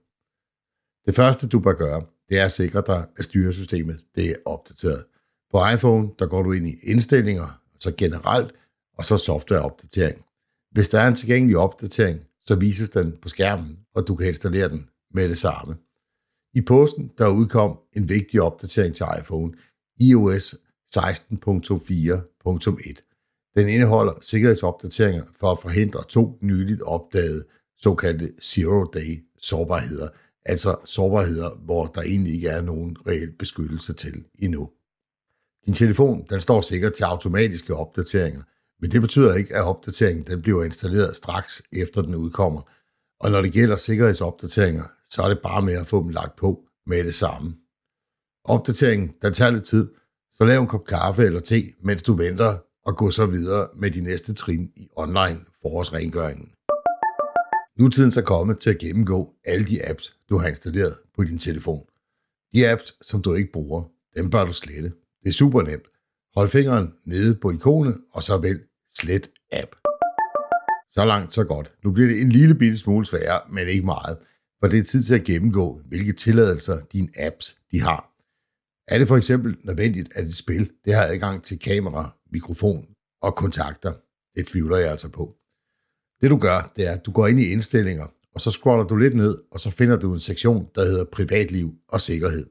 Det 1.06 1.16
første, 1.16 1.48
du 1.48 1.60
bør 1.60 1.74
gøre, 1.74 2.02
det 2.30 2.40
er 2.40 2.46
at 2.46 2.52
sikre 2.52 2.84
dig, 2.88 3.08
at 3.18 3.26
styresystemet 3.26 4.06
det 4.16 4.30
er 4.30 4.36
opdateret. 4.46 5.06
På 5.52 5.70
iPhone, 5.76 6.10
der 6.20 6.26
går 6.26 6.44
du 6.44 6.52
ind 6.52 6.68
i 6.68 6.76
indstillinger, 6.84 7.62
så 7.80 7.94
generelt, 7.98 8.52
og 8.98 9.06
så 9.06 9.18
softwareopdatering. 9.18 10.26
Hvis 10.72 10.90
der 10.90 11.00
er 11.00 11.08
en 11.08 11.16
tilgængelig 11.16 11.58
opdatering, 11.58 12.20
så 12.46 12.56
vises 12.56 12.90
den 12.90 13.18
på 13.22 13.30
skærmen, 13.30 13.80
og 13.96 14.08
du 14.08 14.16
kan 14.16 14.28
installere 14.28 14.70
den 14.70 14.90
med 15.14 15.30
det 15.30 15.38
samme. 15.38 15.76
I 16.54 16.62
posten, 16.62 17.12
der 17.18 17.28
udkom 17.28 17.80
en 17.96 18.10
vigtig 18.10 18.42
opdatering 18.42 18.96
til 18.96 19.06
iPhone, 19.22 19.54
iOS 20.00 20.56
16.4.1. 20.98 23.54
Den 23.56 23.70
indeholder 23.70 24.14
sikkerhedsopdateringer 24.22 25.24
for 25.40 25.52
at 25.52 25.62
forhindre 25.62 26.04
to 26.10 26.38
nyligt 26.42 26.82
opdagede 26.82 27.46
såkaldte 27.78 28.34
zero-day 28.44 29.24
sårbarheder, 29.40 30.10
altså 30.46 30.76
sårbarheder, 30.86 31.56
hvor 31.56 31.86
der 31.86 32.02
egentlig 32.02 32.34
ikke 32.34 32.48
er 32.48 32.62
nogen 32.62 32.98
reel 33.08 33.32
beskyttelse 33.32 33.94
til 33.94 34.24
endnu. 34.40 34.70
Din 35.68 35.74
telefon 35.74 36.26
den 36.30 36.42
står 36.42 36.62
sikkert 36.62 36.94
til 36.94 37.04
automatiske 37.04 37.76
opdateringer, 37.76 38.42
men 38.82 38.92
det 38.92 39.02
betyder 39.02 39.34
ikke, 39.34 39.56
at 39.56 39.64
opdateringen 39.64 40.28
den 40.28 40.42
bliver 40.42 40.64
installeret 40.64 41.16
straks 41.16 41.62
efter 41.74 42.02
den 42.02 42.16
udkommer. 42.16 42.62
Og 43.20 43.32
når 43.32 43.42
det 43.42 43.54
gælder 43.54 43.76
sikkerhedsopdateringer, 43.76 44.84
så 45.10 45.24
er 45.24 45.28
det 45.28 45.40
bare 45.44 45.62
med 45.62 45.74
at 45.74 45.88
få 45.88 46.04
dem 46.04 46.10
lagt 46.10 46.36
på 46.36 46.60
med 46.86 47.04
det 47.04 47.14
samme. 47.14 47.56
Opdateringen 48.44 49.14
den 49.22 49.34
tager 49.34 49.52
lidt 49.52 49.66
tid, 49.66 49.88
så 50.32 50.46
lav 50.46 50.62
en 50.62 50.68
kop 50.68 50.86
kaffe 50.86 51.24
eller 51.24 51.40
te, 51.40 51.74
mens 51.82 52.04
du 52.04 52.14
venter 52.14 52.58
og 52.86 52.98
gå 52.98 53.12
så 53.12 53.26
videre 53.26 53.68
med 53.76 53.92
de 53.92 54.02
næste 54.02 54.34
trin 54.34 54.72
i 54.76 54.88
online 54.96 55.40
forårsrengøringen. 55.62 56.52
Nu 57.80 57.86
er 57.86 57.90
tiden 57.90 58.12
så 58.12 58.22
kommet 58.22 58.60
til 58.60 58.70
at 58.70 58.78
gennemgå 58.78 59.34
alle 59.46 59.66
de 59.66 59.90
apps, 59.90 60.14
du 60.30 60.38
har 60.38 60.48
installeret 60.48 60.94
på 61.16 61.24
din 61.24 61.38
telefon. 61.38 61.86
De 62.54 62.70
apps, 62.70 63.08
som 63.08 63.22
du 63.22 63.34
ikke 63.34 63.52
bruger, 63.52 63.84
dem 64.18 64.30
bør 64.30 64.46
du 64.46 64.54
slette. 64.54 64.92
Det 65.28 65.34
er 65.34 65.44
super 65.46 65.62
nemt. 65.62 65.88
Hold 66.36 66.50
fingeren 66.50 66.94
nede 67.06 67.36
på 67.36 67.52
ikonet, 67.52 67.98
og 68.14 68.24
så 68.24 68.38
vælg 68.38 68.60
slet 68.98 69.30
app. 69.52 69.72
Så 70.90 71.06
langt, 71.06 71.34
så 71.34 71.44
godt. 71.44 71.74
Nu 71.84 71.92
bliver 71.92 72.08
det 72.08 72.22
en 72.22 72.30
lille 72.30 72.56
bitte 72.56 72.78
smule 72.78 73.06
sværere, 73.06 73.42
men 73.50 73.68
ikke 73.68 73.86
meget, 73.86 74.18
for 74.60 74.68
det 74.68 74.80
er 74.80 74.84
tid 74.84 75.04
til 75.04 75.16
at 75.16 75.24
gennemgå, 75.24 75.82
hvilke 75.86 76.14
tilladelser 76.14 76.80
dine 76.94 77.10
apps 77.20 77.58
de 77.72 77.82
har. 77.82 78.12
Er 78.88 78.98
det 78.98 79.08
for 79.08 79.18
eksempel 79.18 79.58
nødvendigt, 79.64 80.10
at 80.16 80.24
et 80.26 80.36
spil 80.36 80.72
det 80.86 80.94
har 80.94 81.04
adgang 81.04 81.44
til 81.44 81.60
kamera, 81.60 82.16
mikrofon 82.32 82.86
og 83.22 83.36
kontakter? 83.36 83.94
Det 84.36 84.48
tvivler 84.48 84.78
jeg 84.78 84.92
altså 84.92 85.10
på. 85.10 85.36
Det 86.22 86.30
du 86.30 86.38
gør, 86.38 86.72
det 86.76 86.88
er, 86.88 86.92
at 86.92 87.06
du 87.06 87.12
går 87.12 87.28
ind 87.28 87.40
i 87.40 87.52
indstillinger, 87.52 88.08
og 88.34 88.42
så 88.42 88.52
scroller 88.52 88.86
du 88.86 88.96
lidt 88.96 89.14
ned, 89.14 89.38
og 89.52 89.60
så 89.60 89.70
finder 89.70 89.98
du 89.98 90.14
en 90.14 90.20
sektion, 90.20 90.68
der 90.76 90.86
hedder 90.86 91.06
privatliv 91.06 91.74
og 91.88 92.02
sikkerhed. 92.02 92.46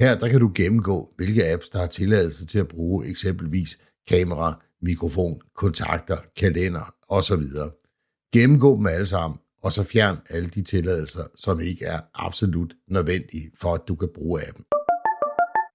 Her 0.00 0.18
der 0.18 0.28
kan 0.28 0.40
du 0.40 0.52
gennemgå, 0.54 1.12
hvilke 1.16 1.52
apps, 1.52 1.70
der 1.70 1.78
har 1.78 1.86
tilladelse 1.86 2.46
til 2.46 2.58
at 2.58 2.68
bruge 2.68 3.06
eksempelvis 3.06 3.78
kamera, 4.08 4.62
mikrofon, 4.82 5.40
kontakter, 5.54 6.16
kalender 6.36 6.94
osv. 7.08 7.42
Gennemgå 8.32 8.76
dem 8.76 8.86
alle 8.86 9.06
sammen, 9.06 9.38
og 9.62 9.72
så 9.72 9.82
fjern 9.82 10.16
alle 10.30 10.48
de 10.48 10.62
tilladelser, 10.62 11.24
som 11.36 11.60
ikke 11.60 11.84
er 11.84 12.00
absolut 12.14 12.74
nødvendige 12.88 13.50
for, 13.60 13.74
at 13.74 13.80
du 13.88 13.94
kan 13.94 14.08
bruge 14.14 14.40
appen. 14.48 14.64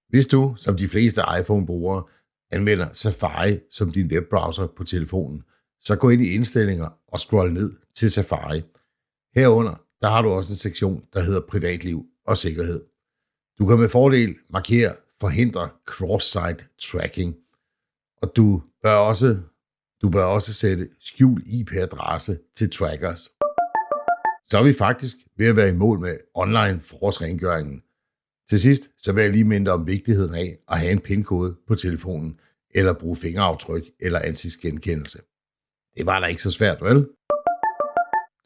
Hvis 0.08 0.26
du, 0.26 0.54
som 0.56 0.76
de 0.76 0.88
fleste 0.88 1.20
iPhone-brugere, 1.40 2.02
anvender 2.50 2.88
Safari 2.92 3.58
som 3.70 3.92
din 3.92 4.06
webbrowser 4.06 4.66
på 4.76 4.84
telefonen, 4.84 5.42
så 5.80 5.96
gå 5.96 6.08
ind 6.08 6.22
i 6.22 6.34
indstillinger 6.34 6.88
og 7.08 7.20
scroll 7.20 7.52
ned 7.52 7.72
til 7.96 8.10
Safari. 8.10 8.62
Herunder, 9.34 9.82
der 10.00 10.08
har 10.08 10.22
du 10.22 10.28
også 10.28 10.52
en 10.52 10.56
sektion, 10.56 11.02
der 11.12 11.22
hedder 11.22 11.40
privatliv 11.48 12.04
og 12.26 12.36
sikkerhed. 12.36 12.95
Du 13.58 13.66
kan 13.66 13.78
med 13.78 13.88
fordel 13.88 14.36
markere 14.50 14.94
forhindre 15.20 15.68
cross-site 15.86 16.64
tracking, 16.78 17.36
og 18.22 18.32
du 18.36 18.62
bør 18.82 18.96
også, 18.96 19.38
du 20.02 20.10
bør 20.10 20.24
også 20.24 20.52
sætte 20.52 20.88
skjul 21.00 21.42
IP-adresse 21.46 22.38
til 22.56 22.70
trackers. 22.70 23.20
Så 24.48 24.58
er 24.58 24.62
vi 24.62 24.72
faktisk 24.72 25.16
ved 25.36 25.46
at 25.46 25.56
være 25.56 25.68
i 25.68 25.72
mål 25.72 26.00
med 26.00 26.18
online 26.34 26.80
forårsrengøringen, 26.80 27.82
til 28.48 28.60
sidst 28.60 28.90
så 28.98 29.12
vil 29.12 29.22
jeg 29.22 29.32
lige 29.32 29.44
minde 29.44 29.70
om 29.70 29.86
vigtigheden 29.86 30.34
af 30.34 30.58
at 30.68 30.78
have 30.78 30.92
en 30.92 31.00
pindkode 31.00 31.56
på 31.68 31.74
telefonen, 31.74 32.40
eller 32.74 32.92
bruge 32.92 33.16
fingeraftryk 33.16 33.82
eller 34.00 34.18
ansigtsgenkendelse. 34.24 35.18
Det 35.96 36.06
var 36.06 36.20
da 36.20 36.26
ikke 36.26 36.42
så 36.42 36.50
svært, 36.50 36.82
vel? 36.82 37.08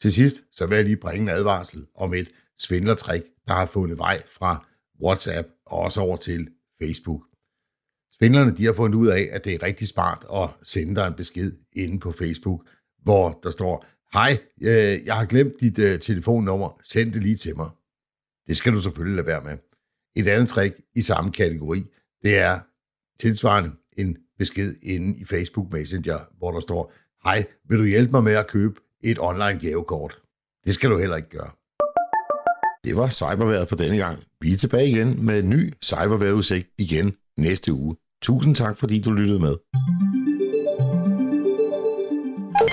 Til 0.00 0.12
sidst, 0.12 0.42
så 0.52 0.66
vil 0.66 0.76
jeg 0.76 0.84
lige 0.84 0.96
bringe 0.96 1.22
en 1.22 1.28
advarsel 1.28 1.86
om 1.94 2.14
et 2.14 2.30
svindlertrik, 2.58 3.22
der 3.48 3.54
har 3.54 3.66
fundet 3.66 3.98
vej 3.98 4.22
fra 4.26 4.66
WhatsApp 5.02 5.48
og 5.66 5.78
også 5.78 6.00
over 6.00 6.16
til 6.16 6.48
Facebook. 6.82 7.22
Svindlerne 8.18 8.56
de 8.56 8.64
har 8.64 8.72
fundet 8.72 8.98
ud 8.98 9.06
af, 9.06 9.28
at 9.32 9.44
det 9.44 9.54
er 9.54 9.62
rigtig 9.62 9.88
smart 9.88 10.26
at 10.34 10.66
sende 10.68 10.96
dig 10.96 11.06
en 11.06 11.14
besked 11.14 11.52
inde 11.72 12.00
på 12.00 12.12
Facebook, 12.12 12.68
hvor 13.02 13.40
der 13.42 13.50
står, 13.50 13.86
hej, 14.12 14.38
øh, 14.62 15.06
jeg 15.06 15.14
har 15.14 15.24
glemt 15.24 15.52
dit 15.60 15.78
øh, 15.78 15.98
telefonnummer, 15.98 16.80
send 16.84 17.12
det 17.12 17.22
lige 17.22 17.36
til 17.36 17.56
mig. 17.56 17.70
Det 18.48 18.56
skal 18.56 18.72
du 18.72 18.80
selvfølgelig 18.80 19.16
lade 19.16 19.26
være 19.26 19.42
med. 19.44 19.58
Et 20.16 20.28
andet 20.28 20.48
trick 20.48 20.80
i 20.94 21.02
samme 21.02 21.32
kategori, 21.32 21.84
det 22.22 22.38
er 22.38 22.60
tilsvarende 23.20 23.70
en 23.96 24.16
besked 24.38 24.76
inde 24.82 25.20
i 25.20 25.24
Facebook 25.24 25.72
Messenger, 25.72 26.18
hvor 26.38 26.52
der 26.52 26.60
står, 26.60 26.92
hej, 27.24 27.44
vil 27.68 27.78
du 27.78 27.84
hjælpe 27.84 28.12
mig 28.12 28.24
med 28.24 28.34
at 28.34 28.46
købe 28.46 28.80
et 29.04 29.18
online 29.20 29.58
gavekort? 29.60 30.22
Det 30.64 30.74
skal 30.74 30.90
du 30.90 30.98
heller 30.98 31.16
ikke 31.16 31.28
gøre. 31.28 31.50
Det 32.84 32.96
var 32.96 33.08
cyberværet 33.08 33.68
for 33.68 33.76
denne 33.76 33.96
gang. 33.96 34.18
Vi 34.42 34.52
er 34.52 34.56
tilbage 34.56 34.88
igen 34.88 35.26
med 35.26 35.38
en 35.38 35.50
ny 35.50 35.72
cyberværetudsigt 35.82 36.68
igen 36.78 37.12
næste 37.38 37.72
uge. 37.72 37.96
Tusind 38.22 38.54
tak, 38.56 38.78
fordi 38.78 39.00
du 39.00 39.12
lyttede 39.12 39.38
med. 39.40 39.56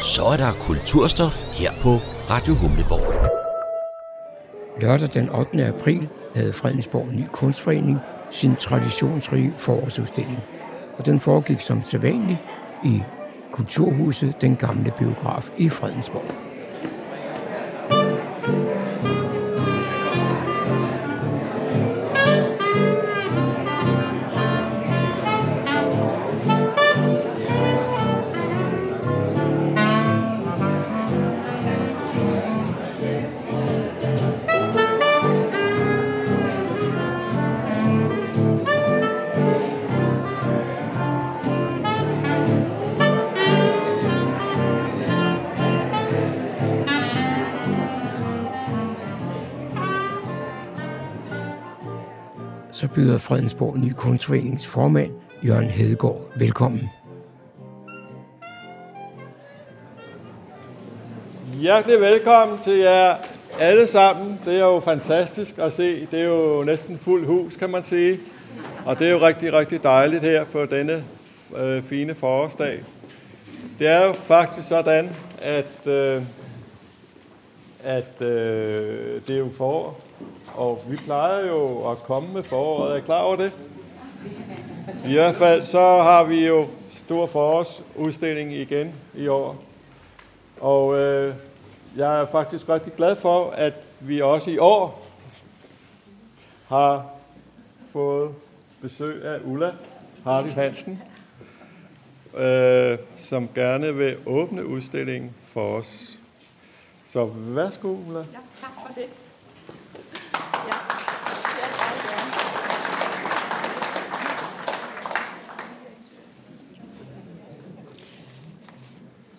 Så 0.04 0.24
er 0.24 0.38
der 0.38 0.52
kulturstof 0.68 1.60
her 1.60 1.72
på 1.82 1.90
Radio 2.30 2.54
Humleborg. 2.54 3.14
Lørdag 4.82 5.10
den 5.14 5.30
8. 5.30 5.66
april 5.66 6.08
havde 6.36 6.54
Fredensborg 6.54 7.14
Ny 7.14 7.28
Kunstforening 7.34 7.98
sin 8.30 8.56
traditionsrige 8.56 9.54
forårsudstilling. 9.58 10.40
Og 10.98 11.06
den 11.06 11.20
foregik 11.20 11.62
som 11.62 11.84
sædvanligt 11.84 12.40
i 12.86 13.02
Kulturhuset, 13.52 14.42
den 14.42 14.56
gamle 14.56 14.94
biograf 14.98 15.50
i 15.58 15.70
Fredensborg. 15.70 16.47
Byder 52.98 53.18
Fredensborg 53.18 53.80
Ny 53.80 53.92
Kunstforenings 53.98 54.68
formand, 54.68 55.12
Jørgen 55.46 55.70
Hedegaard, 55.70 56.32
velkommen. 56.36 56.90
Hjertelig 61.60 62.00
velkommen 62.00 62.60
til 62.60 62.78
jer 62.78 63.16
alle 63.60 63.88
sammen. 63.88 64.40
Det 64.46 64.56
er 64.56 64.60
jo 64.60 64.80
fantastisk 64.80 65.58
at 65.58 65.74
se. 65.74 66.06
Det 66.12 66.20
er 66.20 66.26
jo 66.26 66.64
næsten 66.64 66.98
fuld 66.98 67.26
hus, 67.26 67.56
kan 67.58 67.70
man 67.70 67.84
sige. 67.84 68.20
Og 68.86 69.00
det 69.00 69.08
er 69.08 69.12
jo 69.12 69.20
rigtig, 69.20 69.54
rigtig 69.54 69.84
dejligt 69.84 70.24
her 70.24 70.44
på 70.44 70.66
denne 70.66 71.04
øh, 71.58 71.84
fine 71.84 72.16
forårsdag. 72.16 72.84
Det 73.80 73.88
er 73.88 74.06
jo 74.06 74.14
faktisk 74.14 74.68
sådan, 74.68 75.10
at, 75.42 75.88
øh, 75.88 76.22
at 77.84 78.22
øh, 78.22 79.22
det 79.28 79.36
er 79.36 79.40
jo 79.40 79.50
forår, 79.58 80.07
og 80.56 80.84
vi 80.88 80.96
plejer 80.96 81.48
jo 81.48 81.92
at 81.92 81.98
komme 81.98 82.34
med 82.34 82.44
foråret. 82.44 82.92
Er 82.92 82.96
I 82.96 83.02
klar 83.02 83.22
over 83.22 83.36
det? 83.36 83.52
I 85.08 85.14
hvert 85.14 85.36
fald 85.36 85.64
så 85.64 85.80
har 85.80 86.24
vi 86.24 86.48
jo 86.48 86.68
stor 86.90 87.28
forårsudstilling 87.28 88.54
igen 88.54 88.94
i 89.16 89.28
år. 89.28 89.64
Og 90.60 90.98
øh, 90.98 91.36
jeg 91.98 92.22
er 92.22 92.26
faktisk 92.26 92.70
rigtig 92.70 92.94
glad 92.94 93.16
for, 93.16 93.50
at 93.50 93.74
vi 94.00 94.22
også 94.22 94.52
i 94.52 94.58
år 94.58 95.08
har 96.68 97.06
fået 97.94 98.32
besøg 98.82 99.26
af 99.26 99.40
Ulla 99.46 99.72
Hardy 100.24 100.48
Hansen, 100.48 101.02
øh, 102.38 102.98
som 103.18 103.50
gerne 103.56 103.96
vil 103.96 104.18
åbne 104.26 104.66
udstillingen 104.66 105.36
for 105.54 105.78
os. 105.78 106.20
Så 107.08 107.26
værsgo, 107.26 107.88
Ulla. 108.08 108.20
Ja, 108.20 108.40
tak 108.62 108.72
for 108.88 108.94
det. 108.96 109.06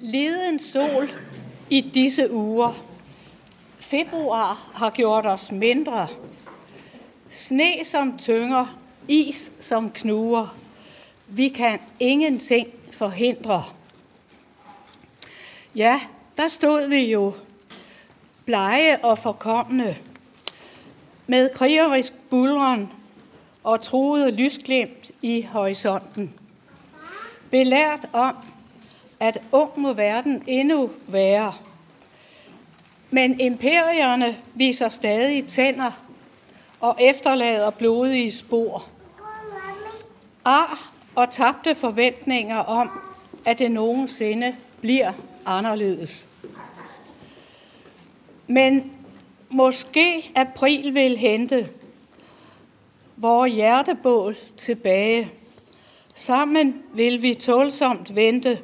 Leden 0.01 0.59
sol 0.59 1.11
i 1.71 1.81
disse 1.81 2.33
uger. 2.33 2.85
Februar 3.79 4.71
har 4.75 4.91
gjort 4.91 5.27
os 5.27 5.51
mindre. 5.53 6.09
Sne 7.31 7.85
som 7.85 8.19
tynger, 8.19 8.79
is 9.09 9.53
som 9.61 9.91
knuger. 9.91 10.57
Vi 11.27 11.49
kan 11.49 11.79
ingenting 12.01 12.69
forhindre. 12.93 13.65
Ja, 15.75 16.01
der 16.37 16.49
stod 16.49 16.89
vi 16.89 17.11
jo 17.11 17.35
blege 18.45 19.05
og 19.05 19.19
forkommende, 19.19 19.97
med 21.31 21.49
krigerisk 21.55 22.15
bulren 22.31 22.93
og 23.65 23.81
troede 23.81 24.31
lysglimt 24.31 25.11
i 25.23 25.43
horisonten. 25.43 26.35
Belært 27.51 28.09
om, 28.13 28.37
at 29.21 29.39
ung 29.53 29.71
må 29.77 29.93
verden 29.93 30.43
endnu 30.47 30.91
være. 31.07 31.55
Men 33.11 33.41
imperierne 33.41 34.37
viser 34.55 34.89
stadig 34.89 35.47
tænder 35.47 35.91
og 36.81 36.97
efterlader 37.01 37.71
blodige 37.71 38.33
spor. 38.33 38.89
Ar 40.45 40.93
og 41.15 41.31
tabte 41.31 41.75
forventninger 41.75 42.57
om, 42.57 43.01
at 43.45 43.59
det 43.59 43.73
nogensinde 43.73 44.57
bliver 44.81 45.13
anderledes. 45.47 46.29
Men 48.47 48.98
måske 49.51 50.31
april 50.35 50.95
vil 50.95 51.17
hente 51.17 51.69
vores 53.17 53.53
hjertebål 53.53 54.37
tilbage. 54.57 55.31
Sammen 56.15 56.83
vil 56.95 57.23
vi 57.23 57.35
tålsomt 57.35 58.15
vente 58.15 58.59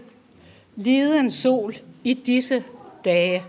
liden 0.76 1.30
sol 1.30 1.74
i 2.04 2.14
disse 2.14 2.64
dage. 3.04 3.42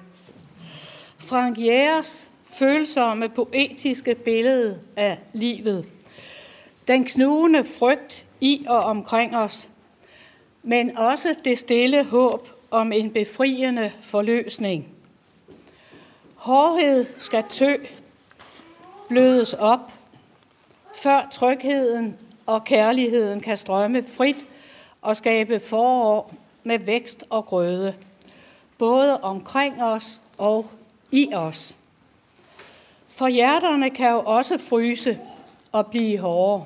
Frank 1.18 1.60
Jægers 1.60 2.32
følsomme 2.54 3.30
poetiske 3.30 4.16
billede 4.16 4.80
af 4.96 5.18
livet. 5.34 5.86
Den 6.88 7.06
knugende 7.06 7.64
frygt 7.64 8.26
i 8.42 8.66
og 8.68 8.84
omkring 8.84 9.36
os, 9.38 9.70
men 10.64 10.98
også 10.98 11.36
det 11.46 11.58
stille 11.58 12.04
håb 12.04 12.50
om 12.72 12.92
en 12.92 13.12
befriende 13.12 13.92
forløsning. 14.02 14.95
Hårdhed 16.46 17.06
skal 17.18 17.44
tø, 17.50 17.76
blødes 19.08 19.54
op, 19.54 19.92
før 20.96 21.28
trygheden 21.32 22.18
og 22.46 22.64
kærligheden 22.64 23.40
kan 23.40 23.58
strømme 23.58 24.04
frit 24.08 24.48
og 25.02 25.18
skabe 25.18 25.60
forår 25.60 26.34
med 26.64 26.80
vækst 26.80 27.24
og 27.30 27.46
grøde, 27.46 27.96
både 28.78 29.22
omkring 29.22 29.84
os 29.84 30.22
og 30.38 30.70
i 31.12 31.34
os. 31.34 31.76
For 33.10 33.28
hjerterne 33.28 33.90
kan 33.90 34.12
jo 34.12 34.22
også 34.26 34.58
fryse 34.58 35.20
og 35.72 35.88
blive 35.88 36.18
hårde. 36.18 36.64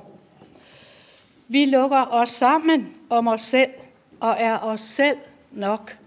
Vi 1.48 1.66
lukker 1.66 2.06
os 2.12 2.30
sammen 2.30 2.96
om 3.10 3.28
os 3.28 3.42
selv 3.42 3.72
og 4.20 4.36
er 4.40 4.60
os 4.60 4.82
selv 4.82 5.18
nok. 5.52 5.98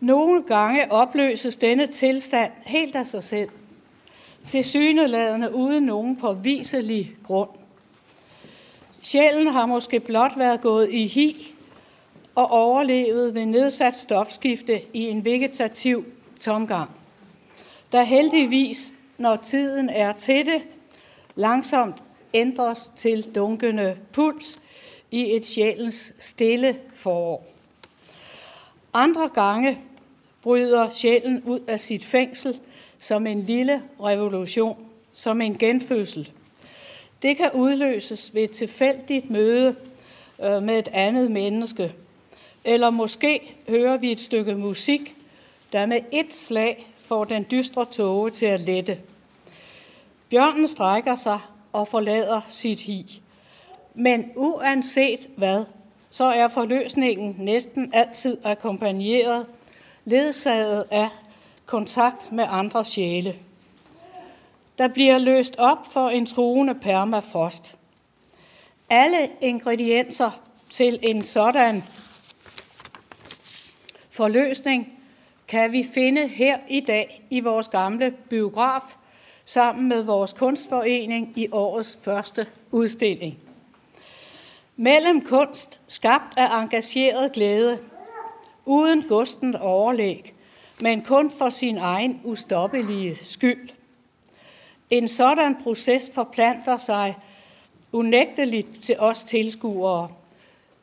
Nogle 0.00 0.42
gange 0.42 0.92
opløses 0.92 1.56
denne 1.56 1.86
tilstand 1.86 2.52
helt 2.66 2.96
af 2.96 3.06
sig 3.06 3.22
selv, 3.22 3.48
til 4.44 4.64
syneladende 4.64 5.54
uden 5.54 5.84
nogen 5.84 6.16
påviselig 6.16 7.16
grund. 7.24 7.50
Sjælen 9.02 9.46
har 9.46 9.66
måske 9.66 10.00
blot 10.00 10.32
været 10.36 10.60
gået 10.60 10.90
i 10.90 11.06
hi 11.06 11.54
og 12.34 12.50
overlevet 12.50 13.34
ved 13.34 13.46
nedsat 13.46 13.96
stofskifte 13.96 14.80
i 14.94 15.08
en 15.08 15.24
vegetativ 15.24 16.04
tomgang, 16.40 16.90
der 17.92 18.02
heldigvis, 18.02 18.94
når 19.18 19.36
tiden 19.36 19.88
er 19.88 20.12
til 20.12 20.46
det, 20.46 20.62
langsomt 21.34 22.02
ændres 22.34 22.92
til 22.96 23.22
dunkende 23.34 23.96
puls 24.12 24.60
i 25.10 25.36
et 25.36 25.46
sjælens 25.46 26.12
stille 26.18 26.78
forår. 26.94 27.46
Andre 28.94 29.28
gange 29.28 29.78
bryder 30.48 30.90
sjælen 30.94 31.42
ud 31.46 31.60
af 31.66 31.80
sit 31.80 32.04
fængsel 32.04 32.60
som 32.98 33.26
en 33.26 33.38
lille 33.38 33.82
revolution, 34.02 34.76
som 35.12 35.40
en 35.40 35.58
genfødsel. 35.58 36.32
Det 37.22 37.36
kan 37.36 37.50
udløses 37.54 38.34
ved 38.34 38.42
et 38.42 38.50
tilfældigt 38.50 39.30
møde 39.30 39.74
øh, 40.42 40.62
med 40.62 40.78
et 40.78 40.88
andet 40.92 41.30
menneske. 41.30 41.92
Eller 42.64 42.90
måske 42.90 43.56
hører 43.68 43.96
vi 43.96 44.12
et 44.12 44.20
stykke 44.20 44.54
musik, 44.54 45.16
der 45.72 45.86
med 45.86 46.00
et 46.12 46.34
slag 46.34 46.86
får 46.98 47.24
den 47.24 47.46
dystre 47.50 47.86
tåge 47.90 48.30
til 48.30 48.46
at 48.46 48.60
lette. 48.60 48.98
Bjørnen 50.30 50.68
strækker 50.68 51.14
sig 51.14 51.38
og 51.72 51.88
forlader 51.88 52.40
sit 52.50 52.80
hi. 52.80 53.20
Men 53.94 54.30
uanset 54.36 55.28
hvad, 55.36 55.64
så 56.10 56.24
er 56.24 56.48
forløsningen 56.48 57.36
næsten 57.38 57.90
altid 57.94 58.38
akkompagneret, 58.44 59.46
ledsaget 60.08 60.84
af 60.90 61.08
kontakt 61.66 62.32
med 62.32 62.44
andre 62.48 62.84
sjæle. 62.84 63.36
Der 64.78 64.88
bliver 64.88 65.18
løst 65.18 65.56
op 65.58 65.92
for 65.92 66.08
en 66.08 66.26
truende 66.26 66.74
permafrost. 66.74 67.74
Alle 68.90 69.28
ingredienser 69.40 70.40
til 70.70 70.98
en 71.02 71.22
sådan 71.22 71.84
forløsning 74.10 74.92
kan 75.48 75.72
vi 75.72 75.86
finde 75.94 76.28
her 76.28 76.58
i 76.68 76.80
dag 76.80 77.26
i 77.30 77.40
vores 77.40 77.68
gamle 77.68 78.10
biograf 78.10 78.82
sammen 79.44 79.88
med 79.88 80.02
vores 80.02 80.32
kunstforening 80.32 81.32
i 81.36 81.48
årets 81.52 81.98
første 82.02 82.46
udstilling. 82.70 83.38
Mellem 84.76 85.24
kunst, 85.24 85.80
skabt 85.88 86.38
af 86.38 86.62
engageret 86.62 87.32
glæde, 87.32 87.78
uden 88.68 89.02
gusten 89.02 89.56
og 89.56 89.62
overlæg, 89.62 90.34
men 90.80 91.02
kun 91.02 91.30
for 91.30 91.50
sin 91.50 91.78
egen 91.78 92.20
ustoppelige 92.24 93.18
skyld. 93.24 93.68
En 94.90 95.08
sådan 95.08 95.56
proces 95.62 96.10
forplanter 96.14 96.78
sig 96.78 97.16
unægteligt 97.92 98.82
til 98.82 98.96
os 98.98 99.24
tilskuere, 99.24 100.08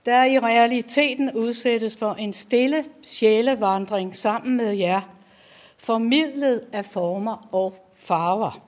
der 0.06 0.24
i 0.24 0.40
realiteten 0.40 1.34
udsættes 1.34 1.98
for 1.98 2.14
en 2.14 2.34
stille 2.34 2.86
sjælevandring 3.04 4.16
sammen 4.16 4.58
med 4.58 4.72
jer, 4.72 5.02
formidlet 5.78 6.62
af 6.74 6.86
former 6.86 7.48
og 7.52 7.76
farver. 7.96 8.62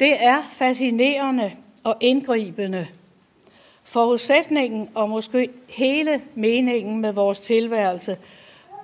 Det 0.00 0.24
er 0.24 0.42
fascinerende 0.52 1.52
og 1.84 1.96
indgribende. 2.00 2.88
Forudsætningen 3.90 4.88
og 4.94 5.08
måske 5.08 5.50
hele 5.68 6.22
meningen 6.34 7.00
med 7.00 7.12
vores 7.12 7.40
tilværelse 7.40 8.18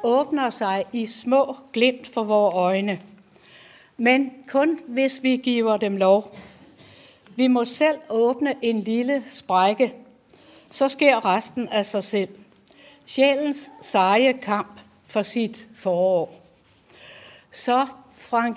åbner 0.03 0.51
sig 0.51 0.85
i 0.93 1.07
små 1.07 1.57
glimt 1.73 2.09
for 2.09 2.25
vores 2.25 2.55
øjne. 2.55 3.01
Men 3.97 4.31
kun 4.49 4.81
hvis 4.89 5.23
vi 5.23 5.37
giver 5.37 5.77
dem 5.77 5.97
lov. 5.97 6.37
Vi 7.37 7.47
må 7.47 7.65
selv 7.65 7.99
åbne 8.11 8.55
en 8.63 8.81
lille 8.81 9.25
sprække, 9.29 9.95
så 10.71 10.89
sker 10.89 11.25
resten 11.25 11.69
af 11.69 11.87
sig 11.87 12.05
selv. 12.05 12.29
Sjælens 13.07 13.73
seje 13.81 14.33
kamp 14.33 14.81
for 15.07 15.23
sit 15.23 15.67
forår. 15.77 16.35
Så 17.51 17.87
Frank 18.17 18.57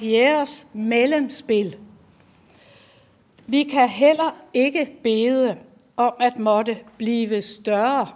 mellemspil. 0.73 1.77
Vi 3.47 3.63
kan 3.63 3.89
heller 3.89 4.35
ikke 4.53 4.91
bede 5.03 5.57
om 5.99 6.13
at 6.19 6.39
måtte 6.39 6.77
blive 6.97 7.41
større. 7.41 8.07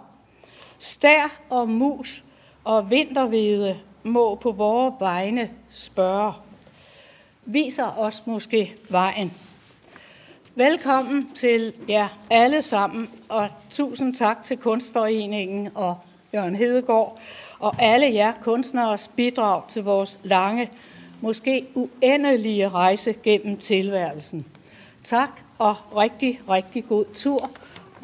Stær 0.78 1.40
og 1.50 1.68
mus 1.68 2.24
og 2.64 2.90
vintervede 2.90 3.78
må 4.02 4.34
på 4.34 4.50
vores 4.52 4.94
vegne 5.00 5.50
spørge. 5.68 6.32
Viser 7.44 7.98
os 7.98 8.26
måske 8.26 8.74
vejen. 8.88 9.32
Velkommen 10.54 11.30
til 11.34 11.72
jer 11.88 12.08
alle 12.30 12.62
sammen, 12.62 13.10
og 13.28 13.48
tusind 13.70 14.14
tak 14.14 14.42
til 14.42 14.56
Kunstforeningen 14.56 15.68
og 15.74 15.96
Jørgen 16.34 16.56
Hedegaard 16.56 17.18
og 17.58 17.74
alle 17.78 18.14
jer 18.14 18.32
kunstneres 18.42 19.10
bidrag 19.16 19.68
til 19.68 19.84
vores 19.84 20.18
lange, 20.22 20.70
måske 21.20 21.66
uendelige 21.74 22.68
rejse 22.68 23.12
gennem 23.12 23.58
tilværelsen. 23.58 24.46
Tak 25.04 25.40
og 25.58 25.76
rigtig, 25.96 26.40
rigtig 26.48 26.84
god 26.88 27.04
tur, 27.14 27.50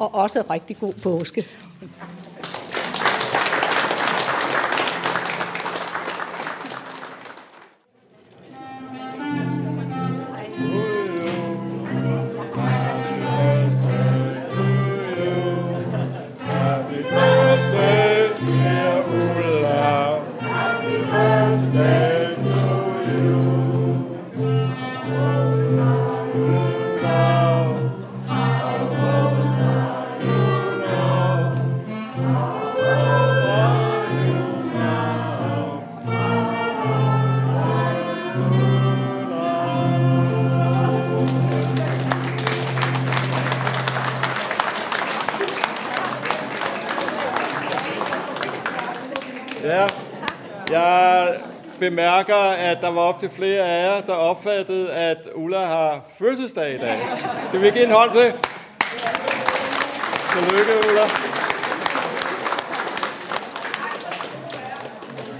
og 0.01 0.15
også 0.15 0.43
rigtig 0.49 0.77
god 0.77 0.93
påske. 0.93 1.45
Var 52.95 53.01
op 53.01 53.19
til 53.19 53.29
flere 53.29 53.61
af 53.61 53.85
jer, 53.85 54.01
der 54.01 54.13
opfattede, 54.13 54.93
at 54.93 55.17
Ulla 55.35 55.65
har 55.65 56.01
fødselsdag 56.19 56.75
i 56.75 56.77
dag. 56.77 56.99
Skal 57.47 57.61
vi 57.61 57.69
give 57.69 57.83
en 57.85 57.91
hånd 57.91 58.11
til? 58.11 58.33
Tillykke, 60.33 60.71
Ulla. 60.89 61.01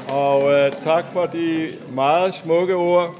Og 0.09 0.51
øh, 0.53 0.71
tak 0.71 1.05
for 1.13 1.25
de 1.25 1.73
meget 1.89 2.33
smukke 2.33 2.75
ord. 2.75 3.15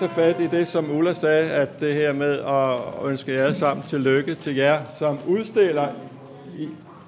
Lige 0.00 0.08
tage 0.08 0.34
fat 0.34 0.40
i 0.40 0.46
det, 0.56 0.68
som 0.68 0.90
Ulla 0.90 1.14
sagde, 1.14 1.50
at 1.50 1.80
det 1.80 1.94
her 1.94 2.12
med 2.12 2.38
at 2.38 3.08
ønske 3.10 3.32
jer 3.32 3.52
sammen 3.52 3.86
tillykke 3.88 4.34
til 4.34 4.56
jer, 4.56 4.80
som 4.98 5.18
udstiller 5.26 5.88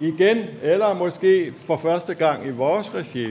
igen, 0.01 0.39
eller 0.63 0.95
måske 0.95 1.53
for 1.67 1.77
første 1.77 2.15
gang 2.15 2.47
i 2.47 2.51
vores 2.51 2.95
regi. 2.95 3.27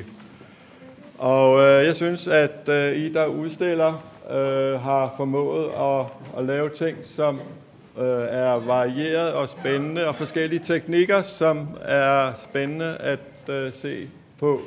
Og 1.17 1.59
øh, 1.59 1.85
jeg 1.85 1.95
synes, 1.95 2.27
at 2.27 2.69
øh, 2.69 2.97
I, 2.97 3.13
der 3.13 3.25
udstiller, 3.25 4.03
øh, 4.29 4.81
har 4.81 5.13
formået 5.17 5.65
at, 5.65 6.05
at 6.37 6.45
lave 6.45 6.69
ting, 6.69 6.97
som 7.03 7.41
øh, 7.97 8.25
er 8.29 8.59
varieret 8.67 9.33
og 9.33 9.49
spændende, 9.49 10.07
og 10.07 10.15
forskellige 10.15 10.59
teknikker, 10.59 11.21
som 11.21 11.67
er 11.81 12.31
spændende 12.35 12.97
at 12.99 13.19
øh, 13.49 13.73
se 13.73 14.07
på. 14.39 14.61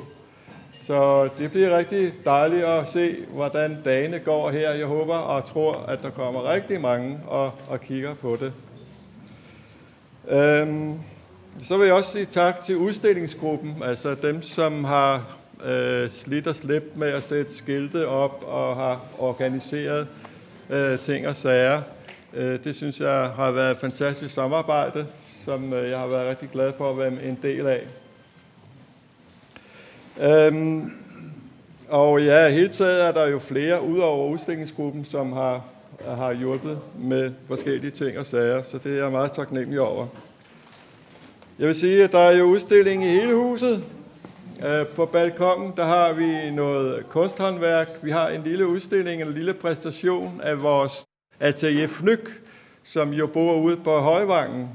Så 0.91 1.29
det 1.37 1.51
bliver 1.51 1.77
rigtig 1.77 2.13
dejligt 2.25 2.63
at 2.63 2.87
se, 2.87 3.15
hvordan 3.33 3.77
dagene 3.85 4.19
går 4.19 4.51
her. 4.51 4.71
Jeg 4.71 4.85
håber 4.85 5.15
og 5.15 5.45
tror, 5.45 5.85
at 5.87 5.99
der 6.03 6.09
kommer 6.09 6.53
rigtig 6.53 6.81
mange 6.81 7.19
og, 7.27 7.51
og 7.67 7.81
kigger 7.81 8.13
på 8.13 8.37
det. 8.39 8.53
Øhm, 10.29 10.99
så 11.63 11.77
vil 11.77 11.85
jeg 11.85 11.95
også 11.95 12.11
sige 12.11 12.25
tak 12.25 12.61
til 12.61 12.77
udstillingsgruppen, 12.77 13.75
altså 13.83 14.15
dem, 14.15 14.41
som 14.41 14.83
har 14.83 15.37
øh, 15.65 16.09
slidt 16.09 16.47
og 16.47 16.55
slæbt 16.55 16.97
med 16.97 17.07
at 17.07 17.23
sætte 17.23 17.53
skilte 17.53 18.07
op 18.07 18.43
og 18.47 18.75
har 18.75 19.05
organiseret 19.19 20.07
øh, 20.69 20.99
ting 20.99 21.27
og 21.27 21.35
sager. 21.35 21.81
Øh, 22.33 22.63
det 22.63 22.75
synes 22.75 22.99
jeg 22.99 23.31
har 23.35 23.51
været 23.51 23.71
et 23.71 23.77
fantastisk 23.77 24.33
samarbejde, 24.33 25.07
som 25.45 25.73
øh, 25.73 25.89
jeg 25.89 25.99
har 25.99 26.07
været 26.07 26.29
rigtig 26.29 26.49
glad 26.49 26.73
for 26.77 26.89
at 26.89 26.97
være 26.97 27.23
en 27.23 27.39
del 27.43 27.67
af. 27.67 27.87
Øhm, 30.21 30.91
og 31.89 32.23
ja, 32.23 32.49
hele 32.49 32.69
taget 32.69 33.01
er 33.01 33.11
der 33.11 33.27
jo 33.27 33.39
flere 33.39 33.83
ud 33.83 33.99
over 33.99 34.27
udstillingsgruppen, 34.27 35.05
som 35.05 35.33
har, 35.33 35.63
har 36.07 36.33
hjulpet 36.33 36.79
med 36.99 37.31
forskellige 37.47 37.91
ting 37.91 38.17
og 38.17 38.25
sager, 38.25 38.63
så 38.71 38.77
det 38.77 38.91
er 38.97 39.03
jeg 39.03 39.11
meget 39.11 39.31
taknemmelig 39.31 39.81
over. 39.81 40.07
Jeg 41.59 41.67
vil 41.67 41.75
sige, 41.75 42.03
at 42.03 42.11
der 42.11 42.19
er 42.19 42.37
jo 42.37 42.43
udstilling 42.43 43.03
i 43.03 43.07
hele 43.07 43.33
huset. 43.35 43.83
Øh, 44.65 44.87
på 44.87 45.05
balkongen, 45.05 45.73
der 45.77 45.85
har 45.85 46.13
vi 46.13 46.51
noget 46.51 47.09
kunsthåndværk. 47.09 47.87
Vi 48.01 48.11
har 48.11 48.29
en 48.29 48.43
lille 48.43 48.67
udstilling, 48.67 49.21
en 49.21 49.33
lille 49.33 49.53
præstation 49.53 50.41
af 50.43 50.63
vores 50.63 51.05
atelier 51.39 51.87
Fnyk, 51.87 52.41
som 52.83 53.13
jo 53.13 53.27
bor 53.27 53.61
ude 53.61 53.77
på 53.77 53.97
Højvangen. 53.99 54.69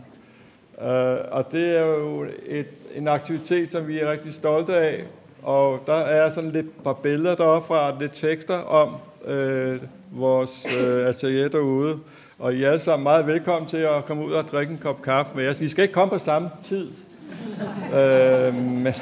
Uh, 0.78 0.84
og 1.30 1.52
det 1.52 1.78
er 1.78 1.86
jo 1.86 2.26
et, 2.46 2.66
en 2.94 3.08
aktivitet, 3.08 3.72
som 3.72 3.88
vi 3.88 3.98
er 3.98 4.10
rigtig 4.10 4.34
stolte 4.34 4.76
af. 4.76 5.04
Og 5.46 5.80
der 5.86 5.94
er 5.94 6.30
sådan 6.30 6.50
lidt 6.50 6.84
par 6.84 6.92
billeder 6.92 7.34
deroppe 7.34 7.66
fra, 7.66 7.94
lidt 8.00 8.12
tekster 8.14 8.54
om 8.54 8.96
øh, 9.26 9.80
vores 10.10 10.66
øh, 10.78 11.08
atelier 11.08 11.48
derude. 11.48 11.98
Og 12.38 12.54
I 12.54 12.62
er 12.62 12.70
alle 12.70 12.80
sammen 12.80 13.02
meget 13.02 13.26
velkommen 13.26 13.68
til 13.68 13.76
at 13.76 14.06
komme 14.06 14.24
ud 14.24 14.32
og 14.32 14.44
drikke 14.44 14.72
en 14.72 14.78
kop 14.78 15.02
kaffe 15.02 15.36
med 15.36 15.48
os. 15.48 15.60
I 15.60 15.68
skal 15.68 15.82
ikke 15.82 15.94
komme 15.94 16.10
på 16.10 16.18
samme 16.18 16.50
tid. 16.62 16.88
øh, 17.94 18.54
men, 18.54 18.94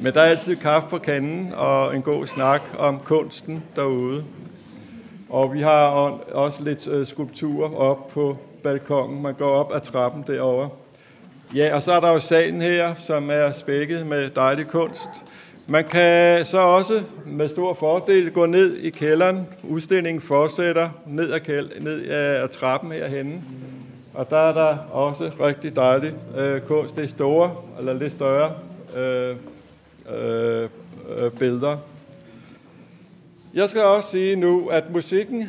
men 0.00 0.14
der 0.14 0.20
er 0.20 0.24
altid 0.24 0.56
kaffe 0.56 0.88
på 0.88 0.98
kanden 0.98 1.52
og 1.56 1.96
en 1.96 2.02
god 2.02 2.26
snak 2.26 2.62
om 2.78 3.00
kunsten 3.04 3.62
derude. 3.76 4.24
Og 5.28 5.54
vi 5.54 5.60
har 5.60 5.88
også 6.32 6.62
lidt 6.62 6.88
øh, 6.88 7.06
skulpturer 7.06 7.74
op 7.74 8.08
på 8.08 8.36
balkongen. 8.62 9.22
Man 9.22 9.34
går 9.34 9.50
op 9.50 9.74
ad 9.74 9.80
trappen 9.80 10.24
derovre. 10.26 10.68
Ja, 11.54 11.74
og 11.74 11.82
så 11.82 11.92
er 11.92 12.00
der 12.00 12.12
jo 12.12 12.20
salen 12.20 12.62
her, 12.62 12.94
som 12.94 13.30
er 13.30 13.52
spækket 13.52 14.06
med 14.06 14.30
dejlig 14.30 14.66
kunst. 14.66 15.24
Man 15.70 15.84
kan 15.84 16.46
så 16.46 16.58
også 16.58 17.02
med 17.26 17.48
stor 17.48 17.74
fordel 17.74 18.30
gå 18.30 18.46
ned 18.46 18.76
i 18.76 18.90
kælderen. 18.90 19.46
Udstillingen 19.62 20.20
fortsætter 20.20 20.90
ned 21.06 21.32
ad, 21.32 21.40
kæld- 21.40 21.80
ned 21.80 22.08
ad 22.08 22.48
trappen 22.48 22.92
herhenne. 22.92 23.42
Og 24.14 24.30
der 24.30 24.36
er 24.36 24.52
der 24.52 24.76
også 24.92 25.30
rigtig 25.40 25.76
dejlig 25.76 26.12
øh, 26.38 26.60
kunst. 26.60 26.96
Det 26.96 27.04
er 27.04 27.08
store, 27.08 27.56
eller 27.78 27.92
lidt 27.92 28.12
større 28.12 28.52
øh, 28.96 29.36
øh, 30.18 30.68
øh 31.18 31.30
billeder. 31.38 31.76
Jeg 33.54 33.68
skal 33.68 33.82
også 33.82 34.10
sige 34.10 34.36
nu, 34.36 34.68
at 34.68 34.84
musikken, 34.90 35.48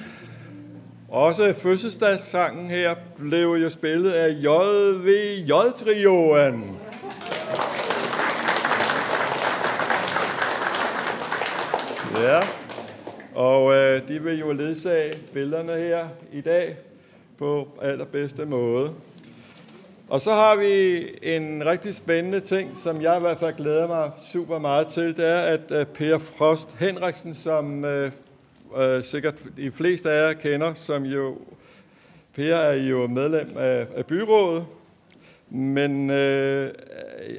også 1.10 1.54
fødselsdagssangen 1.54 2.70
her, 2.70 2.96
blev 3.18 3.48
jo 3.48 3.70
spillet 3.70 4.12
af 4.12 4.30
JVJ-trioen. 4.44 5.70
Ja, 12.20 12.40
og 13.36 13.74
øh, 13.74 14.08
de 14.08 14.24
vil 14.24 14.40
jo 14.40 14.52
ledsage 14.52 15.14
billederne 15.34 15.78
her 15.78 16.08
i 16.32 16.42
dag 16.42 16.78
på 17.38 17.68
allerbedste 17.82 18.46
måde. 18.46 18.92
Og 20.10 20.22
så 20.22 20.32
har 20.32 20.56
vi 20.56 21.06
en 21.22 21.66
rigtig 21.66 21.96
spændende 21.96 22.40
ting, 22.40 22.78
som 22.78 23.02
jeg 23.02 23.18
i 23.18 23.20
hvert 23.20 23.40
fald 23.40 23.56
glæder 23.56 23.88
mig 23.88 24.12
super 24.32 24.60
meget 24.60 24.88
til. 24.88 25.18
Det 25.18 25.28
er, 25.28 25.40
at 25.40 25.62
øh, 25.70 25.86
Per 25.86 26.18
Frost 26.18 26.76
Henriksen, 26.80 27.36
som 27.36 27.86
øh, 27.86 28.12
øh, 28.78 29.04
sikkert 29.04 29.36
de 29.58 29.72
fleste 29.72 30.10
af 30.10 30.28
jer 30.28 30.34
kender, 30.34 30.74
som 30.82 31.04
jo, 31.04 31.38
Per 32.36 32.56
er 32.56 32.74
jo 32.74 33.08
medlem 33.08 33.58
af, 33.58 33.88
af 33.96 34.06
byrådet, 34.06 34.66
men 35.50 36.10
øh, 36.10 36.72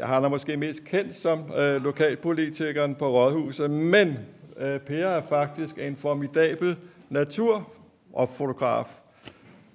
han 0.03 0.25
er 0.25 0.29
måske 0.29 0.57
mest 0.57 0.85
kendt 0.85 1.17
som 1.17 1.53
øh, 1.59 1.85
lokalpolitikeren 1.85 2.95
på 2.95 3.09
Rådhuset. 3.09 3.71
Men 3.71 4.19
uh, 4.61 4.81
Per 4.81 5.07
er 5.07 5.23
faktisk 5.29 5.79
en 5.79 5.97
formidabel 5.97 6.77
natur- 7.09 7.69
og 8.13 8.29
fotograf. 8.29 8.87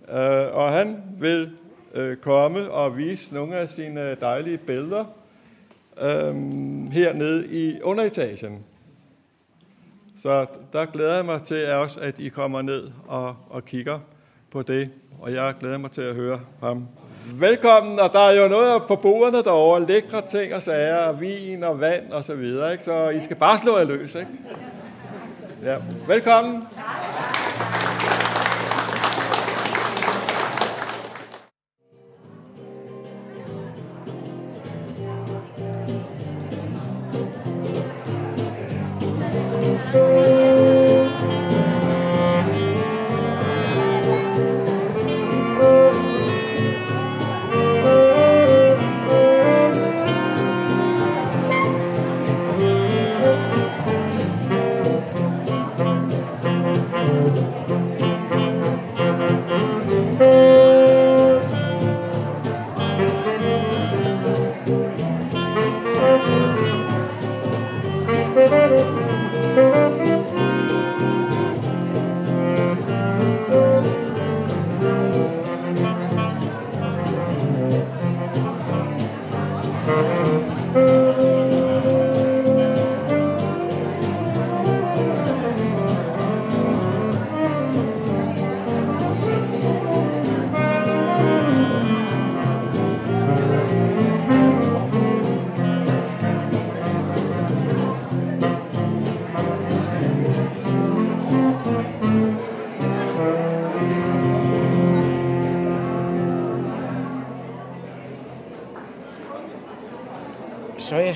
Øh, 0.10 0.56
og 0.56 0.72
han 0.72 1.04
vil 1.20 1.52
øh, 1.94 2.18
komme 2.18 2.72
og 2.72 2.98
vise 2.98 3.34
nogle 3.34 3.56
af 3.56 3.70
sine 3.70 4.16
dejlige 4.16 4.58
billeder 4.58 5.06
hernede 6.92 7.48
i 7.48 7.82
underetagen. 7.82 8.64
Så 10.22 10.46
der 10.74 10.86
glæder 10.86 11.16
jeg 11.16 11.26
mig 11.26 11.44
til 11.44 11.72
også, 11.72 12.00
at 12.00 12.20
I 12.20 12.30
kommer 12.30 12.62
ned 12.62 12.92
og, 13.08 13.36
og 13.50 13.66
kigger 13.66 14.00
på 14.52 14.62
det, 14.62 14.90
og 15.22 15.34
jeg 15.34 15.54
glæder 15.60 15.78
mig 15.78 15.92
til 15.92 16.02
at 16.02 16.16
høre 16.16 16.40
ham. 16.60 16.88
Velkommen, 17.34 18.00
og 18.00 18.14
der 18.14 18.20
er 18.20 18.44
jo 18.44 18.48
noget 18.48 18.84
på 18.88 18.96
bordene 18.96 19.44
derovre, 19.44 19.86
lækre 19.86 20.22
ting 20.28 20.56
og 20.56 20.62
sager, 20.62 21.12
vin 21.12 21.64
og 21.64 21.80
vand 21.80 22.12
og 22.12 22.24
så 22.24 22.36
videre, 22.36 22.72
ikke? 22.72 22.84
så 22.84 23.10
I 23.10 23.22
skal 23.22 23.36
bare 23.36 23.60
slå 23.60 23.78
jer 23.78 23.84
løs. 23.84 24.16
Ikke? 24.16 24.32
Ja. 25.66 25.82
Velkommen. 26.06 26.68
Tak. 26.76 27.45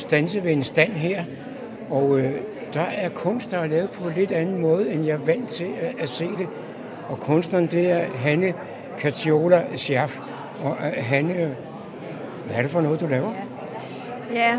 Stanse 0.10 0.44
ved 0.44 0.52
en 0.52 0.64
stand 0.64 0.92
her, 0.92 1.24
og 1.90 2.20
øh, 2.20 2.34
der 2.74 2.82
er 2.82 3.10
kunst, 3.10 3.52
der 3.52 3.58
er 3.58 3.68
lavet 3.68 3.90
på 3.90 4.08
en 4.08 4.14
lidt 4.14 4.32
anden 4.32 4.62
måde, 4.62 4.92
end 4.92 5.06
jeg 5.06 5.14
er 5.14 5.26
vant 5.26 5.50
til 5.50 5.68
at, 5.82 5.96
at 6.00 6.10
se 6.10 6.28
det. 6.28 6.48
Og 7.10 7.20
kunstneren, 7.20 7.68
det 7.68 7.92
er 7.92 8.06
Hanne 8.16 8.54
Katiola 9.00 9.66
Schaff. 9.76 10.20
Og 10.64 10.72
øh, 10.72 11.06
Hanne, 11.06 11.56
hvad 12.46 12.56
er 12.56 12.62
det 12.62 12.72
for 12.72 12.82
noget, 12.82 13.02
du 13.02 13.08
laver? 13.08 13.34
Ja, 14.34 14.58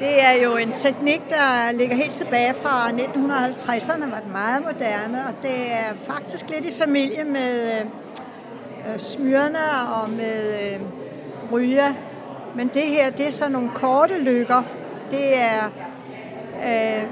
det 0.00 0.22
er 0.24 0.32
jo 0.32 0.56
en 0.56 0.72
teknik, 0.72 1.20
der 1.30 1.72
ligger 1.72 1.96
helt 1.96 2.14
tilbage 2.14 2.54
fra 2.54 2.90
1950'erne, 2.90 4.10
var 4.10 4.20
den 4.20 4.32
meget 4.32 4.62
moderne, 4.62 5.26
og 5.26 5.34
det 5.42 5.72
er 5.72 6.12
faktisk 6.14 6.50
lidt 6.50 6.64
i 6.64 6.72
familie 6.72 7.24
med 7.24 7.62
øh, 7.62 7.80
øh 8.92 8.98
smyrne 8.98 9.58
og 10.02 10.10
med 10.10 10.72
øh, 10.72 10.80
ryger. 11.52 11.92
Men 12.56 12.70
det 12.74 12.82
her, 12.82 13.10
det 13.10 13.26
er 13.26 13.30
så 13.30 13.48
nogle 13.48 13.70
korte 13.74 14.18
lykker. 14.18 14.62
Det 15.10 15.38
er, 15.38 15.64
øh, 16.66 17.08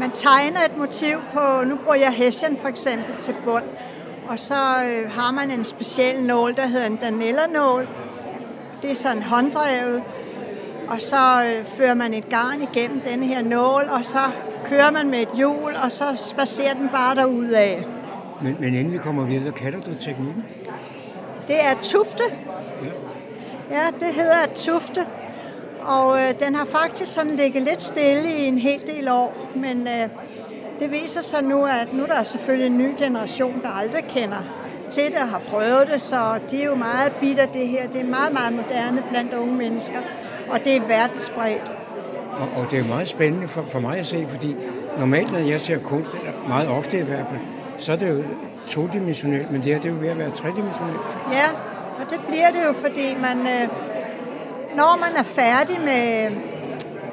man 0.00 0.10
tegner 0.10 0.64
et 0.64 0.76
motiv 0.76 1.16
på, 1.32 1.64
nu 1.64 1.76
bruger 1.76 1.96
jeg 1.96 2.12
hessian 2.12 2.56
for 2.60 2.68
eksempel 2.68 3.16
til 3.18 3.34
bund, 3.44 3.64
og 4.28 4.38
så 4.38 4.54
øh, 4.84 5.10
har 5.10 5.32
man 5.32 5.50
en 5.50 5.64
speciel 5.64 6.22
nål, 6.22 6.56
der 6.56 6.66
hedder 6.66 6.86
en 6.86 6.96
danellernål. 6.96 7.88
Det 8.82 8.90
er 8.90 8.94
sådan 8.94 9.22
hånddrevet, 9.22 10.02
og 10.88 11.00
så 11.00 11.44
øh, 11.44 11.64
fører 11.66 11.94
man 11.94 12.14
et 12.14 12.28
garn 12.28 12.62
igennem 12.72 13.00
denne 13.00 13.26
her 13.26 13.42
nål, 13.42 13.88
og 13.90 14.04
så 14.04 14.20
kører 14.64 14.90
man 14.90 15.10
med 15.10 15.18
et 15.18 15.28
hjul, 15.34 15.72
og 15.84 15.92
så 15.92 16.04
spacerer 16.18 16.74
den 16.74 16.88
bare 16.88 17.14
derud 17.14 17.48
af. 17.48 17.86
Men, 18.42 18.56
men 18.60 18.92
vi 18.92 18.98
kommer 18.98 19.24
videre, 19.24 19.42
hvad 19.42 19.52
kalder 19.52 19.80
du 19.80 19.94
teknikken? 19.94 20.44
Det 21.48 21.64
er 21.64 21.74
tufte. 21.82 22.22
Ja, 23.70 23.86
det 24.00 24.14
hedder 24.14 24.46
tufte. 24.54 25.06
Og 25.82 26.20
øh, 26.20 26.34
den 26.40 26.54
har 26.54 26.64
faktisk 26.64 27.12
sådan 27.12 27.32
ligget 27.32 27.62
lidt 27.62 27.82
stille 27.82 28.36
i 28.38 28.44
en 28.44 28.58
hel 28.58 28.80
del 28.86 29.08
år, 29.08 29.34
men 29.54 29.86
øh, 29.86 30.08
det 30.78 30.90
viser 30.90 31.22
sig 31.22 31.42
nu, 31.42 31.64
at 31.64 31.88
nu 31.92 32.06
der 32.06 32.14
er 32.14 32.22
selvfølgelig 32.22 32.66
en 32.66 32.78
ny 32.78 32.94
generation, 32.98 33.60
der 33.62 33.68
aldrig 33.68 34.04
kender 34.04 34.42
til 34.90 35.04
det 35.04 35.16
og 35.16 35.28
har 35.28 35.42
prøvet 35.48 35.88
det, 35.92 36.00
så 36.00 36.38
de 36.50 36.62
er 36.62 36.66
jo 36.66 36.74
meget 36.74 37.12
bitter 37.20 37.46
det 37.46 37.68
her. 37.68 37.88
Det 37.88 38.00
er 38.00 38.06
meget, 38.06 38.32
meget 38.32 38.52
moderne 38.52 39.02
blandt 39.10 39.34
unge 39.34 39.54
mennesker, 39.54 39.98
og 40.50 40.64
det 40.64 40.76
er 40.76 40.80
verdensspredt. 40.80 41.72
Og, 42.32 42.48
og 42.62 42.70
det 42.70 42.78
er 42.78 42.84
meget 42.84 43.08
spændende 43.08 43.48
for, 43.48 43.64
for 43.68 43.80
mig 43.80 43.98
at 43.98 44.06
se, 44.06 44.26
fordi 44.28 44.56
normalt, 44.98 45.32
når 45.32 45.38
jeg 45.38 45.60
ser 45.60 45.78
kunst, 45.78 46.10
meget 46.48 46.68
ofte 46.68 46.98
i 46.98 47.02
hvert 47.02 47.26
fald, 47.28 47.40
så 47.78 47.92
er 47.92 47.96
det 47.96 48.08
jo 48.08 48.22
todimensionelt, 48.68 49.50
men 49.50 49.62
det 49.62 49.72
her 49.72 49.80
det 49.80 49.90
er 49.90 49.94
jo 49.94 50.00
ved 50.00 50.08
at 50.08 50.18
være 50.18 50.30
tredimensionelt. 50.30 51.00
Ja, 51.32 51.46
og 52.00 52.10
det 52.10 52.20
bliver 52.28 52.50
det 52.50 52.62
jo, 52.68 52.72
fordi 52.72 53.16
man, 53.22 53.38
øh, 53.38 53.68
når 54.76 54.98
man 55.00 55.16
er 55.16 55.22
færdig 55.22 55.80
med 55.80 56.30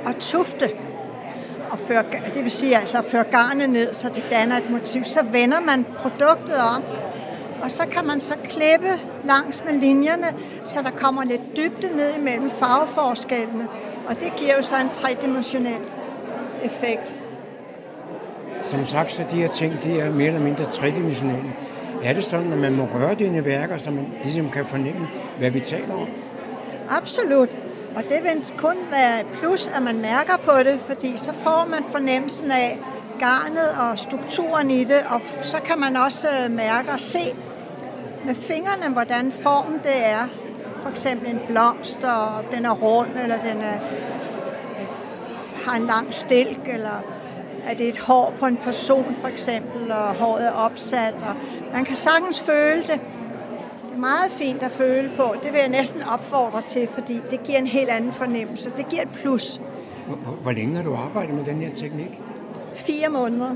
at 0.08 0.16
tufte, 0.20 0.70
og 1.70 1.80
føre, 1.80 2.03
det 2.34 2.43
vil 2.43 2.51
sige 2.51 2.78
altså 2.78 2.97
at 2.97 3.05
føre 3.05 3.24
garnet 3.24 3.70
ned, 3.70 3.93
så 3.93 4.10
det 4.10 4.24
danner 4.32 4.58
et 4.58 4.70
motiv, 4.70 5.03
så 5.03 5.24
vender 5.24 5.60
man 5.60 5.86
produktet 5.97 6.55
om, 6.76 6.84
og 7.62 7.72
så 7.72 7.86
kan 7.86 8.05
man 8.05 8.22
så 8.22 8.34
klippe 8.49 8.99
langs 9.24 9.64
med 9.66 9.74
linjerne, 9.74 10.28
så 10.64 10.82
der 10.82 10.91
kommer 10.91 11.24
lidt 11.24 11.58
dybde 11.58 11.95
ned 11.95 12.16
imellem 12.16 12.51
farveforskellene, 12.51 13.68
og 14.10 14.22
det 14.22 14.34
giver 14.38 14.55
jo 14.55 14.62
så 14.62 14.76
en 14.82 14.89
tredimensionel 14.89 15.82
effekt. 16.64 17.14
Som 18.62 18.86
sagt, 18.86 19.12
så 19.12 19.24
de 19.32 19.36
her 19.36 19.47
ting, 19.47 19.84
de 19.84 19.99
er 19.99 20.12
mere 20.12 20.28
eller 20.28 20.41
mindre 20.41 20.66
tredimensionelle. 20.66 21.53
Er 22.03 22.14
det 22.14 22.24
sådan, 22.24 22.51
at 22.53 22.58
man 22.58 22.76
må 22.76 22.88
røre 22.95 23.16
dine 23.16 23.45
værker, 23.45 23.78
så 23.78 23.91
man 23.91 24.08
ligesom 24.24 24.49
kan 24.49 24.66
fornemme, 24.66 25.08
hvad 25.38 25.49
vi 25.49 25.60
taler 25.60 25.93
om? 25.93 26.08
Absolut. 26.90 27.50
Og 27.96 28.04
det 28.04 28.24
vil 28.24 28.54
kun 28.58 28.76
være 28.92 29.20
et 29.20 29.28
plus, 29.40 29.68
at 29.68 29.82
man 29.82 30.02
mærker 30.02 30.38
på 30.38 30.64
det, 30.64 30.80
fordi 30.86 31.18
så 31.18 31.34
får 31.34 31.68
man 31.70 31.84
fornemmelsen 31.92 32.52
af 32.52 32.80
garnet 33.20 33.70
og 33.80 34.00
strukturen 34.00 34.72
i 34.72 34.84
det, 34.84 35.02
og 35.10 35.22
så 35.44 35.58
kan 35.66 35.80
man 35.80 35.96
også 35.96 36.28
øh, 36.30 36.52
mærke 36.52 36.92
og 36.92 37.00
se 37.00 37.36
med 38.26 38.36
fingrene, 38.36 38.90
hvordan 38.90 39.32
formen 39.32 39.80
det 39.80 40.06
er. 40.06 40.28
For 40.82 40.90
eksempel 40.90 41.30
en 41.30 41.40
blomst, 41.48 42.04
og 42.04 42.44
den 42.52 42.66
er 42.66 42.72
rund, 42.72 43.10
eller 43.24 43.38
den 43.38 43.62
er, 43.62 43.76
øh, 43.76 44.88
har 45.66 45.76
en 45.76 45.86
lang 45.86 46.14
stilk, 46.14 46.60
eller 46.68 47.04
er 47.66 47.74
det 47.74 47.88
et 47.88 47.98
hår 47.98 48.34
på 48.40 48.46
en 48.46 48.58
person 48.58 49.16
for 49.22 49.28
eksempel, 49.28 49.92
og 49.92 50.16
håret 50.16 50.48
er 50.48 50.52
opsat. 50.52 51.14
Og 51.14 51.36
man 51.74 51.86
kan 51.86 51.96
sagtens 51.96 52.40
føle 52.42 52.84
det. 52.84 53.00
Meget 53.98 54.32
fint 54.32 54.64
at 54.64 54.72
føle 54.72 55.12
på. 55.18 55.36
Det 55.43 55.54
vil 55.54 55.60
jeg 55.60 55.70
næsten 55.70 56.02
opfordre 56.04 56.62
til, 56.62 56.88
fordi 56.88 57.22
det 57.32 57.43
giver 57.43 57.58
en 57.58 57.68
helt 57.68 57.89
anden 57.89 58.12
fornemmelse. 58.12 58.72
Det 58.78 58.89
giver 58.89 59.02
et 59.02 59.10
plus. 59.10 59.62
Hvor, 60.08 60.16
hvor 60.32 60.52
længe 60.52 60.76
har 60.76 60.84
du 60.84 60.95
arbejdet 60.95 61.36
med 61.36 61.45
den 61.45 61.62
her 61.62 61.74
teknik? 61.74 62.20
Fire 62.76 63.10
måneder. 63.10 63.50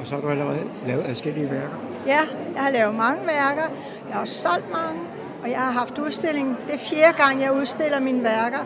Og 0.00 0.06
så 0.06 0.14
har 0.14 0.22
du 0.22 0.28
allerede 0.28 0.58
lavet 0.86 1.06
forskellige 1.06 1.50
værker? 1.50 1.76
Ja, 2.06 2.20
jeg 2.54 2.62
har 2.62 2.70
lavet 2.70 2.94
mange 2.94 3.26
værker. 3.26 3.62
Jeg 4.08 4.16
har 4.16 4.24
solgt 4.24 4.72
mange, 4.72 5.00
og 5.42 5.50
jeg 5.50 5.58
har 5.58 5.70
haft 5.70 5.98
udstilling. 5.98 6.56
Det 6.66 6.74
er 6.74 6.78
fjerde 6.78 7.16
gang, 7.16 7.42
jeg 7.42 7.52
udstiller 7.52 8.00
mine 8.00 8.24
værker. 8.24 8.58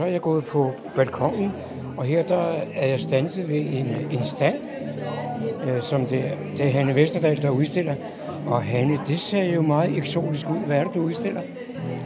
Så 0.00 0.06
er 0.06 0.10
jeg 0.10 0.20
gået 0.20 0.44
på 0.44 0.72
balkongen, 0.96 1.52
og 1.96 2.04
her 2.04 2.22
der 2.22 2.52
er 2.74 2.86
jeg 2.86 3.00
stanset 3.00 3.48
ved 3.48 3.56
en, 3.56 3.86
en 4.10 4.24
stand, 4.24 4.56
øh, 5.64 5.80
som 5.80 6.06
det, 6.06 6.24
det 6.56 6.66
er 6.66 6.70
Hanne 6.70 6.94
Vesterdal, 6.94 7.42
der 7.42 7.50
udstiller. 7.50 7.94
Og 8.46 8.62
Hanne, 8.62 8.98
det 9.06 9.20
ser 9.20 9.54
jo 9.54 9.62
meget 9.62 9.96
eksotisk 9.96 10.50
ud. 10.50 10.58
Hvad 10.66 10.78
er 10.78 10.84
det, 10.84 10.94
du 10.94 11.00
udstiller? 11.00 11.40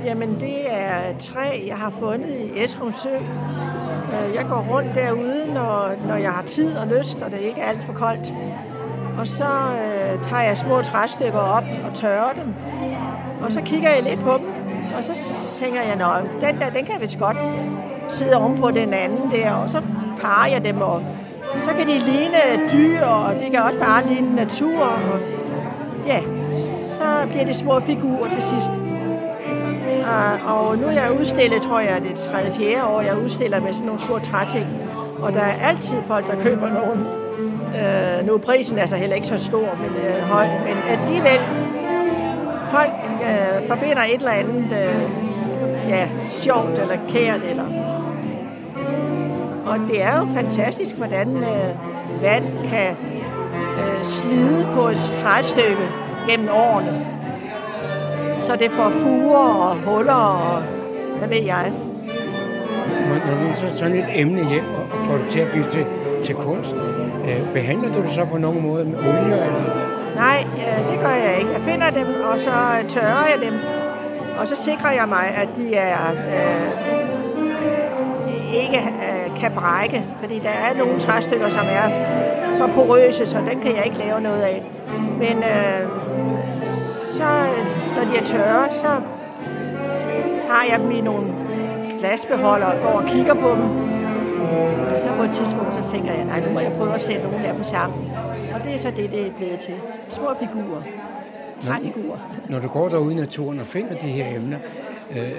Jamen, 0.05 0.37
det 0.41 0.73
er 0.73 1.19
træ, 1.19 1.67
jeg 1.67 1.77
har 1.77 1.93
fundet 2.01 2.29
i 2.29 2.65
Esrum 2.65 2.93
Sø. 2.93 3.09
Øh, 3.09 4.35
jeg 4.35 4.45
går 4.49 4.67
rundt 4.71 4.95
derude, 4.95 5.55
når, 5.55 6.07
når 6.09 6.17
jeg 6.17 6.31
har 6.31 6.43
tid 6.43 6.77
og 6.77 6.87
lyst, 6.87 7.23
og 7.23 7.31
det 7.31 7.39
ikke 7.39 7.61
er 7.61 7.69
alt 7.69 7.85
for 7.85 7.93
koldt. 7.93 8.35
Og 9.19 9.27
så 9.27 9.45
øh, 9.45 10.23
tager 10.23 10.43
jeg 10.43 10.59
små 10.59 10.83
træstykker 10.83 11.39
op 11.39 11.65
og 11.85 11.95
tørrer 11.95 12.33
dem. 12.33 12.55
Og 13.43 13.53
så 13.53 13.61
kigger 13.61 13.91
jeg 13.91 14.03
lidt 14.03 14.21
på 14.21 14.39
dem, 14.39 14.44
og 14.99 15.05
så 15.05 15.13
tænker 15.59 15.81
jeg, 15.83 15.93
at 15.93 16.25
den 16.41 16.61
der, 16.61 16.71
den 16.71 16.85
kan 16.87 17.01
vist 17.01 17.19
godt 17.19 17.37
sidde 18.09 18.37
ovenpå 18.37 18.71
den 18.71 18.95
anden 18.95 19.31
der, 19.31 19.53
og 19.53 19.71
så 19.71 19.81
parer 20.21 20.51
jeg 20.51 20.65
dem, 20.65 20.81
og 20.81 21.03
så 21.57 21.71
kan 21.71 21.87
de 21.87 21.99
ligne 21.99 22.71
dyr, 22.73 23.05
og 23.05 23.35
de 23.35 23.51
kan 23.51 23.63
også 23.63 23.79
bare 23.79 24.07
ligne 24.07 24.37
natur, 24.37 24.85
og 24.85 25.19
ja, 26.07 26.21
så 26.89 27.27
bliver 27.31 27.45
det 27.45 27.55
små 27.55 27.81
figurer 27.81 28.31
til 28.31 28.43
sidst. 28.43 28.71
Og, 30.07 30.57
og 30.57 30.79
nu 30.79 30.87
er 30.87 30.91
jeg 30.91 31.17
udstillet, 31.21 31.63
tror 31.63 31.81
jeg, 31.81 32.03
det 32.03 32.11
er 32.11 32.17
tredje, 32.17 32.53
fjerde 32.53 32.85
år, 32.87 33.01
jeg 33.01 33.19
udstiller 33.19 33.61
med 33.61 33.73
sådan 33.73 33.87
nogle 33.87 34.01
små 34.01 34.19
træting. 34.19 34.67
Og 35.23 35.33
der 35.33 35.41
er 35.41 35.69
altid 35.69 35.97
folk, 36.07 36.27
der 36.27 36.43
køber 36.43 36.69
nogen. 36.69 37.07
Øh, 37.79 38.27
nu 38.27 38.35
er 38.35 38.39
prisen 38.39 38.79
altså 38.79 38.97
heller 38.97 39.17
ikke 39.17 39.27
så 39.27 39.39
stor, 39.39 39.69
men 39.81 39.91
øh, 40.07 40.23
høj. 40.23 40.47
Men 40.47 40.77
alligevel, 40.89 41.41
folk 42.71 43.14
øh, 43.25 43.69
forbinder 43.69 44.03
et 44.03 44.15
eller 44.15 44.31
andet 44.31 44.65
øh, 44.73 45.25
ja, 45.89 46.09
sjovt 46.31 46.79
eller 46.79 46.97
kært. 47.09 47.41
Eller. 47.51 47.65
Og 49.67 49.79
det 49.89 50.03
er 50.03 50.19
jo 50.19 50.27
fantastisk, 50.35 50.97
hvordan 50.97 51.37
øh, 51.37 52.23
vand 52.23 52.45
kan 52.69 52.97
øh, 53.53 54.05
slide 54.05 54.69
på 54.75 54.89
et 54.89 55.13
træstykke 55.23 55.89
gennem 56.29 56.49
årene. 56.49 57.07
Så 58.41 58.57
det 58.57 58.73
får 58.73 58.91
fuger 58.91 59.39
og 59.39 59.77
huller 59.77 60.15
og 60.15 60.63
hvad 61.19 61.29
ved 61.29 61.43
jeg. 61.47 61.73
Når, 63.09 63.15
du 63.15 63.57
tager 63.57 63.73
sådan 63.73 63.97
et 63.97 64.07
emne 64.15 64.49
hjem 64.49 64.65
og 64.75 65.05
får 65.05 65.15
det 65.15 65.27
til 65.27 65.39
at 65.39 65.51
blive 65.51 65.65
til, 65.65 65.87
til 66.25 66.35
kunst, 66.35 66.77
øh, 67.25 67.53
behandler 67.53 67.93
du 67.93 68.03
det 68.03 68.11
så 68.11 68.25
på 68.25 68.39
nogen 68.39 68.63
måde 68.63 68.85
med 68.85 68.99
olie? 68.99 69.47
Eller? 69.47 70.04
Nej, 70.15 70.47
øh, 70.57 70.93
det 70.93 71.01
gør 71.01 71.15
jeg 71.27 71.37
ikke. 71.39 71.53
Jeg 71.53 71.61
finder 71.61 71.91
dem, 71.91 72.07
og 72.33 72.41
så 72.41 72.51
tørrer 72.89 73.27
jeg 73.35 73.51
dem. 73.51 73.55
Og 74.39 74.49
så 74.49 74.57
sikrer 74.57 74.93
jeg 74.93 75.09
mig, 75.09 75.35
at 75.37 75.49
de 75.57 75.75
er 75.75 76.11
øh, 76.11 76.95
ikke 78.63 78.79
øh, 78.79 79.41
kan 79.41 79.53
brække, 79.53 80.05
fordi 80.21 80.39
der 80.39 80.49
er 80.49 80.79
nogle 80.79 81.01
træstykker, 81.01 81.49
som 81.49 81.67
er 81.69 81.87
så 82.55 82.67
porøse, 82.67 83.27
så 83.27 83.39
den 83.39 83.61
kan 83.61 83.77
jeg 83.77 83.85
ikke 83.85 83.99
lave 83.99 84.21
noget 84.21 84.43
af. 84.43 84.65
Men 85.19 85.43
øh, 85.43 85.89
så, 87.13 87.29
når 87.97 88.05
de 88.11 88.17
er 88.17 88.25
tørre, 88.25 88.69
så 88.73 88.89
har 90.49 90.65
jeg 90.71 90.81
dem 90.81 90.91
i 90.91 91.01
nogle 91.01 91.27
glasbeholder 91.99 92.67
og 92.67 92.81
går 92.83 93.01
og 93.01 93.05
kigger 93.07 93.35
på 93.35 93.51
dem. 93.51 93.95
Og 94.95 95.01
så 95.01 95.09
på 95.17 95.23
et 95.23 95.31
tidspunkt, 95.31 95.75
så 95.75 95.91
tænker 95.91 96.13
jeg, 96.13 96.25
nej, 96.25 96.41
nu 96.41 96.53
må 96.53 96.61
jeg 96.61 96.73
prøve 96.79 96.95
at 96.95 97.03
sætte 97.03 97.23
nogle 97.23 97.47
af 97.47 97.55
dem 97.55 97.65
sammen. 97.65 98.11
Og 98.55 98.65
det 98.65 98.75
er 98.75 98.79
så 98.79 98.91
det, 98.91 99.11
det 99.11 99.27
er 99.27 99.33
blevet 99.37 99.59
til. 99.61 99.75
Små 100.11 100.35
figurer. 100.39 100.83
Træfigurer. 101.61 102.19
Når 102.49 102.59
du 102.61 102.69
går 102.69 102.89
derude 102.89 103.13
i 103.13 103.17
naturen 103.17 103.61
og 103.61 103.67
finder 103.67 103.95
de 103.95 104.07
her 104.07 104.37
emner, 104.37 104.59
øh, 105.11 105.33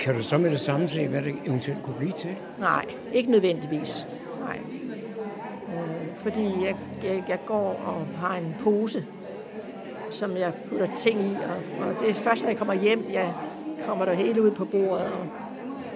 kan 0.00 0.14
du 0.14 0.22
så 0.22 0.38
med 0.38 0.50
det 0.50 0.60
samme 0.60 0.88
se, 0.88 1.08
hvad 1.08 1.22
det 1.22 1.34
eventuelt 1.46 1.82
kunne 1.82 1.96
blive 1.96 2.12
til? 2.12 2.36
Nej, 2.58 2.84
ikke 3.12 3.30
nødvendigvis. 3.30 4.06
Nej. 4.40 4.58
Øh, 5.68 6.16
fordi 6.16 6.64
jeg, 6.64 6.76
jeg, 7.04 7.24
jeg 7.28 7.38
går 7.46 7.80
og 7.86 8.06
har 8.20 8.36
en 8.36 8.54
pose, 8.60 9.04
som 10.10 10.36
jeg 10.36 10.52
putter 10.68 10.88
ting 10.96 11.20
i, 11.20 11.34
og, 11.34 11.86
og 11.86 11.94
det 12.00 12.10
er 12.10 12.14
først, 12.14 12.42
når 12.42 12.48
jeg 12.48 12.58
kommer 12.58 12.74
hjem, 12.74 13.06
jeg 13.12 13.32
kommer 13.86 14.04
der 14.04 14.14
hele 14.14 14.42
ud 14.42 14.50
på 14.50 14.64
bordet 14.64 15.06
og, 15.06 15.26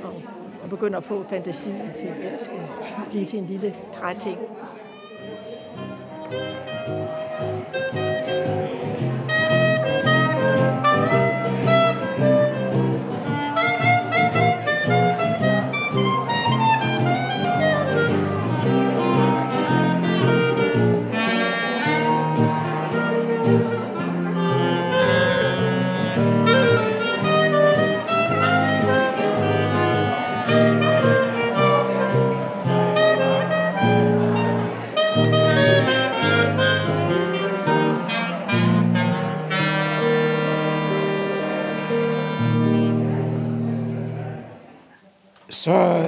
og, 0.03 0.23
og 0.63 0.71
begynder 0.71 0.99
at 0.99 1.05
få 1.05 1.25
fantasien 1.31 1.93
til, 1.95 2.07
at 2.07 2.33
det 2.33 2.43
skal 2.43 2.59
blive 3.11 3.25
til 3.25 3.39
en 3.39 3.47
lille 3.47 3.75
træting. 3.93 4.39
Så 6.31 7.06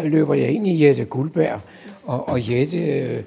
løber 0.08 0.34
jeg 0.34 0.48
ind 0.50 0.66
i 0.66 0.84
Jette 0.86 1.04
Guldberg, 1.04 1.60
og, 2.04 2.28
og 2.28 2.50
Jette, 2.50 2.78
øh, 2.78 3.20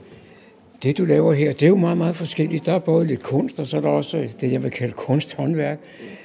det 0.84 0.98
du 0.98 1.06
laver 1.06 1.34
her, 1.34 1.54
det 1.54 1.64
er 1.64 1.68
jo 1.70 1.76
meget, 1.76 1.98
meget 1.98 2.16
forskelligt. 2.16 2.66
Der 2.66 2.74
er 2.74 2.80
både 2.80 3.08
lidt 3.08 3.24
kunst, 3.24 3.60
og 3.60 3.68
så 3.68 3.78
er 3.78 3.82
der 3.82 3.90
også 3.90 4.28
det, 4.42 4.52
jeg 4.52 4.64
vil 4.64 4.72
kalde 4.72 4.94
kunsthåndværk. 4.94 5.80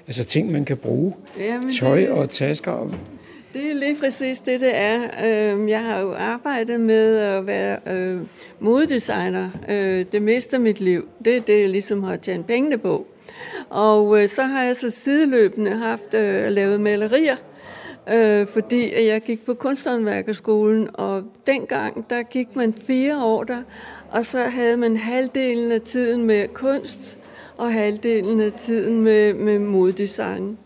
Altså 0.07 0.25
ting, 0.25 0.53
man 0.53 0.65
kan 0.65 0.77
bruge. 0.77 1.15
Jamen, 1.41 1.71
Tøj 1.71 1.99
det- 2.01 2.09
og 2.11 2.31
tasker. 2.31 2.91
Det 3.55 3.71
er 3.71 3.75
lige 3.75 3.97
præcis 4.01 4.41
det, 4.41 4.61
det 4.61 4.71
er. 4.75 5.01
Øhm, 5.25 5.69
Jeg 5.69 5.81
har 5.83 6.01
jo 6.01 6.13
arbejdet 6.15 6.81
med 6.81 7.17
at 7.19 7.47
være 7.47 7.79
øh, 7.93 8.21
modedesigner 8.61 9.51
øh, 9.69 10.05
det 10.13 10.23
meste 10.23 10.57
af 10.57 10.61
mit 10.63 10.81
liv. 10.81 11.09
Det 11.25 11.37
er 11.37 11.41
det, 11.41 11.61
jeg 11.61 11.69
ligesom 11.69 12.03
har 12.03 12.17
tjent 12.17 12.47
pengene 12.47 12.79
på. 12.79 13.07
Og 13.71 14.23
øh, 14.23 14.29
så 14.29 14.43
har 14.43 14.65
jeg 14.65 14.77
så 14.77 14.91
sideløbende 14.91 15.77
haft 15.77 16.15
øh, 16.15 16.49
lavet 16.51 16.81
malerier, 16.81 17.37
øh, 18.13 18.47
fordi 18.47 19.07
jeg 19.07 19.23
gik 19.23 19.45
på 19.45 19.55
kunsthåndværkerskolen, 19.55 20.89
og 20.95 21.25
dengang, 21.47 22.11
der 22.11 22.23
gik 22.23 22.57
man 22.57 22.75
fire 22.75 23.25
år 23.25 23.45
der, 23.45 23.63
og 24.11 24.27
så 24.27 24.39
havde 24.39 24.77
man 24.77 24.97
halvdelen 24.97 25.73
af 25.73 25.81
tiden 25.81 26.25
med 26.25 26.49
kunst, 26.49 27.19
og 27.57 27.73
halvdelen 27.73 28.41
af 28.41 28.53
tiden 28.53 29.01
med, 29.01 29.35
med 29.35 29.59
moddesign. 29.59 30.59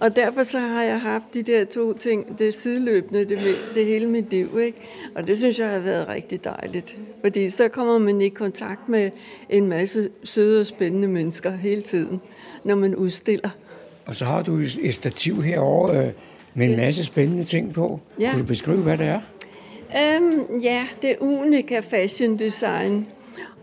Og 0.00 0.16
derfor 0.16 0.42
så 0.42 0.58
har 0.58 0.82
jeg 0.82 1.00
haft 1.00 1.34
de 1.34 1.42
der 1.42 1.64
to 1.64 1.92
ting, 1.92 2.38
det 2.38 2.54
sideløbende, 2.54 3.24
det, 3.24 3.38
det 3.74 3.86
hele 3.86 4.06
mit 4.06 4.30
liv, 4.30 4.58
ikke? 4.60 4.78
Og 5.14 5.26
det 5.26 5.38
synes 5.38 5.58
jeg 5.58 5.70
har 5.70 5.78
været 5.78 6.08
rigtig 6.08 6.44
dejligt. 6.44 6.96
Fordi 7.20 7.50
så 7.50 7.68
kommer 7.68 7.98
man 7.98 8.20
i 8.20 8.28
kontakt 8.28 8.88
med 8.88 9.10
en 9.50 9.66
masse 9.66 10.10
søde 10.24 10.60
og 10.60 10.66
spændende 10.66 11.08
mennesker 11.08 11.50
hele 11.50 11.82
tiden, 11.82 12.20
når 12.64 12.74
man 12.74 12.96
udstiller. 12.96 13.50
Og 14.06 14.14
så 14.14 14.24
har 14.24 14.42
du 14.42 14.56
et 14.82 14.94
stativ 14.94 15.42
herovre 15.42 16.06
øh, 16.06 16.12
med 16.54 16.66
en 16.66 16.76
masse 16.76 17.04
spændende 17.04 17.44
ting 17.44 17.74
på. 17.74 18.00
Ja. 18.20 18.30
Kan 18.30 18.38
du 18.38 18.44
beskrive, 18.44 18.82
hvad 18.82 18.98
det 18.98 19.06
er? 19.06 19.20
Øhm, 19.98 20.60
ja, 20.62 20.86
det 21.02 21.10
er 21.10 21.14
Unica 21.20 21.80
Fashion 21.80 22.38
Design. 22.38 23.06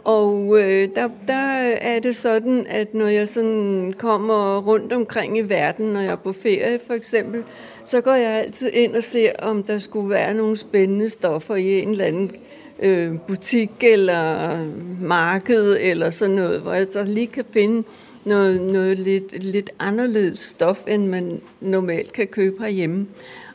Og 0.03 0.59
øh, 0.59 0.89
der, 0.95 1.09
der 1.27 1.33
er 1.81 1.99
det 1.99 2.15
sådan, 2.15 2.65
at 2.69 2.93
når 2.93 3.07
jeg 3.07 3.27
sådan 3.27 3.93
kommer 3.97 4.61
rundt 4.61 4.93
omkring 4.93 5.37
i 5.37 5.41
verden, 5.41 5.85
når 5.85 6.01
jeg 6.01 6.11
er 6.11 6.15
på 6.15 6.33
ferie 6.33 6.79
for 6.87 6.93
eksempel, 6.93 7.43
så 7.83 8.01
går 8.01 8.13
jeg 8.13 8.31
altid 8.31 8.69
ind 8.73 8.95
og 8.95 9.03
ser, 9.03 9.31
om 9.39 9.63
der 9.63 9.77
skulle 9.77 10.09
være 10.09 10.33
nogle 10.33 10.57
spændende 10.57 11.09
stoffer 11.09 11.55
i 11.55 11.81
en 11.81 11.89
eller 11.89 12.05
anden 12.05 12.31
øh, 12.79 13.13
butik 13.27 13.71
eller 13.81 14.57
marked 15.01 15.77
eller 15.79 16.11
sådan 16.11 16.35
noget, 16.35 16.61
hvor 16.61 16.73
jeg 16.73 16.87
så 16.91 17.03
lige 17.03 17.27
kan 17.27 17.45
finde 17.53 17.83
noget, 18.27 18.61
noget 18.61 18.99
lidt, 18.99 19.43
lidt 19.43 19.69
anderledes 19.79 20.39
stof, 20.39 20.83
end 20.87 21.07
man 21.07 21.41
normalt 21.61 22.13
kan 22.13 22.27
købe 22.27 22.63
herhjemme. 22.63 23.07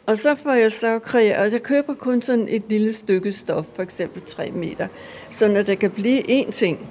Og 0.07 0.19
så 0.19 0.35
får 0.35 0.53
jeg 0.53 0.73
så 0.73 0.99
kreeret, 0.99 1.47
og 1.47 1.53
jeg 1.53 1.63
køber 1.63 1.95
kun 1.95 2.23
sådan 2.23 2.49
et 2.49 2.63
lille 2.69 2.93
stykke 2.93 3.33
stof, 3.33 3.67
for 3.75 3.83
eksempel 3.83 4.23
3 4.23 4.51
meter, 4.51 4.87
så 5.31 5.55
at 5.55 5.67
der 5.67 5.75
kan 5.75 5.91
blive 5.91 6.43
én 6.43 6.51
ting. 6.51 6.89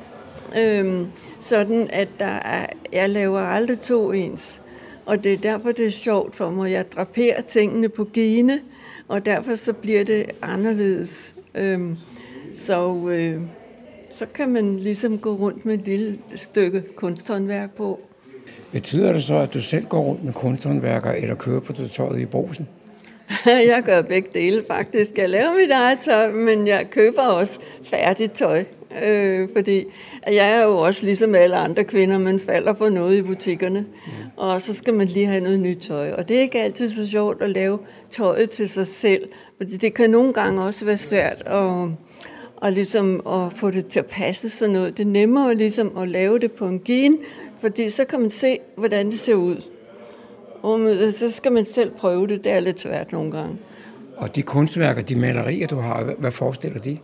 Øhm, 0.59 1.07
sådan 1.39 1.87
at 1.89 2.07
der 2.19 2.25
er, 2.25 2.65
jeg 2.91 3.09
laver 3.09 3.39
aldrig 3.39 3.81
to 3.81 4.11
ens. 4.11 4.61
Og 5.05 5.23
det 5.23 5.33
er 5.33 5.37
derfor, 5.37 5.71
det 5.71 5.85
er 5.85 5.91
sjovt 5.91 6.35
for 6.35 6.49
mig. 6.49 6.71
Jeg 6.71 6.91
draperer 6.91 7.41
tingene 7.41 7.89
på 7.89 8.07
gene, 8.13 8.61
og 9.07 9.25
derfor 9.25 9.55
så 9.55 9.73
bliver 9.73 10.03
det 10.03 10.25
anderledes. 10.41 11.35
Øhm, 11.55 11.97
så, 12.53 13.07
øh, 13.09 13.41
så 14.13 14.25
kan 14.25 14.49
man 14.49 14.77
ligesom 14.77 15.17
gå 15.17 15.35
rundt 15.35 15.65
med 15.65 15.73
et 15.73 15.85
lille 15.85 16.19
stykke 16.35 16.83
kunsthåndværk 16.95 17.71
på. 17.75 17.99
Betyder 18.71 19.13
det 19.13 19.23
så, 19.23 19.35
at 19.35 19.53
du 19.53 19.61
selv 19.61 19.85
går 19.85 20.01
rundt 20.01 20.23
med 20.23 20.33
kunsthåndværker, 20.33 21.11
eller 21.11 21.35
kører 21.35 21.59
på 21.59 21.73
det 21.73 21.91
tøjet 21.91 22.19
i 22.19 22.25
brosen? 22.25 22.67
jeg 23.45 23.83
gør 23.85 24.01
begge 24.01 24.29
dele 24.33 24.63
faktisk. 24.67 25.17
Jeg 25.17 25.29
laver 25.29 25.57
mit 25.57 25.71
eget 25.71 25.99
tøj, 25.99 26.31
men 26.31 26.67
jeg 26.67 26.87
køber 26.89 27.21
også 27.21 27.59
færdigt 27.83 28.33
tøj. 28.33 28.63
Øh, 29.03 29.49
fordi 29.55 29.85
jeg 30.27 30.51
er 30.51 30.63
jo 30.63 30.77
også 30.77 31.05
ligesom 31.05 31.35
alle 31.35 31.55
andre 31.55 31.83
kvinder, 31.83 32.17
man 32.17 32.39
falder 32.39 32.73
for 32.73 32.89
noget 32.89 33.17
i 33.17 33.21
butikkerne. 33.21 33.85
Og 34.37 34.61
så 34.61 34.73
skal 34.73 34.93
man 34.93 35.07
lige 35.07 35.27
have 35.27 35.41
noget 35.41 35.59
nyt 35.59 35.77
tøj. 35.77 36.11
Og 36.11 36.29
det 36.29 36.37
er 36.37 36.41
ikke 36.41 36.61
altid 36.61 36.89
så 36.89 37.07
sjovt 37.07 37.41
at 37.41 37.49
lave 37.49 37.79
tøjet 38.09 38.49
til 38.49 38.69
sig 38.69 38.87
selv. 38.87 39.29
Fordi 39.57 39.77
det 39.77 39.93
kan 39.93 40.09
nogle 40.09 40.33
gange 40.33 40.63
også 40.63 40.85
være 40.85 40.97
svært 40.97 41.43
at, 41.45 41.87
og 42.61 42.71
ligesom 42.71 43.21
at 43.27 43.53
få 43.53 43.71
det 43.71 43.87
til 43.87 43.99
at 43.99 44.05
passe 44.05 44.49
sådan 44.49 44.73
noget. 44.73 44.97
Det 44.97 45.03
er 45.03 45.09
nemmere 45.09 45.55
ligesom 45.55 45.97
at 45.97 46.07
lave 46.07 46.39
det 46.39 46.51
på 46.51 46.67
en 46.67 46.79
gin, 46.79 47.17
fordi 47.61 47.89
så 47.89 48.05
kan 48.05 48.21
man 48.21 48.31
se, 48.31 48.57
hvordan 48.75 49.11
det 49.11 49.19
ser 49.19 49.35
ud. 49.35 49.63
Og 50.61 50.79
men 50.79 51.11
så 51.11 51.31
skal 51.31 51.51
man 51.51 51.65
selv 51.65 51.91
prøve 51.91 52.27
det. 52.27 52.43
Det 52.43 52.51
er 52.51 52.59
lidt 52.59 52.79
svært 52.79 53.11
nogle 53.11 53.31
gange. 53.31 53.57
Og 54.17 54.35
de 54.35 54.41
kunstværker, 54.41 55.01
de 55.01 55.15
malerier, 55.15 55.67
du 55.67 55.75
har, 55.75 56.03
hvad, 56.03 56.15
hvad 56.17 56.31
forestiller 56.31 56.79
de? 56.79 56.97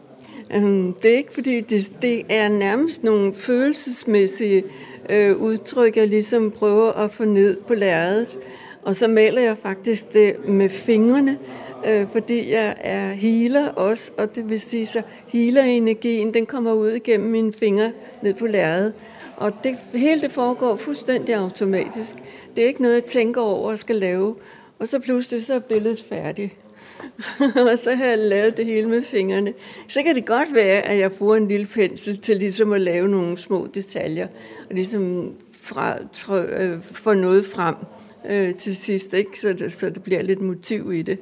Øhm, 0.56 0.94
Det 0.94 1.12
er 1.14 1.18
ikke 1.18 1.34
fordi, 1.34 1.62
det, 1.62 1.94
det 2.02 2.24
er 2.30 2.50
nærmest 2.50 3.04
nogle 3.04 3.34
følelsesmæssige 3.34 4.64
øh, 5.10 5.38
udtryk, 5.38 5.98
jeg 5.98 6.08
ligesom 6.08 6.52
prøver 6.52 6.92
at 6.92 7.12
få 7.12 7.26
ned 7.26 7.58
på 7.68 7.74
lærredet. 7.74 8.38
Og 8.84 8.96
så 8.96 9.08
maler 9.08 9.42
jeg 9.42 9.58
faktisk 9.58 10.14
det 10.14 10.36
med 10.48 10.70
fingrene, 10.70 11.38
øh, 11.88 12.08
fordi 12.12 12.52
jeg 12.52 12.76
er 12.80 13.12
healer 13.12 13.70
også, 13.70 14.12
og 14.18 14.36
det 14.36 14.50
vil 14.50 14.62
sige, 14.62 14.86
så 14.86 15.02
healer-energien, 15.28 16.34
den 16.34 16.46
kommer 16.46 16.74
ud 16.74 16.90
igennem 16.90 17.30
mine 17.30 17.54
fingre 17.54 17.92
ned 18.22 18.34
på 18.34 18.48
lærredet. 18.48 18.94
Og 19.38 19.54
det, 19.64 19.78
hele 19.94 20.22
det 20.22 20.32
foregår 20.32 20.76
fuldstændig 20.76 21.36
automatisk. 21.36 22.16
Det 22.56 22.64
er 22.64 22.68
ikke 22.68 22.82
noget, 22.82 22.96
jeg 22.96 23.06
tænker 23.06 23.42
over 23.42 23.72
og 23.72 23.80
skal 23.80 23.96
lave. 23.96 24.36
Og 24.80 24.88
så 24.88 25.00
pludselig 25.00 25.46
så 25.46 25.54
er 25.54 25.60
billedet 25.60 26.06
færdigt. 26.10 26.54
og 27.72 27.78
så 27.78 27.96
har 27.96 28.06
jeg 28.06 28.18
lavet 28.18 28.58
det 28.58 28.66
hele 28.66 28.90
med 28.90 29.02
fingrene. 29.02 29.54
Så 29.88 30.04
kan 30.04 30.16
det 30.16 30.26
godt 30.26 30.54
være, 30.54 30.82
at 30.82 31.00
jeg 31.00 31.12
bruger 31.12 31.36
en 31.36 31.48
lille 31.48 31.66
pensel 31.66 32.18
til 32.18 32.38
ligesom 32.38 32.74
at 32.74 32.82
lave 32.82 33.08
nogle 33.08 33.38
små 33.38 33.68
detaljer, 33.74 34.28
og 34.70 34.76
ligesom 34.76 35.34
fra, 35.52 35.98
trø, 36.14 36.42
øh, 36.42 36.84
få 36.84 37.14
noget 37.14 37.46
frem 37.46 37.76
øh, 38.30 38.56
til 38.56 38.76
sidst, 38.76 39.14
ikke? 39.14 39.40
Så, 39.40 39.54
det, 39.54 39.74
så 39.74 39.90
det 39.90 40.04
bliver 40.04 40.22
lidt 40.22 40.42
motiv 40.42 40.94
i 40.94 41.02
det. 41.02 41.20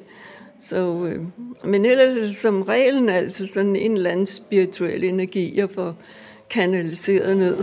Så, 0.60 1.06
øh, 1.06 1.22
men 1.64 1.86
ellers 1.86 2.30
er 2.30 2.34
som 2.34 2.62
reglen 2.62 3.10
altså 3.10 3.47
sådan 3.47 3.76
en 3.76 3.91
eller 3.91 4.10
anden 4.10 4.26
spirituel 4.26 5.03
energi, 5.03 5.58
jeg 5.58 5.70
får 5.70 5.95
kanaliseret 6.49 7.38
ned. 7.38 7.56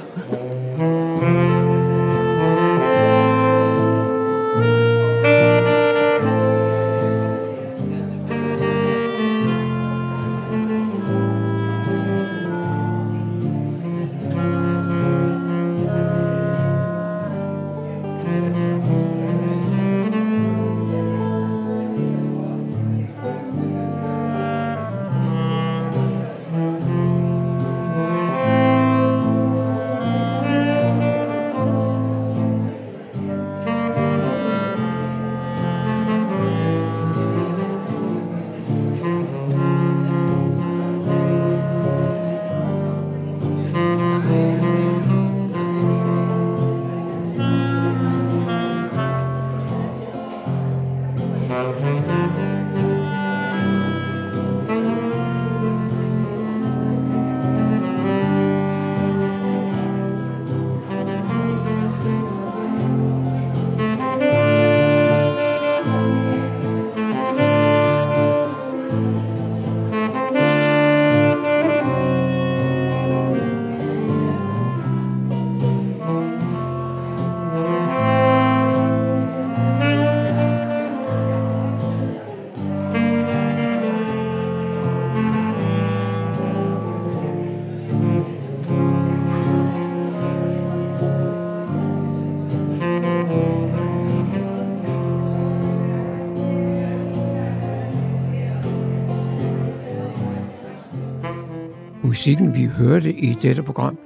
Musikken, 102.22 102.54
vi 102.54 102.64
hørte 102.64 103.12
i 103.12 103.34
dette 103.42 103.62
program, 103.62 103.98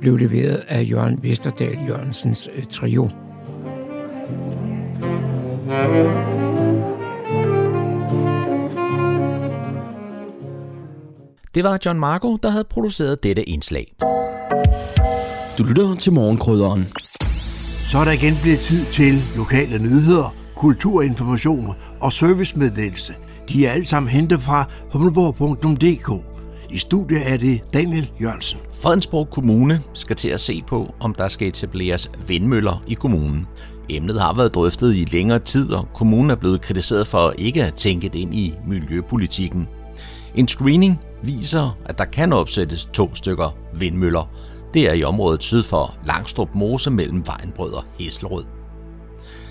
blev 0.00 0.16
leveret 0.16 0.64
af 0.68 0.86
Jørgen 0.90 1.22
Vesterdal 1.22 1.78
Jørgensens 1.88 2.48
øh, 2.54 2.64
trio. 2.64 3.10
Det 11.54 11.64
var 11.64 11.78
John 11.86 12.00
Marco, 12.00 12.36
der 12.36 12.50
havde 12.50 12.64
produceret 12.70 13.22
dette 13.22 13.48
indslag. 13.48 13.94
Du 15.58 15.64
lytter 15.64 15.94
til 15.94 16.12
morgenkrydderen. 16.12 16.84
Så 17.90 17.98
er 17.98 18.04
der 18.04 18.12
igen 18.12 18.34
blevet 18.42 18.58
tid 18.58 18.84
til 18.84 19.14
lokale 19.36 19.78
nyheder, 19.78 20.34
kulturinformation 20.56 21.74
og 22.00 22.12
servicemeddelelse. 22.12 23.14
De 23.48 23.66
er 23.66 23.72
alle 23.72 23.86
sammen 23.86 24.10
hentet 24.12 24.40
fra 24.40 24.64
humleborg.dk. 24.92 26.29
I 26.72 26.78
studiet 26.78 27.32
er 27.32 27.36
det 27.36 27.60
Daniel 27.72 28.10
Jørgensen. 28.22 28.60
Fredensborg 28.82 29.30
Kommune 29.30 29.82
skal 29.94 30.16
til 30.16 30.28
at 30.28 30.40
se 30.40 30.62
på, 30.66 30.94
om 31.00 31.14
der 31.14 31.28
skal 31.28 31.48
etableres 31.48 32.10
vindmøller 32.26 32.82
i 32.86 32.94
kommunen. 32.94 33.46
Emnet 33.88 34.20
har 34.20 34.34
været 34.34 34.54
drøftet 34.54 34.94
i 34.96 35.04
længere 35.04 35.38
tid, 35.38 35.72
og 35.72 35.88
kommunen 35.94 36.30
er 36.30 36.34
blevet 36.34 36.60
kritiseret 36.60 37.06
for 37.06 37.34
ikke 37.38 37.64
at 37.64 37.74
tænke 37.74 38.08
det 38.08 38.18
ind 38.18 38.34
i 38.34 38.54
miljøpolitikken. 38.66 39.68
En 40.34 40.48
screening 40.48 41.00
viser, 41.22 41.78
at 41.84 41.98
der 41.98 42.04
kan 42.04 42.32
opsættes 42.32 42.88
to 42.92 43.14
stykker 43.14 43.56
vindmøller. 43.74 44.30
Det 44.74 44.88
er 44.88 44.92
i 44.92 45.02
området 45.02 45.42
syd 45.42 45.62
for 45.62 45.94
Langstrup 46.06 46.48
Mose 46.54 46.90
mellem 46.90 47.26
Vejenbrød 47.26 47.72
og 47.72 47.84
Hæslerød. 47.98 48.59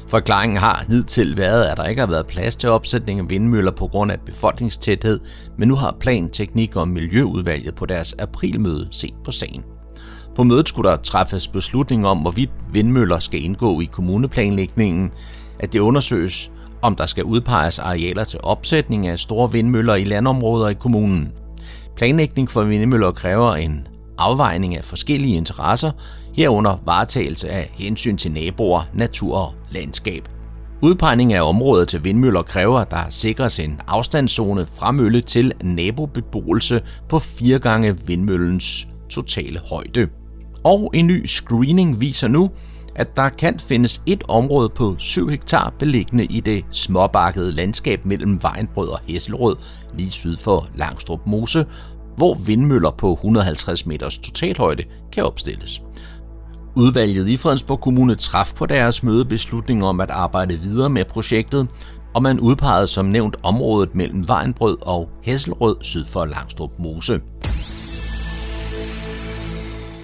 Forklaringen 0.10 0.58
har 0.58 0.86
hidtil 0.90 1.38
været, 1.38 1.64
at 1.64 1.78
der 1.78 1.86
ikke 1.86 2.00
har 2.00 2.08
været 2.08 2.28
plads 2.28 2.56
til 2.56 2.70
opsætning 2.70 3.20
af 3.20 3.30
vindmøller 3.30 3.72
på 3.72 3.88
grund 3.88 4.12
af 4.12 4.20
befolkningstæthed, 4.20 5.20
men 5.58 5.68
nu 5.68 5.76
har 5.76 5.96
Plan, 6.00 6.30
Teknik 6.30 6.76
og 6.76 6.88
Miljøudvalget 6.88 7.76
på 7.76 7.86
deres 7.86 8.16
aprilmøde 8.20 8.88
set 8.92 9.14
på 9.24 9.32
sagen. 9.32 9.64
På 10.36 10.44
mødet 10.44 10.70
skulle 10.70 10.90
der 10.90 10.98
træffes 10.98 11.48
beslutning 11.48 12.08
om, 12.08 12.18
hvorvidt 12.18 12.50
vindmøller 12.74 13.20
skal 13.20 13.44
indgå 13.44 13.82
i 13.82 13.86
kommuneplanlægningen, 13.86 15.12
at 15.60 15.74
det 15.74 15.80
undersøges, 15.80 16.52
om 16.82 16.96
der 16.96 17.06
skal 17.06 17.24
udpeges 17.24 17.80
arealer 17.80 18.24
til 18.24 18.40
opsætning 18.44 19.08
af 19.08 19.20
store 19.20 19.52
vindmøller 19.52 19.96
i 19.96 20.04
landområder 20.04 20.70
i 20.70 20.74
kommunen. 20.74 21.32
Planlægning 21.96 22.52
for 22.52 22.64
vindmøller 22.64 23.12
kræver 23.12 23.56
en 23.56 23.88
afvejning 24.18 24.78
af 24.78 24.86
forskellige 24.86 25.36
interesser, 25.36 25.92
herunder 26.34 26.78
varetagelse 26.86 27.50
af 27.50 27.72
hensyn 27.74 28.18
til 28.18 28.32
naboer, 28.32 28.84
natur 28.94 29.38
og 29.38 29.54
landskab. 29.72 30.30
Udpegning 30.82 31.34
af 31.34 31.42
området 31.42 31.88
til 31.88 32.04
vindmøller 32.04 32.42
kræver, 32.42 32.80
at 32.80 32.92
der 32.92 33.10
sikres 33.10 33.60
en 33.60 33.82
afstandszone 33.88 34.66
fra 34.66 34.92
mølle 34.92 35.22
til 35.22 35.54
nabobeboelse 35.64 36.82
på 37.10 37.20
fire 37.20 37.60
gange 37.60 37.98
vindmøllens 38.06 38.88
totale 39.10 39.60
højde. 39.60 40.08
Og 40.64 40.92
en 40.94 41.08
ny 41.08 41.26
screening 41.26 42.02
viser 42.02 42.28
nu, 42.28 42.50
at 42.96 43.16
der 43.16 43.30
kan 43.30 43.60
findes 43.60 44.02
et 44.06 44.24
område 44.28 44.70
på 44.70 44.96
7 44.98 45.28
hektar 45.28 45.74
beliggende 45.80 46.26
i 46.26 46.40
det 46.40 46.66
småbakkede 46.72 47.52
landskab 47.52 48.06
mellem 48.06 48.44
Vejenbrød 48.44 48.88
og 48.88 49.00
Hesselrød, 49.08 49.56
lige 49.98 50.12
syd 50.12 50.38
for 50.38 50.68
Langstrup 50.76 51.20
Mose, 51.26 51.66
hvor 52.18 52.34
vindmøller 52.34 52.92
på 52.92 53.14
150 53.14 53.86
meters 53.86 54.18
totalhøjde 54.18 54.84
kan 55.12 55.24
opstilles. 55.24 55.82
Udvalget 56.80 57.28
i 57.28 57.38
Fredensborg 57.38 57.82
Kommune 57.82 58.16
traf 58.16 58.54
på 58.56 58.66
deres 58.66 59.04
møde 59.04 59.26
beslutning 59.26 59.86
om 59.86 60.00
at 60.00 60.12
arbejde 60.12 60.60
videre 60.60 60.90
med 60.90 61.06
projektet, 61.06 61.68
og 62.14 62.24
man 62.24 62.40
udpegede 62.40 62.88
som 62.88 63.06
nævnt 63.06 63.38
området 63.44 63.96
mellem 63.96 64.28
Vejenbrød 64.28 64.78
og 64.82 65.10
Hesselrød 65.22 65.76
syd 65.82 66.06
for 66.06 66.26
Langstrup 66.26 66.72
Mose. 66.80 67.22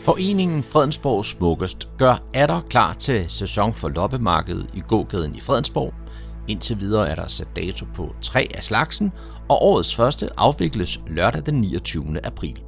Foreningen 0.01 0.63
Fredensborg 0.63 1.25
Smukkest 1.25 1.87
gør 1.97 2.23
atter 2.33 2.61
klar 2.69 2.93
til 2.93 3.25
sæson 3.27 3.73
for 3.73 3.89
loppemarkedet 3.89 4.67
i 4.73 4.79
gågaden 4.79 5.35
i 5.35 5.39
Fredensborg. 5.39 5.93
Indtil 6.47 6.79
videre 6.79 7.09
er 7.09 7.15
der 7.15 7.27
sat 7.27 7.55
dato 7.55 7.85
på 7.93 8.15
tre 8.21 8.47
af 8.55 8.63
slagsen, 8.63 9.11
og 9.49 9.63
årets 9.63 9.95
første 9.95 10.29
afvikles 10.37 10.99
lørdag 11.07 11.41
den 11.45 11.55
29. 11.55 12.25
april. 12.25 12.64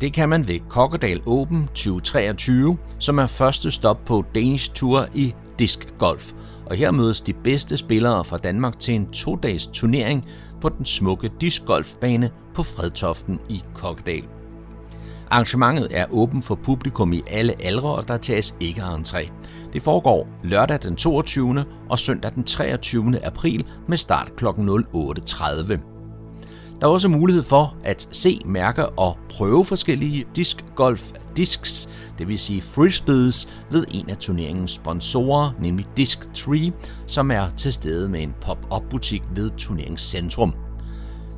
Det 0.01 0.13
kan 0.13 0.29
man 0.29 0.49
ved 0.49 0.59
Kokkedal 0.69 1.21
Open 1.27 1.67
2023, 1.67 2.79
som 2.99 3.19
er 3.19 3.27
første 3.27 3.71
stop 3.71 4.05
på 4.05 4.25
Danish 4.35 4.73
Tour 4.75 5.07
i 5.15 5.35
discgolf. 5.59 6.33
Og 6.67 6.77
her 6.77 6.91
mødes 6.91 7.21
de 7.21 7.33
bedste 7.33 7.77
spillere 7.77 8.25
fra 8.25 8.39
Danmark 8.39 8.79
til 8.79 8.95
en 8.95 9.07
to-dages 9.07 9.67
turnering 9.67 10.27
på 10.61 10.69
den 10.69 10.85
smukke 10.85 11.31
discgolfbane 11.41 12.31
på 12.55 12.63
Fredtoften 12.63 13.39
i 13.49 13.63
Kokkedal. 13.75 14.25
Arrangementet 15.31 15.89
er 15.91 16.07
åbent 16.11 16.45
for 16.45 16.55
publikum 16.55 17.13
i 17.13 17.23
alle 17.27 17.55
aldre, 17.63 17.89
og 17.95 18.09
der 18.09 18.17
tages 18.17 18.55
ikke 18.61 18.81
entré. 18.81 19.31
Det 19.73 19.83
foregår 19.83 20.29
lørdag 20.43 20.79
den 20.83 20.97
22. 20.97 21.65
og 21.91 21.99
søndag 21.99 22.33
den 22.35 22.45
23. 22.45 23.25
april 23.25 23.67
med 23.89 23.97
start 23.97 24.37
kl. 24.37 24.47
08.30. 24.47 25.79
Der 26.81 26.87
er 26.87 26.91
også 26.91 27.09
mulighed 27.09 27.43
for 27.43 27.77
at 27.85 28.09
se, 28.13 28.41
mærke 28.45 28.89
og 28.89 29.17
prøve 29.31 29.65
forskellige 29.65 30.25
discgolf 30.37 31.13
discs, 31.37 31.89
det 32.19 32.29
vil 32.29 32.39
sige 32.39 32.63
frisbees, 32.63 33.49
ved 33.71 33.85
en 33.91 34.11
af 34.11 34.17
turneringens 34.17 34.71
sponsorer, 34.71 35.51
nemlig 35.61 35.87
Disc 35.97 36.19
Tree, 36.35 36.73
som 37.07 37.31
er 37.31 37.47
til 37.57 37.73
stede 37.73 38.09
med 38.09 38.23
en 38.23 38.35
pop-up 38.41 38.83
butik 38.91 39.23
ved 39.35 39.51
turneringscentrum. 39.51 40.55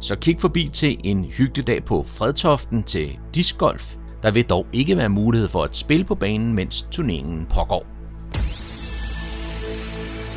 Så 0.01 0.17
kig 0.17 0.41
forbi 0.41 0.71
til 0.73 0.97
en 1.05 1.25
hyggelig 1.25 1.67
dag 1.67 1.85
på 1.85 2.03
Fredtoften 2.03 2.83
til 2.83 3.19
discgolf. 3.35 3.97
Der 4.23 4.31
vil 4.31 4.45
dog 4.45 4.67
ikke 4.73 4.97
være 4.97 5.09
mulighed 5.09 5.49
for 5.49 5.63
at 5.63 5.77
spille 5.77 6.05
på 6.05 6.15
banen, 6.15 6.55
mens 6.55 6.83
turneringen 6.91 7.47
pågår. 7.51 7.87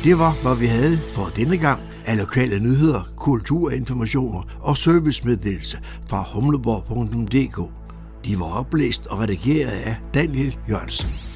Det 0.06 0.18
var, 0.18 0.42
hvad 0.42 0.56
vi 0.56 0.66
havde 0.66 0.98
for 0.98 1.32
denne 1.36 1.56
gang 1.56 1.80
af 2.04 2.16
lokale 2.16 2.60
nyheder, 2.60 3.02
kulturinformationer 3.16 4.42
og 4.60 4.76
servicemeddelelse 4.76 5.78
fra 6.08 6.24
humleborg.dk. 6.34 7.72
De 8.24 8.40
var 8.40 8.58
oplæst 8.58 9.06
og 9.06 9.18
redigeret 9.18 9.70
af 9.70 9.96
Daniel 10.14 10.58
Jørgensen. 10.68 11.35